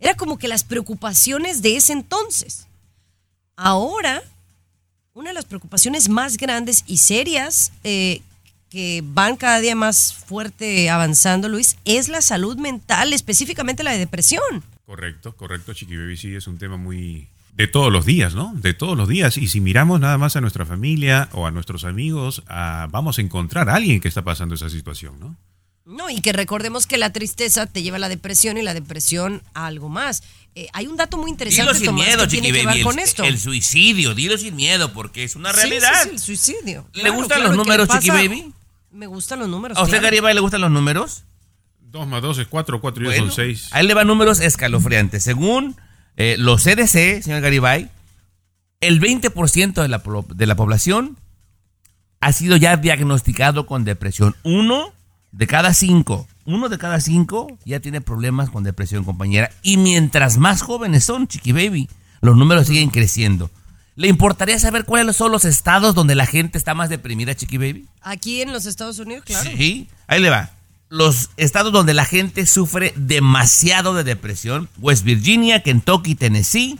Era 0.00 0.14
como 0.14 0.36
que 0.36 0.48
las 0.48 0.64
preocupaciones 0.64 1.62
de 1.62 1.76
ese 1.76 1.92
entonces. 1.92 2.66
Ahora, 3.56 4.20
una 5.14 5.30
de 5.30 5.34
las 5.34 5.44
preocupaciones 5.44 6.08
más 6.08 6.36
grandes 6.36 6.82
y 6.88 6.98
serias 6.98 7.70
eh, 7.84 8.20
que 8.68 9.02
van 9.04 9.36
cada 9.36 9.60
día 9.60 9.76
más 9.76 10.12
fuerte 10.12 10.90
avanzando, 10.90 11.48
Luis, 11.48 11.76
es 11.84 12.08
la 12.08 12.20
salud 12.20 12.56
mental, 12.56 13.12
específicamente 13.12 13.84
la 13.84 13.92
de 13.92 13.98
depresión. 13.98 14.42
Correcto, 14.84 15.36
correcto, 15.36 15.72
Chiqui 15.72 15.96
Baby, 15.96 16.16
sí, 16.16 16.34
es 16.34 16.48
un 16.48 16.58
tema 16.58 16.76
muy 16.76 17.28
de 17.56 17.66
todos 17.68 17.92
los 17.92 18.04
días, 18.04 18.34
¿no? 18.34 18.52
De 18.56 18.74
todos 18.74 18.96
los 18.96 19.08
días. 19.08 19.36
Y 19.38 19.46
si 19.48 19.60
miramos 19.60 20.00
nada 20.00 20.18
más 20.18 20.34
a 20.36 20.40
nuestra 20.40 20.66
familia 20.66 21.28
o 21.32 21.46
a 21.46 21.50
nuestros 21.50 21.84
amigos, 21.84 22.42
ah, 22.48 22.88
vamos 22.90 23.18
a 23.18 23.22
encontrar 23.22 23.68
a 23.70 23.76
alguien 23.76 24.00
que 24.00 24.08
está 24.08 24.22
pasando 24.22 24.54
esa 24.54 24.68
situación, 24.70 25.18
¿no? 25.20 25.36
No, 25.86 26.08
y 26.08 26.20
que 26.22 26.32
recordemos 26.32 26.86
que 26.86 26.96
la 26.96 27.12
tristeza 27.12 27.66
te 27.66 27.82
lleva 27.82 27.96
a 27.96 28.00
la 28.00 28.08
depresión 28.08 28.56
y 28.56 28.62
la 28.62 28.72
depresión 28.72 29.42
a 29.52 29.66
algo 29.66 29.90
más. 29.90 30.22
Eh, 30.54 30.66
hay 30.72 30.86
un 30.86 30.96
dato 30.96 31.18
muy 31.18 31.30
interesante 31.30 31.72
Dilo 31.72 31.74
sin 31.78 31.86
Tomás, 31.86 32.06
miedo, 32.06 32.22
que 32.22 32.28
Chiqui 32.28 32.40
tiene 32.42 32.58
que 32.58 32.64
Baby. 32.64 32.76
ver 32.78 32.84
con 32.86 32.98
El, 32.98 33.04
esto. 33.04 33.22
el 33.24 33.38
suicidio, 33.38 34.14
dilo 34.14 34.38
sin 34.38 34.56
miedo, 34.56 34.92
porque 34.94 35.24
es 35.24 35.36
una 35.36 35.52
realidad. 35.52 35.92
sí, 36.02 36.08
sí, 36.08 36.14
el 36.14 36.18
suicidio. 36.20 36.86
¿Le 36.94 37.00
Claro, 37.02 37.14
gustan 37.16 37.38
claro, 37.40 37.42
los 37.42 37.50
¿qué 37.52 37.56
números, 37.70 37.88
Chiqui? 37.88 38.08
Baby? 38.08 38.52
Me 38.92 39.06
gustan 39.06 39.38
los 39.40 39.48
números. 39.48 39.76
¿A 39.76 39.82
usted, 39.82 39.98
claro. 39.98 40.04
Garibay, 40.06 40.34
le 40.34 40.40
gustan 40.40 40.62
los 40.62 40.70
números? 40.70 41.24
Dos 41.80 42.06
más 42.08 42.22
dos 42.22 42.38
es 42.38 42.46
cuatro, 42.48 42.80
cuatro 42.80 43.02
y 43.02 43.06
dos 43.06 43.14
Bueno, 43.14 43.26
son 43.26 43.36
seis. 43.36 43.68
Ahí 43.72 43.86
le 43.86 43.92
van 43.92 44.06
números 44.06 44.40
escalofriantes. 44.40 45.22
Según 45.22 45.76
eh, 46.16 46.36
los 46.38 46.62
CDC, 46.62 47.22
señor 47.22 47.40
Garibay, 47.40 47.90
el 48.80 49.00
20% 49.00 49.82
de 49.82 49.88
la, 49.88 50.02
de 50.34 50.46
la 50.46 50.56
población 50.56 51.16
ha 52.20 52.32
sido 52.32 52.56
ya 52.56 52.76
diagnosticado 52.76 53.66
con 53.66 53.84
depresión. 53.84 54.34
Uno 54.44 54.92
de 55.32 55.46
cada 55.46 55.74
cinco, 55.74 56.26
uno 56.44 56.68
de 56.68 56.78
cada 56.78 57.00
cinco 57.00 57.48
ya 57.64 57.80
tiene 57.80 58.00
problemas 58.00 58.50
con 58.50 58.64
depresión, 58.64 59.04
compañera. 59.04 59.50
Y 59.62 59.76
mientras 59.76 60.38
más 60.38 60.62
jóvenes 60.62 61.04
son, 61.04 61.26
Chiqui 61.26 61.52
Baby, 61.52 61.88
los 62.20 62.36
números 62.36 62.66
siguen 62.66 62.90
creciendo. 62.90 63.50
¿Le 63.96 64.08
importaría 64.08 64.58
saber 64.58 64.84
cuáles 64.84 65.16
son 65.16 65.30
los 65.30 65.44
estados 65.44 65.94
donde 65.94 66.14
la 66.14 66.26
gente 66.26 66.58
está 66.58 66.74
más 66.74 66.88
deprimida, 66.88 67.34
Chiqui 67.34 67.58
Baby? 67.58 67.88
Aquí 68.00 68.42
en 68.42 68.52
los 68.52 68.66
Estados 68.66 68.98
Unidos, 68.98 69.24
claro. 69.24 69.50
Sí, 69.56 69.88
ahí 70.06 70.20
le 70.20 70.30
va. 70.30 70.50
Los 70.88 71.30
estados 71.36 71.72
donde 71.72 71.94
la 71.94 72.04
gente 72.04 72.46
sufre 72.46 72.92
demasiado 72.96 73.94
de 73.94 74.04
depresión, 74.04 74.68
West 74.78 75.04
Virginia, 75.04 75.62
Kentucky, 75.62 76.14
Tennessee, 76.14 76.78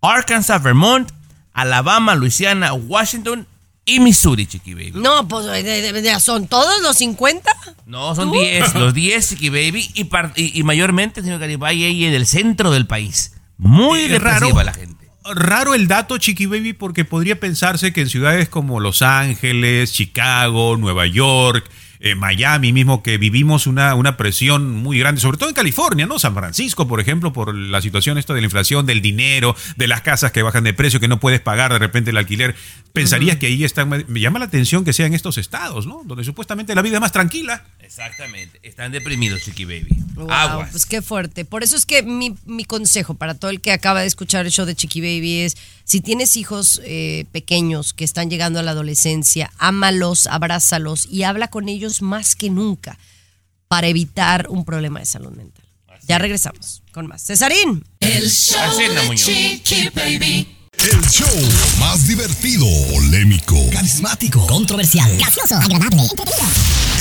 Arkansas, 0.00 0.62
Vermont, 0.62 1.10
Alabama, 1.52 2.14
Luisiana, 2.14 2.72
Washington 2.72 3.46
y 3.84 4.00
Missouri, 4.00 4.46
Chiqui 4.46 4.74
Baby. 4.74 4.92
No, 4.94 5.28
pues 5.28 5.44
de- 5.46 5.62
de- 5.62 5.92
de- 5.92 6.20
son 6.20 6.46
todos 6.48 6.80
los 6.82 6.96
50. 6.96 7.52
No, 7.86 8.14
son 8.14 8.32
¿Tú? 8.32 8.40
10, 8.40 8.74
los 8.74 8.94
10, 8.94 9.28
Chiqui 9.30 9.48
Baby, 9.50 9.90
y, 9.94 10.04
par- 10.04 10.32
y, 10.34 10.58
y 10.58 10.62
mayormente, 10.64 11.22
señor 11.22 11.38
Garibay, 11.38 11.84
ahí 11.84 12.04
en 12.04 12.14
el 12.14 12.26
centro 12.26 12.70
del 12.70 12.86
país. 12.86 13.34
Muy 13.58 14.00
Eh, 14.02 14.18
raro. 14.18 14.50
la 14.62 14.72
gente. 14.72 15.08
Raro 15.24 15.74
el 15.74 15.86
dato, 15.86 16.18
Chiqui 16.18 16.46
Baby, 16.46 16.72
porque 16.72 17.04
podría 17.04 17.38
pensarse 17.38 17.92
que 17.92 18.00
en 18.00 18.08
ciudades 18.08 18.48
como 18.48 18.80
Los 18.80 19.02
Ángeles, 19.02 19.92
Chicago, 19.92 20.76
Nueva 20.76 21.06
York, 21.06 21.64
eh, 22.04 22.16
Miami 22.16 22.72
mismo, 22.72 23.00
que 23.00 23.16
vivimos 23.16 23.68
una, 23.68 23.94
una 23.94 24.16
presión 24.16 24.74
muy 24.74 24.98
grande, 24.98 25.20
sobre 25.20 25.38
todo 25.38 25.48
en 25.48 25.54
California, 25.54 26.04
¿no? 26.04 26.18
San 26.18 26.34
Francisco, 26.34 26.88
por 26.88 27.00
ejemplo, 27.00 27.32
por 27.32 27.54
la 27.54 27.80
situación 27.80 28.18
esta 28.18 28.34
de 28.34 28.40
la 28.40 28.46
inflación, 28.46 28.86
del 28.86 29.00
dinero, 29.00 29.54
de 29.76 29.86
las 29.86 30.02
casas 30.02 30.32
que 30.32 30.42
bajan 30.42 30.64
de 30.64 30.74
precio, 30.74 30.98
que 30.98 31.06
no 31.06 31.20
puedes 31.20 31.40
pagar 31.40 31.72
de 31.72 31.78
repente 31.78 32.10
el 32.10 32.16
alquiler. 32.16 32.56
Pensarías 32.92 33.36
que 33.36 33.46
ahí 33.46 33.62
están... 33.62 33.88
Me 33.88 34.20
llama 34.20 34.40
la 34.40 34.46
atención 34.46 34.84
que 34.84 34.92
sea 34.92 35.06
en 35.06 35.14
estos 35.14 35.38
estados, 35.38 35.86
¿no? 35.86 36.02
Donde 36.04 36.24
supuestamente 36.24 36.74
la 36.74 36.82
vida 36.82 36.96
es 36.96 37.00
más 37.00 37.12
tranquila. 37.12 37.64
Exactamente. 37.78 38.58
Están 38.62 38.90
deprimidos, 38.90 39.42
Chiqui 39.42 39.64
Baby. 39.64 39.96
Wow, 40.14 40.30
Aguas. 40.30 40.70
pues 40.72 40.86
qué 40.86 41.02
fuerte. 41.02 41.44
Por 41.44 41.62
eso 41.62 41.76
es 41.76 41.86
que 41.86 42.02
mi, 42.02 42.34
mi 42.46 42.64
consejo 42.64 43.14
para 43.14 43.34
todo 43.34 43.50
el 43.50 43.60
que 43.60 43.70
acaba 43.70 44.00
de 44.00 44.06
escuchar 44.06 44.44
el 44.44 44.50
show 44.50 44.66
de 44.66 44.74
Chiqui 44.74 45.00
Baby 45.00 45.42
es, 45.42 45.56
si 45.92 46.00
tienes 46.00 46.38
hijos 46.38 46.80
eh, 46.86 47.26
pequeños 47.32 47.92
que 47.92 48.04
están 48.04 48.30
llegando 48.30 48.58
a 48.58 48.62
la 48.62 48.70
adolescencia, 48.70 49.52
ámalos, 49.58 50.26
abrázalos 50.26 51.04
y 51.04 51.24
habla 51.24 51.48
con 51.48 51.68
ellos 51.68 52.00
más 52.00 52.34
que 52.34 52.48
nunca 52.48 52.98
para 53.68 53.88
evitar 53.88 54.46
un 54.48 54.64
problema 54.64 55.00
de 55.00 55.04
salud 55.04 55.32
mental. 55.32 55.66
Ya 56.08 56.16
regresamos 56.16 56.82
con 56.92 57.08
más. 57.08 57.22
Cesarín. 57.26 57.84
El 58.00 58.30
show 58.30 58.58
Así 58.62 58.84
de. 58.84 59.14
Chiqui 59.16 59.90
Baby. 59.90 60.56
El 60.78 61.06
show 61.10 61.28
más 61.78 62.06
divertido, 62.06 62.64
polémico, 62.90 63.56
Carismático. 63.70 64.46
Controversial. 64.46 65.14
Gracioso. 65.18 65.56
Agradable. 65.56 66.04
Entretenido. 66.04 66.46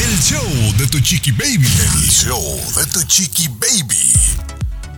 el 0.03 0.19
show 0.21 0.77
de 0.77 0.87
tu 0.87 0.99
chiqui 0.99 1.31
baby. 1.31 1.65
El 1.65 2.09
show 2.11 2.43
de 2.75 2.85
tu 2.87 3.01
chiqui 3.03 3.47
baby. 3.47 4.50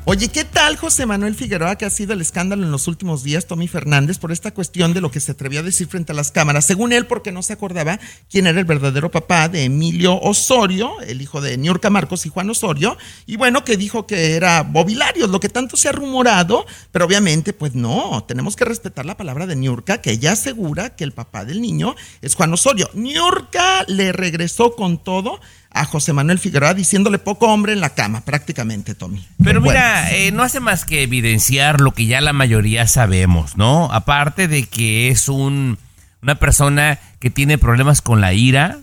Oye, 0.05 0.27
¿qué 0.27 0.43
tal 0.43 0.75
José 0.75 1.05
Manuel 1.05 1.33
Figueroa, 1.33 1.77
que 1.77 1.85
ha 1.85 1.89
sido 1.89 2.11
el 2.11 2.19
escándalo 2.19 2.63
en 2.63 2.71
los 2.71 2.89
últimos 2.89 3.23
días, 3.23 3.45
Tommy 3.47 3.69
Fernández, 3.69 4.17
por 4.17 4.33
esta 4.33 4.53
cuestión 4.53 4.93
de 4.93 4.99
lo 4.99 5.09
que 5.09 5.21
se 5.21 5.31
atrevió 5.31 5.61
a 5.61 5.63
decir 5.63 5.87
frente 5.87 6.11
a 6.11 6.15
las 6.15 6.29
cámaras? 6.29 6.65
Según 6.65 6.91
él, 6.91 7.05
porque 7.05 7.31
no 7.31 7.41
se 7.41 7.53
acordaba 7.53 7.97
quién 8.29 8.45
era 8.45 8.59
el 8.59 8.65
verdadero 8.65 9.09
papá 9.09 9.47
de 9.47 9.63
Emilio 9.63 10.19
Osorio, 10.19 10.99
el 11.07 11.21
hijo 11.21 11.39
de 11.39 11.57
Niurka 11.57 11.89
Marcos 11.89 12.25
y 12.25 12.29
Juan 12.29 12.49
Osorio, 12.49 12.97
y 13.25 13.37
bueno, 13.37 13.63
que 13.63 13.77
dijo 13.77 14.05
que 14.05 14.35
era 14.35 14.63
Bobilarios, 14.63 15.29
lo 15.29 15.39
que 15.39 15.47
tanto 15.47 15.77
se 15.77 15.87
ha 15.87 15.93
rumorado, 15.93 16.65
pero 16.91 17.05
obviamente, 17.05 17.53
pues 17.53 17.73
no, 17.73 18.25
tenemos 18.27 18.57
que 18.57 18.65
respetar 18.65 19.05
la 19.05 19.15
palabra 19.15 19.47
de 19.47 19.55
Niurka, 19.55 20.01
que 20.01 20.11
ella 20.11 20.33
asegura 20.33 20.97
que 20.97 21.05
el 21.05 21.13
papá 21.13 21.45
del 21.45 21.61
niño 21.61 21.95
es 22.21 22.35
Juan 22.35 22.51
Osorio. 22.51 22.89
Niurka 22.93 23.85
le 23.87 24.11
regresó 24.11 24.75
con 24.75 25.01
todo 25.01 25.39
a 25.73 25.85
José 25.85 26.13
Manuel 26.13 26.37
Figueroa 26.39 26.73
diciéndole 26.73 27.17
poco 27.19 27.47
hombre 27.47 27.73
en 27.73 27.81
la 27.81 27.89
cama, 27.89 28.21
prácticamente, 28.21 28.93
Tommy. 28.95 29.25
Pero 29.43 29.59
mira, 29.59 30.11
eh, 30.13 30.31
no 30.31 30.43
hace 30.43 30.59
más 30.59 30.85
que 30.85 31.01
evidenciar 31.03 31.81
lo 31.81 31.91
que 31.93 32.05
ya 32.05 32.21
la 32.21 32.31
mayoría 32.33 32.87
sabemos, 32.87 33.57
¿no? 33.57 33.91
Aparte 33.91 34.47
de 34.47 34.63
que 34.67 35.09
es 35.09 35.29
un, 35.29 35.79
una 36.21 36.35
persona 36.35 36.99
que 37.19 37.29
tiene 37.31 37.57
problemas 37.57 38.01
con 38.01 38.21
la 38.21 38.33
ira, 38.33 38.79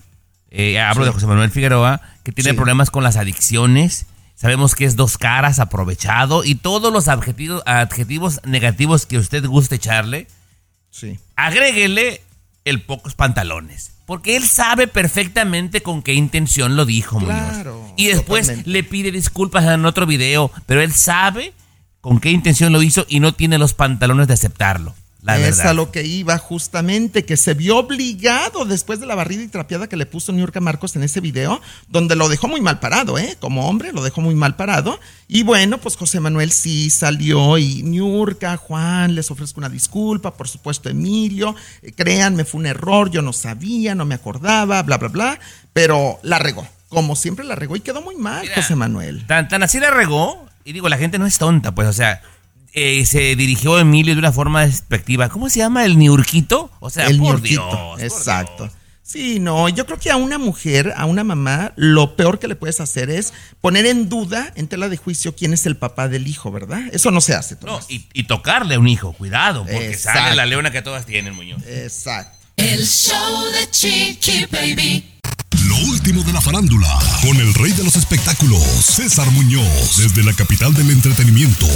eh, 0.51 0.81
hablo 0.81 1.05
Sí. 1.05 1.09
de 1.09 1.13
José 1.15 1.27
Manuel 1.27 1.51
Figueroa, 1.51 2.01
que 2.25 2.33
tiene 2.33 2.51
Sí. 2.51 2.57
problemas 2.57 2.91
con 2.91 3.05
las 3.05 3.17
adicciones, 3.17 4.07
sabemos 4.35 4.75
que 4.75 4.85
es 4.85 4.97
dos 4.97 5.17
caras, 5.17 5.61
aprovechado, 5.61 6.43
y 6.45 6.57
todos 6.57 6.93
los 6.93 7.07
adjetivos, 7.07 7.63
adjetivos 7.67 8.41
negativos 8.45 9.07
que 9.07 9.19
usted 9.19 9.45
guste 9.47 9.77
echarle, 9.77 10.27
Sí. 10.91 11.21
agréguele 11.37 12.21
el 12.65 12.83
pocos 12.83 13.15
pantalones. 13.15 13.93
Porque 14.11 14.35
él 14.35 14.43
sabe 14.43 14.89
perfectamente 14.89 15.85
con 15.85 16.03
qué 16.03 16.15
intención 16.15 16.75
lo 16.75 16.85
dijo, 16.85 17.21
Claro, 17.21 17.77
Muñoz. 17.77 17.93
Y 17.97 18.09
después 18.09 18.49
totalmente. 18.49 18.69
le 18.69 18.83
pide 18.83 19.13
disculpas 19.13 19.65
en 19.65 19.87
otro 19.87 20.05
video, 20.05 20.51
pero 20.67 20.83
él 20.83 20.93
sabe 20.93 21.53
con 22.01 22.19
qué 22.19 22.33
intención 22.33 22.73
lo 22.73 22.83
hizo 22.83 23.07
y 23.09 23.21
no 23.21 23.35
tiene 23.35 23.57
los 23.57 23.73
pantalones 23.73 24.27
de 24.27 24.35
aceptarlo. 24.35 24.97
La 25.23 25.37
es 25.37 25.59
verdad. 25.59 25.73
a 25.73 25.75
lo 25.75 25.91
que 25.91 26.03
iba 26.07 26.39
justamente, 26.39 27.25
que 27.25 27.37
se 27.37 27.55
vio 27.55 27.77
obligado 27.79 28.65
después 28.65 29.01
de 29.01 29.07
la 29.07 29.15
barrida 29.15 29.43
y 29.43 29.49
trapeada 29.49 29.87
que 29.87 29.97
le 29.97 30.07
puso 30.07 30.33
Niurka 30.33 30.61
Marcos 30.61 30.97
en 30.97 31.03
ese 31.03 31.21
video, 31.21 31.61
donde 31.89 32.17
lo 32.17 32.29
dejó 32.29 32.49
muy 32.49 32.61
mal 32.61 32.81
parado, 32.81 33.19
¿eh? 33.19 33.37
Como 33.39 33.69
hombre, 33.69 33.93
lo 33.93 34.03
dejó 34.03 34.23
muy 34.23 34.35
mal 34.35 34.57
parado. 34.57 34.99
Y 35.29 35.43
bueno, 35.43 35.79
pues 35.79 35.97
José 35.97 36.21
Manuel 36.21 36.53
sí 36.53 36.89
salió 36.89 37.59
y 37.59 37.83
Niurka, 37.83 38.57
Juan, 38.57 39.15
les 39.15 39.31
ofrezco 39.31 39.61
una 39.61 39.69
disculpa, 39.69 40.35
por 40.35 40.49
supuesto 40.49 40.89
Emilio, 40.89 41.55
eh, 41.83 41.93
créanme, 41.93 42.45
fue 42.45 42.61
un 42.61 42.67
error, 42.67 43.11
yo 43.11 43.21
no 43.23 43.33
sabía, 43.33 43.95
no 43.95 44.07
me 44.07 44.15
acordaba, 44.15 44.83
bla, 44.83 44.97
bla, 44.97 45.09
bla, 45.09 45.41
pero 45.73 46.19
la 46.23 46.39
regó, 46.39 46.67
como 46.89 47.15
siempre 47.15 47.45
la 47.45 47.55
regó 47.55 47.77
y 47.77 47.81
quedó 47.81 48.01
muy 48.01 48.17
mal 48.17 48.43
Mira, 48.43 48.55
José 48.55 48.75
Manuel. 48.75 49.27
Tan, 49.27 49.49
tan 49.49 49.63
así 49.63 49.79
la 49.79 49.91
regó, 49.91 50.47
y 50.65 50.73
digo, 50.73 50.89
la 50.89 50.99
gente 50.99 51.19
no 51.19 51.27
es 51.27 51.39
tonta, 51.39 51.75
pues, 51.75 51.89
o 51.89 51.93
sea, 51.93 52.23
eh, 52.73 53.05
se 53.07 53.37
dirigió 53.37 53.77
a 53.77 53.81
Emilio 53.83 54.15
de 54.15 54.19
una 54.21 54.33
forma 54.33 54.65
despectiva. 54.67 55.29
¿Cómo 55.29 55.49
se 55.51 55.59
llama? 55.59 55.85
¿El 55.85 55.99
niurquito? 55.99 56.71
O 56.81 56.91
sea, 56.91 57.07
el 57.07 57.19
por 57.19 57.27
ñorquito, 57.27 57.67
Dios. 57.67 57.77
por 57.77 58.03
Exacto. 58.03 58.63
Dios. 58.65 58.75
Sí, 59.03 59.41
no, 59.41 59.69
yo 59.69 59.87
creo 59.87 59.99
que 59.99 60.09
a 60.13 60.15
una 60.17 60.39
mujer, 60.39 60.95
a 60.97 61.05
una 61.05 61.25
mamá, 61.25 61.73
lo 61.75 62.15
peor 62.15 62.39
que 62.39 62.47
le 62.47 62.55
puedes 62.55 62.79
hacer 62.81 63.11
es 63.11 63.33
poner 63.61 63.85
en 63.87 64.09
duda, 64.09 64.53
en 64.55 64.69
tela 64.69 64.89
de 64.89 64.97
juicio, 64.97 65.35
quién 65.35 65.53
es 65.53 65.67
el 65.67 65.77
papá 65.77 66.07
del 66.07 66.29
hijo, 66.29 66.53
¿verdad? 66.53 66.83
Eso 66.93 67.11
no 67.11 67.21
se 67.21 67.35
hace, 67.35 67.57
No, 67.57 67.61
Tomás. 67.61 67.87
y, 67.91 68.07
y 68.13 68.25
tocarle 68.25 68.77
a 68.77 68.79
un 68.79 68.87
hijo, 68.87 69.13
cuidado, 69.13 69.63
porque 69.65 69.91
Exacto. 69.91 70.21
sale 70.21 70.37
la 70.37 70.47
leona 70.47 70.71
que 70.71 70.81
todas 70.83 71.07
tienen, 71.07 71.35
Muñoz. 71.35 71.61
Exacto. 71.67 72.39
El 72.57 72.87
show 72.87 73.45
de 73.51 73.69
Chiqui 73.73 74.47
Baby. 74.47 75.20
Lo 75.81 75.87
último 75.87 76.23
de 76.23 76.33
la 76.33 76.41
farándula, 76.41 76.89
con 77.23 77.37
el 77.39 77.55
rey 77.55 77.73
de 77.73 77.83
los 77.85 77.97
espectáculos, 77.97 78.63
César 78.85 79.31
Muñoz, 79.31 79.97
desde 79.97 80.23
la 80.23 80.35
capital 80.35 80.75
del 80.75 80.91
entretenimiento, 80.91 81.67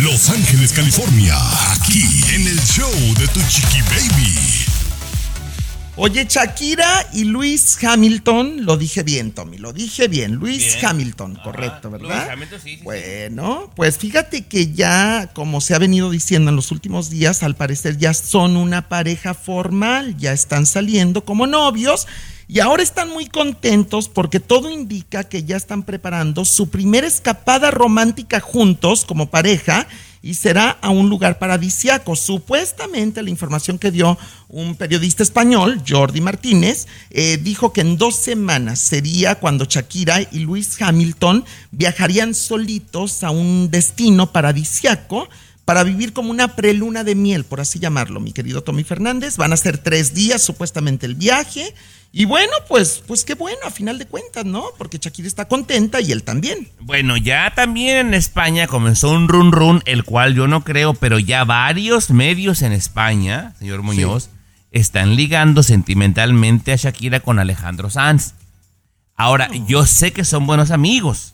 Los 0.00 0.30
Ángeles, 0.30 0.72
California, 0.72 1.36
aquí 1.72 2.02
en 2.34 2.46
el 2.46 2.58
show 2.62 2.90
de 3.18 3.28
tu 3.28 3.40
chiqui 3.48 3.82
baby. 3.82 4.38
Oye, 5.96 6.26
Shakira 6.28 7.06
y 7.12 7.24
Luis 7.24 7.76
Hamilton, 7.84 8.64
lo 8.64 8.78
dije 8.78 9.02
bien, 9.02 9.32
Tommy, 9.32 9.58
lo 9.58 9.74
dije 9.74 10.08
bien. 10.08 10.36
Luis 10.36 10.74
Bien. 10.76 10.86
Hamilton, 10.86 11.32
Ajá, 11.34 11.42
correcto, 11.44 11.90
Luis 11.90 12.02
¿verdad? 12.02 12.30
Hamilton, 12.30 12.60
sí, 12.62 12.76
sí. 12.76 12.82
Bueno, 12.82 13.70
pues 13.76 13.98
fíjate 13.98 14.46
que 14.46 14.72
ya, 14.72 15.30
como 15.34 15.60
se 15.60 15.74
ha 15.74 15.78
venido 15.78 16.10
diciendo 16.10 16.48
en 16.48 16.56
los 16.56 16.70
últimos 16.72 17.10
días, 17.10 17.42
al 17.42 17.54
parecer 17.54 17.98
ya 17.98 18.14
son 18.14 18.56
una 18.56 18.88
pareja 18.88 19.34
formal, 19.34 20.16
ya 20.16 20.32
están 20.32 20.64
saliendo 20.64 21.26
como 21.26 21.46
novios 21.46 22.06
y 22.52 22.60
ahora 22.60 22.82
están 22.82 23.08
muy 23.08 23.28
contentos 23.28 24.10
porque 24.10 24.38
todo 24.38 24.70
indica 24.70 25.24
que 25.24 25.42
ya 25.42 25.56
están 25.56 25.84
preparando 25.84 26.44
su 26.44 26.68
primera 26.68 27.06
escapada 27.06 27.70
romántica 27.70 28.40
juntos 28.40 29.06
como 29.06 29.30
pareja 29.30 29.88
y 30.20 30.34
será 30.34 30.68
a 30.82 30.90
un 30.90 31.08
lugar 31.08 31.38
paradisiaco. 31.38 32.14
Supuestamente 32.14 33.22
la 33.22 33.30
información 33.30 33.78
que 33.78 33.90
dio 33.90 34.18
un 34.50 34.74
periodista 34.74 35.22
español, 35.22 35.80
Jordi 35.88 36.20
Martínez, 36.20 36.88
eh, 37.08 37.38
dijo 37.42 37.72
que 37.72 37.80
en 37.80 37.96
dos 37.96 38.16
semanas 38.16 38.80
sería 38.80 39.36
cuando 39.36 39.64
Shakira 39.64 40.20
y 40.20 40.40
Luis 40.40 40.76
Hamilton 40.82 41.46
viajarían 41.70 42.34
solitos 42.34 43.24
a 43.24 43.30
un 43.30 43.70
destino 43.70 44.30
paradisiaco 44.30 45.26
para 45.64 45.84
vivir 45.84 46.12
como 46.12 46.30
una 46.30 46.54
preluna 46.54 47.02
de 47.02 47.14
miel, 47.14 47.44
por 47.44 47.60
así 47.60 47.78
llamarlo, 47.78 48.20
mi 48.20 48.32
querido 48.32 48.62
Tommy 48.62 48.84
Fernández. 48.84 49.38
Van 49.38 49.54
a 49.54 49.56
ser 49.56 49.78
tres 49.78 50.12
días 50.12 50.42
supuestamente 50.42 51.06
el 51.06 51.14
viaje. 51.14 51.74
Y 52.14 52.26
bueno, 52.26 52.52
pues, 52.68 53.02
pues 53.06 53.24
qué 53.24 53.34
bueno, 53.34 53.58
a 53.64 53.70
final 53.70 53.98
de 53.98 54.06
cuentas, 54.06 54.44
¿no? 54.44 54.66
Porque 54.76 54.98
Shakira 54.98 55.26
está 55.26 55.48
contenta 55.48 55.98
y 56.02 56.12
él 56.12 56.22
también. 56.22 56.68
Bueno, 56.80 57.16
ya 57.16 57.54
también 57.54 58.08
en 58.08 58.14
España 58.14 58.66
comenzó 58.66 59.10
un 59.10 59.28
run 59.28 59.50
run, 59.50 59.82
el 59.86 60.04
cual 60.04 60.34
yo 60.34 60.46
no 60.46 60.62
creo, 60.62 60.92
pero 60.92 61.18
ya 61.18 61.44
varios 61.44 62.10
medios 62.10 62.60
en 62.60 62.72
España, 62.72 63.54
señor 63.58 63.80
Muñoz, 63.80 64.28
están 64.72 65.16
ligando 65.16 65.62
sentimentalmente 65.62 66.72
a 66.72 66.76
Shakira 66.76 67.20
con 67.20 67.38
Alejandro 67.38 67.88
Sanz. 67.88 68.34
Ahora, 69.16 69.48
yo 69.66 69.86
sé 69.86 70.12
que 70.12 70.24
son 70.24 70.46
buenos 70.46 70.70
amigos, 70.70 71.32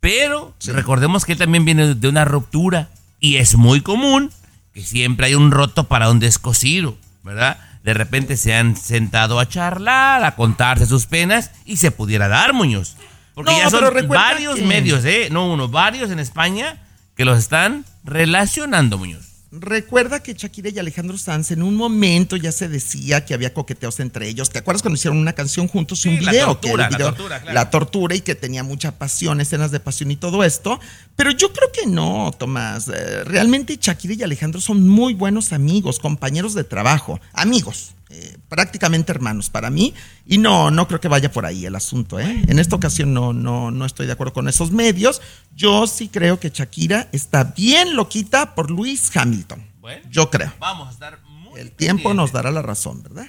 pero 0.00 0.54
recordemos 0.66 1.24
que 1.24 1.32
él 1.32 1.38
también 1.38 1.64
viene 1.64 1.94
de 1.94 2.08
una 2.08 2.26
ruptura 2.26 2.90
y 3.18 3.36
es 3.36 3.56
muy 3.56 3.80
común 3.80 4.30
que 4.74 4.82
siempre 4.82 5.26
hay 5.26 5.34
un 5.34 5.52
roto 5.52 5.84
para 5.84 6.10
un 6.10 6.18
descosido, 6.18 6.98
¿verdad? 7.22 7.58
De 7.84 7.94
repente 7.94 8.36
se 8.36 8.54
han 8.54 8.76
sentado 8.76 9.40
a 9.40 9.48
charlar, 9.48 10.24
a 10.24 10.36
contarse 10.36 10.86
sus 10.86 11.06
penas 11.06 11.50
y 11.64 11.78
se 11.78 11.90
pudiera 11.90 12.28
dar, 12.28 12.52
Muñoz. 12.52 12.96
Porque 13.34 13.50
No, 13.52 13.58
ya 13.58 13.70
son 13.70 14.08
varios 14.08 14.56
que- 14.56 14.64
medios, 14.64 15.04
¿eh? 15.04 15.28
No 15.30 15.50
uno, 15.52 15.68
varios 15.68 16.10
en 16.10 16.18
España 16.18 16.76
que 17.16 17.24
los 17.24 17.38
están 17.38 17.84
relacionando, 18.04 18.98
Muñoz. 18.98 19.31
Recuerda 19.54 20.22
que 20.22 20.32
Shakira 20.32 20.70
y 20.70 20.78
Alejandro 20.78 21.18
Sanz 21.18 21.50
en 21.50 21.62
un 21.62 21.76
momento 21.76 22.36
ya 22.36 22.50
se 22.52 22.68
decía 22.70 23.26
que 23.26 23.34
había 23.34 23.52
coqueteos 23.52 24.00
entre 24.00 24.26
ellos. 24.26 24.48
¿Te 24.48 24.58
acuerdas 24.58 24.80
cuando 24.80 24.96
hicieron 24.96 25.18
una 25.18 25.34
canción 25.34 25.68
juntos 25.68 26.06
y 26.06 26.08
un 26.08 26.18
Sí, 26.20 26.24
la 26.24 26.32
video? 26.32 26.46
tortura, 26.46 26.72
que 26.88 26.92
la 26.92 26.96
video- 26.96 27.06
tortura, 27.14 27.40
claro. 27.42 27.54
la 27.54 27.70
tortura 27.70 28.14
y 28.14 28.22
que 28.22 28.34
tenía 28.34 28.62
mucha 28.62 28.92
pasión, 28.98 29.42
escenas 29.42 29.70
de 29.70 29.78
pasión 29.78 30.10
y 30.10 30.16
todo 30.16 30.42
esto. 30.42 30.80
Pero 31.16 31.32
yo 31.32 31.52
creo 31.52 31.70
que 31.70 31.86
no, 31.86 32.30
Tomás. 32.38 32.88
Eh, 32.88 33.24
realmente 33.24 33.76
Shakira 33.78 34.14
y 34.14 34.22
Alejandro 34.22 34.58
son 34.58 34.88
muy 34.88 35.12
buenos 35.12 35.52
amigos, 35.52 35.98
compañeros 35.98 36.54
de 36.54 36.64
trabajo, 36.64 37.20
amigos. 37.34 37.94
Eh, 38.14 38.36
prácticamente 38.48 39.10
hermanos 39.10 39.48
para 39.48 39.70
mí. 39.70 39.94
Y 40.26 40.36
no, 40.36 40.70
no 40.70 40.86
creo 40.86 41.00
que 41.00 41.08
vaya 41.08 41.32
por 41.32 41.46
ahí 41.46 41.64
el 41.64 41.74
asunto. 41.74 42.20
¿eh? 42.20 42.42
En 42.46 42.58
esta 42.58 42.76
ocasión 42.76 43.14
no, 43.14 43.32
no, 43.32 43.70
no 43.70 43.86
estoy 43.86 44.04
de 44.06 44.12
acuerdo 44.12 44.34
con 44.34 44.48
esos 44.48 44.70
medios. 44.70 45.22
Yo 45.54 45.86
sí 45.86 46.08
creo 46.08 46.38
que 46.38 46.50
Shakira 46.50 47.08
está 47.12 47.44
bien 47.44 47.96
loquita 47.96 48.54
por 48.54 48.70
Luis 48.70 49.10
Hamilton. 49.16 49.66
Yo 50.10 50.28
creo. 50.30 50.52
Vamos 50.58 50.88
a 50.88 50.90
estar 50.92 51.20
El 51.56 51.72
tiempo 51.72 52.12
nos 52.12 52.32
dará 52.32 52.50
la 52.50 52.60
razón, 52.60 53.02
¿verdad? 53.02 53.24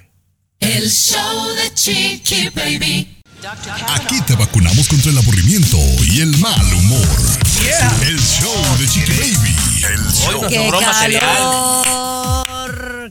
El 0.59 0.89
show 0.89 1.47
de 1.55 1.73
Chiqui 1.73 2.49
Baby. 2.49 3.21
Aquí 3.89 4.21
te 4.21 4.35
vacunamos 4.35 4.87
contra 4.87 5.11
el 5.11 5.17
aburrimiento 5.17 5.77
y 6.11 6.21
el 6.21 6.37
mal 6.39 6.73
humor. 6.73 7.07
El 8.05 8.17
show 8.19 8.77
de 8.79 8.87
Chiqui 8.87 9.11
Baby. 9.11 9.55
El 9.93 9.99
show. 10.11 10.47
¡Qué 10.47 10.69
calor! 10.69 12.03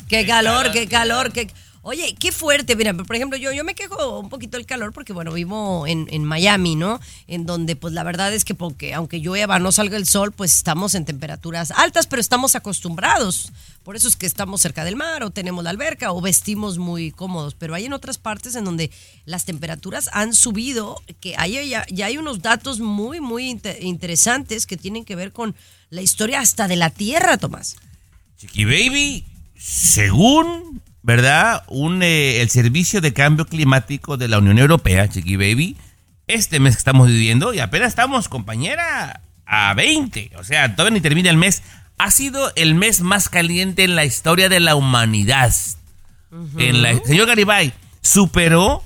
¡Qué 0.08 0.26
calor, 0.26 0.72
qué 0.72 0.86
calor! 0.86 1.32
Qué... 1.32 1.48
Oye, 1.84 2.14
qué 2.14 2.30
fuerte. 2.30 2.76
Mira, 2.76 2.94
por 2.94 3.16
ejemplo, 3.16 3.36
yo, 3.36 3.64
me 3.64 3.74
quejo 3.74 4.20
un 4.20 4.28
poquito 4.28 4.56
del 4.56 4.66
calor 4.66 4.92
porque, 4.92 5.12
bueno, 5.12 5.32
vivo 5.32 5.84
en, 5.86 6.24
Miami, 6.24 6.76
¿no? 6.76 7.00
En 7.26 7.44
donde, 7.44 7.74
pues, 7.74 7.92
la 7.92 8.04
verdad 8.04 8.32
es 8.32 8.44
que 8.44 8.54
porque, 8.54 8.94
aunque 8.94 9.18
llueva, 9.18 9.58
no 9.58 9.72
salga 9.72 9.96
el 9.96 10.06
sol, 10.06 10.30
pues 10.30 10.56
estamos 10.56 10.94
en 10.94 11.04
temperaturas 11.04 11.72
altas, 11.72 12.06
pero 12.06 12.20
estamos 12.20 12.54
acostumbrados. 12.54 13.50
Por 13.82 13.96
eso 13.96 14.06
es 14.06 14.14
que 14.14 14.26
estamos 14.26 14.62
cerca 14.62 14.84
del 14.84 14.94
mar 14.94 15.24
o 15.24 15.30
tenemos 15.30 15.64
la 15.64 15.70
alberca 15.70 16.12
o 16.12 16.20
vestimos 16.20 16.78
muy 16.78 17.10
cómodos. 17.10 17.54
Pero 17.54 17.74
hay 17.74 17.86
en 17.86 17.92
otras 17.92 18.16
partes 18.16 18.54
en 18.54 18.64
donde 18.64 18.92
las 19.24 19.44
temperaturas 19.44 20.08
han 20.12 20.34
subido, 20.34 21.02
que 21.20 21.34
hay, 21.36 21.68
ya, 21.68 21.84
ya 21.90 22.06
hay 22.06 22.16
unos 22.16 22.42
datos 22.42 22.78
muy, 22.78 23.20
muy 23.20 23.50
inte- 23.50 23.78
interesantes 23.80 24.66
que 24.66 24.76
tienen 24.76 25.04
que 25.04 25.16
ver 25.16 25.32
con 25.32 25.56
la 25.90 26.00
historia 26.00 26.38
hasta 26.38 26.68
de 26.68 26.76
la 26.76 26.90
Tierra, 26.90 27.38
Tomás. 27.38 27.76
Chiqui 28.38 28.64
Baby, 28.64 29.24
según, 29.58 30.80
¿verdad? 31.02 31.64
Un, 31.68 32.02
eh, 32.02 32.40
el 32.40 32.50
Servicio 32.50 33.00
de 33.00 33.12
Cambio 33.12 33.46
Climático 33.46 34.16
de 34.16 34.28
la 34.28 34.38
Unión 34.38 34.58
Europea, 34.58 35.08
Chiqui 35.08 35.36
Baby, 35.36 35.76
este 36.26 36.60
mes 36.60 36.74
que 36.76 36.78
estamos 36.78 37.08
viviendo, 37.08 37.52
y 37.52 37.60
apenas 37.60 37.88
estamos, 37.88 38.28
compañera, 38.28 39.20
a 39.46 39.74
20, 39.74 40.32
o 40.36 40.44
sea, 40.44 40.74
todavía 40.74 40.94
ni 40.94 41.00
termina 41.00 41.30
el 41.30 41.36
mes, 41.36 41.62
ha 41.98 42.10
sido 42.10 42.52
el 42.56 42.74
mes 42.74 43.00
más 43.00 43.28
caliente 43.28 43.84
en 43.84 43.96
la 43.96 44.04
historia 44.04 44.48
de 44.48 44.60
la 44.60 44.74
humanidad. 44.74 45.54
En 46.56 46.82
la, 46.82 46.98
señor 47.04 47.26
Garibay, 47.26 47.74
superó 48.00 48.82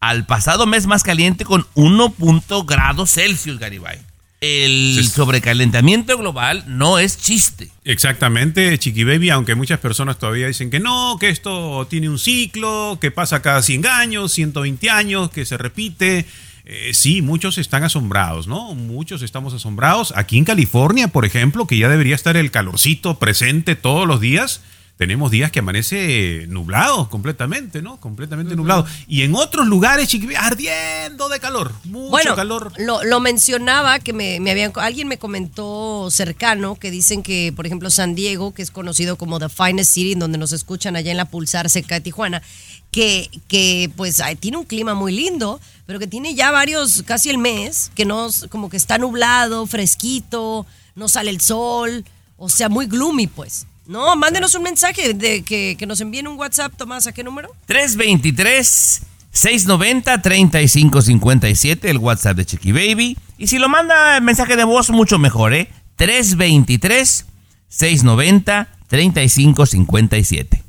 al 0.00 0.26
pasado 0.26 0.66
mes 0.66 0.86
más 0.86 1.02
caliente 1.02 1.46
con 1.46 1.66
1 1.74 2.10
punto 2.10 2.64
grados 2.64 3.12
Celsius, 3.12 3.58
Garibay. 3.58 3.98
El 4.44 5.02
sobrecalentamiento 5.08 6.18
global 6.18 6.64
no 6.66 6.98
es 6.98 7.16
chiste. 7.16 7.70
Exactamente, 7.86 8.78
Chiqui 8.78 9.02
Baby, 9.02 9.30
aunque 9.30 9.54
muchas 9.54 9.80
personas 9.80 10.18
todavía 10.18 10.48
dicen 10.48 10.68
que 10.68 10.80
no, 10.80 11.16
que 11.18 11.30
esto 11.30 11.86
tiene 11.88 12.10
un 12.10 12.18
ciclo, 12.18 12.98
que 13.00 13.10
pasa 13.10 13.40
cada 13.40 13.62
100 13.62 13.86
años, 13.86 14.32
120 14.32 14.90
años, 14.90 15.30
que 15.30 15.46
se 15.46 15.56
repite. 15.56 16.26
Eh, 16.66 16.90
sí, 16.92 17.22
muchos 17.22 17.56
están 17.56 17.84
asombrados, 17.84 18.46
¿no? 18.46 18.74
Muchos 18.74 19.22
estamos 19.22 19.54
asombrados. 19.54 20.12
Aquí 20.14 20.36
en 20.36 20.44
California, 20.44 21.08
por 21.08 21.24
ejemplo, 21.24 21.66
que 21.66 21.78
ya 21.78 21.88
debería 21.88 22.14
estar 22.14 22.36
el 22.36 22.50
calorcito 22.50 23.18
presente 23.18 23.76
todos 23.76 24.06
los 24.06 24.20
días, 24.20 24.60
tenemos 24.96 25.30
días 25.30 25.50
que 25.50 25.58
amanece 25.58 26.46
nublado 26.48 27.08
completamente, 27.10 27.82
¿no? 27.82 27.98
Completamente 27.98 28.54
nublado. 28.54 28.86
Y 29.08 29.22
en 29.22 29.34
otros 29.34 29.66
lugares, 29.66 30.08
Chiqui 30.08 30.34
ardiendo 30.36 31.28
de 31.28 31.40
calor, 31.40 31.72
mucho 31.84 32.10
bueno, 32.10 32.36
calor. 32.36 32.72
Lo, 32.78 33.02
lo 33.02 33.20
mencionaba 33.20 33.98
que 33.98 34.12
me, 34.12 34.38
me 34.40 34.52
habían 34.52 34.72
alguien 34.76 35.08
me 35.08 35.18
comentó 35.18 36.10
cercano 36.10 36.76
que 36.76 36.90
dicen 36.90 37.22
que 37.22 37.52
por 37.54 37.66
ejemplo 37.66 37.90
San 37.90 38.14
Diego 38.14 38.54
que 38.54 38.62
es 38.62 38.70
conocido 38.70 39.16
como 39.16 39.38
the 39.38 39.48
finest 39.48 39.92
city 39.92 40.12
en 40.12 40.18
donde 40.18 40.38
nos 40.38 40.52
escuchan 40.52 40.96
allá 40.96 41.10
en 41.10 41.16
la 41.16 41.24
pulsar 41.24 41.68
cerca 41.70 41.96
de 41.96 42.00
Tijuana 42.00 42.42
que, 42.90 43.30
que 43.48 43.90
pues 43.96 44.22
tiene 44.40 44.56
un 44.56 44.64
clima 44.64 44.94
muy 44.94 45.12
lindo 45.12 45.60
pero 45.86 45.98
que 45.98 46.06
tiene 46.06 46.34
ya 46.34 46.50
varios 46.50 47.02
casi 47.02 47.30
el 47.30 47.38
mes 47.38 47.90
que 47.94 48.04
no 48.04 48.28
como 48.48 48.70
que 48.70 48.76
está 48.76 48.98
nublado 48.98 49.66
fresquito 49.66 50.66
no 50.94 51.08
sale 51.08 51.30
el 51.30 51.40
sol 51.40 52.04
o 52.36 52.48
sea 52.48 52.68
muy 52.68 52.86
gloomy 52.86 53.26
pues 53.26 53.66
no 53.86 54.16
mándenos 54.16 54.54
un 54.54 54.62
mensaje 54.62 55.14
de 55.14 55.42
que, 55.42 55.76
que 55.78 55.86
nos 55.86 56.00
envíen 56.00 56.26
un 56.26 56.38
WhatsApp 56.38 56.72
Tomás 56.76 57.06
a 57.06 57.12
qué 57.12 57.22
número 57.22 57.54
323 57.66 59.02
690 59.30 60.22
3557 60.22 61.90
el 61.90 61.98
WhatsApp 61.98 62.36
de 62.36 62.46
Chiqui 62.46 62.72
Baby. 62.72 63.18
Y 63.36 63.48
si 63.48 63.58
lo 63.58 63.68
manda 63.68 64.16
en 64.16 64.24
mensaje 64.24 64.56
de 64.56 64.64
voz, 64.64 64.90
mucho 64.90 65.18
mejor, 65.18 65.52
¿eh? 65.54 65.68
323 65.96 67.26
690 67.68 68.68
3557 68.88 70.62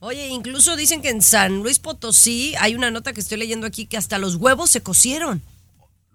Oye, 0.00 0.28
incluso 0.28 0.76
dicen 0.76 1.02
que 1.02 1.10
en 1.10 1.20
San 1.20 1.62
Luis 1.62 1.78
Potosí 1.78 2.54
hay 2.58 2.74
una 2.74 2.90
nota 2.90 3.12
que 3.12 3.20
estoy 3.20 3.38
leyendo 3.38 3.66
aquí 3.66 3.86
que 3.86 3.98
hasta 3.98 4.18
los 4.18 4.36
huevos 4.36 4.70
se 4.70 4.82
cocieron. 4.82 5.42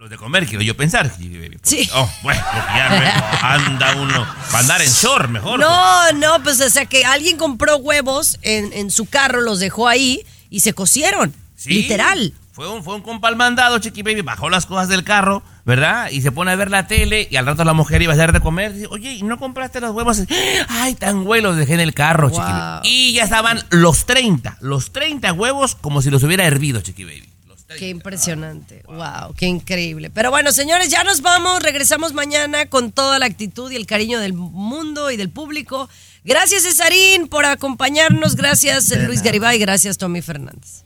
Los 0.06 0.12
de 0.12 0.18
comer, 0.18 0.46
quiero 0.46 0.62
yo 0.64 0.78
pensar. 0.78 1.12
Chiqui 1.18 1.36
Baby. 1.36 1.58
Sí. 1.64 1.90
Oh, 1.96 2.08
bueno, 2.22 2.40
ya 2.76 2.90
me- 2.92 3.48
anda 3.48 3.96
uno. 3.96 4.24
Para 4.52 4.60
andar 4.60 4.82
en 4.84 4.88
short, 4.92 5.32
mejor. 5.32 5.60
No, 5.60 6.12
no, 6.12 6.44
pues 6.44 6.62
o 6.62 6.70
sea 6.70 6.86
que 6.86 7.04
alguien 7.06 7.38
compró 7.38 7.78
huevos 7.78 8.38
en, 8.44 8.72
en 8.74 8.92
su 8.92 9.08
carro, 9.08 9.42
los 9.42 9.60
dejó 9.60 9.88
ahí 9.88 10.24
y 10.52 10.60
se 10.60 10.74
cocieron. 10.74 11.34
Sí. 11.56 11.70
Literal. 11.72 12.36
Fue 12.52 12.70
un, 12.72 12.84
fue 12.84 12.94
un 12.94 13.02
compa 13.02 13.30
al 13.30 13.36
mandado, 13.36 13.80
Chiqui 13.80 14.04
Baby, 14.04 14.22
bajó 14.22 14.52
las 14.52 14.68
cosas 14.68 14.90
del 14.90 15.04
carro, 15.04 15.42
¿verdad? 15.66 16.12
Y 16.12 16.22
se 16.22 16.32
pone 16.32 16.52
a 16.52 16.56
ver 16.56 16.70
la 16.70 16.86
tele 16.86 17.28
y 17.32 17.38
al 17.38 17.48
rato 17.48 17.64
la 17.64 17.74
mujer 17.74 18.04
iba 18.04 18.14
a 18.14 18.16
hacer 18.16 18.32
de 18.32 18.42
comer. 18.42 18.74
Dice, 18.74 18.86
Oye, 18.92 19.14
¿y 19.14 19.24
no 19.24 19.40
compraste 19.40 19.82
los 19.82 19.90
huevos? 19.90 20.22
Ay, 20.70 20.94
tan 20.94 21.24
güey, 21.24 21.42
los 21.42 21.58
dejé 21.58 21.74
en 21.74 21.80
el 21.80 21.96
carro, 21.96 22.30
Chiqui 22.30 22.44
Baby. 22.44 22.88
Y 22.88 23.14
ya 23.14 23.24
estaban 23.24 23.60
los 23.72 24.06
30, 24.06 24.58
los 24.62 24.94
30 24.94 25.34
huevos 25.34 25.74
como 25.74 26.04
si 26.04 26.12
los 26.12 26.22
hubiera 26.22 26.46
hervido, 26.46 26.82
Chiqui 26.82 27.06
Baby. 27.06 27.28
Qué 27.68 27.90
impresionante. 27.90 28.84
Wow, 28.88 29.34
qué 29.36 29.48
increíble. 29.48 30.10
Pero 30.12 30.30
bueno, 30.30 30.52
señores, 30.52 30.90
ya 30.90 31.04
nos 31.04 31.22
vamos. 31.22 31.64
Regresamos 31.64 32.14
mañana 32.14 32.68
con 32.68 32.92
toda 32.92 33.18
la 33.18 33.26
actitud 33.26 33.72
y 33.72 33.76
el 33.76 33.88
cariño 33.88 34.20
del 34.20 34.34
mundo 34.34 35.10
y 35.10 35.18
del 35.18 35.30
público. 35.30 35.90
Gracias, 36.24 36.64
Cesarín, 36.64 37.28
por 37.28 37.46
acompañarnos. 37.46 38.36
Gracias, 38.36 38.96
Luis 39.06 39.24
Garibay. 39.24 39.58
Gracias, 39.58 39.98
Tommy 39.98 40.22
Fernández. 40.22 40.84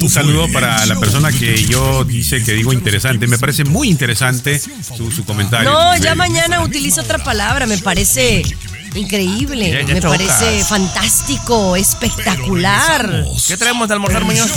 Un 0.00 0.10
saludo 0.10 0.52
para 0.52 0.84
la 0.84 0.98
persona 0.98 1.32
que 1.32 1.64
yo 1.64 2.04
dice 2.04 2.42
que 2.44 2.52
digo 2.52 2.72
interesante. 2.74 3.26
Me 3.26 3.38
parece 3.38 3.64
muy 3.64 3.88
interesante 3.88 4.58
su, 4.58 5.10
su 5.10 5.24
comentario. 5.24 5.70
No, 5.70 5.96
ya 5.96 6.14
mañana 6.14 6.62
utilizo 6.62 7.00
otra 7.00 7.18
palabra. 7.18 7.66
Me 7.66 7.78
parece 7.78 8.42
increíble. 8.94 9.70
Ya, 9.70 9.80
ya 9.82 9.94
me 9.94 10.00
chocas. 10.00 10.18
parece 10.18 10.64
fantástico, 10.64 11.76
espectacular. 11.76 13.26
¿Qué 13.46 13.56
traemos 13.56 13.88
de 13.88 13.94
almorzar, 13.94 14.24
Muñoz? 14.24 14.50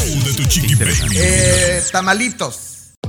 Eh, 1.15 1.83
tamalitos. 1.91 2.74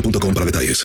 boostmobile.com 0.00 0.34
para 0.34 0.44
detalles. 0.44 0.76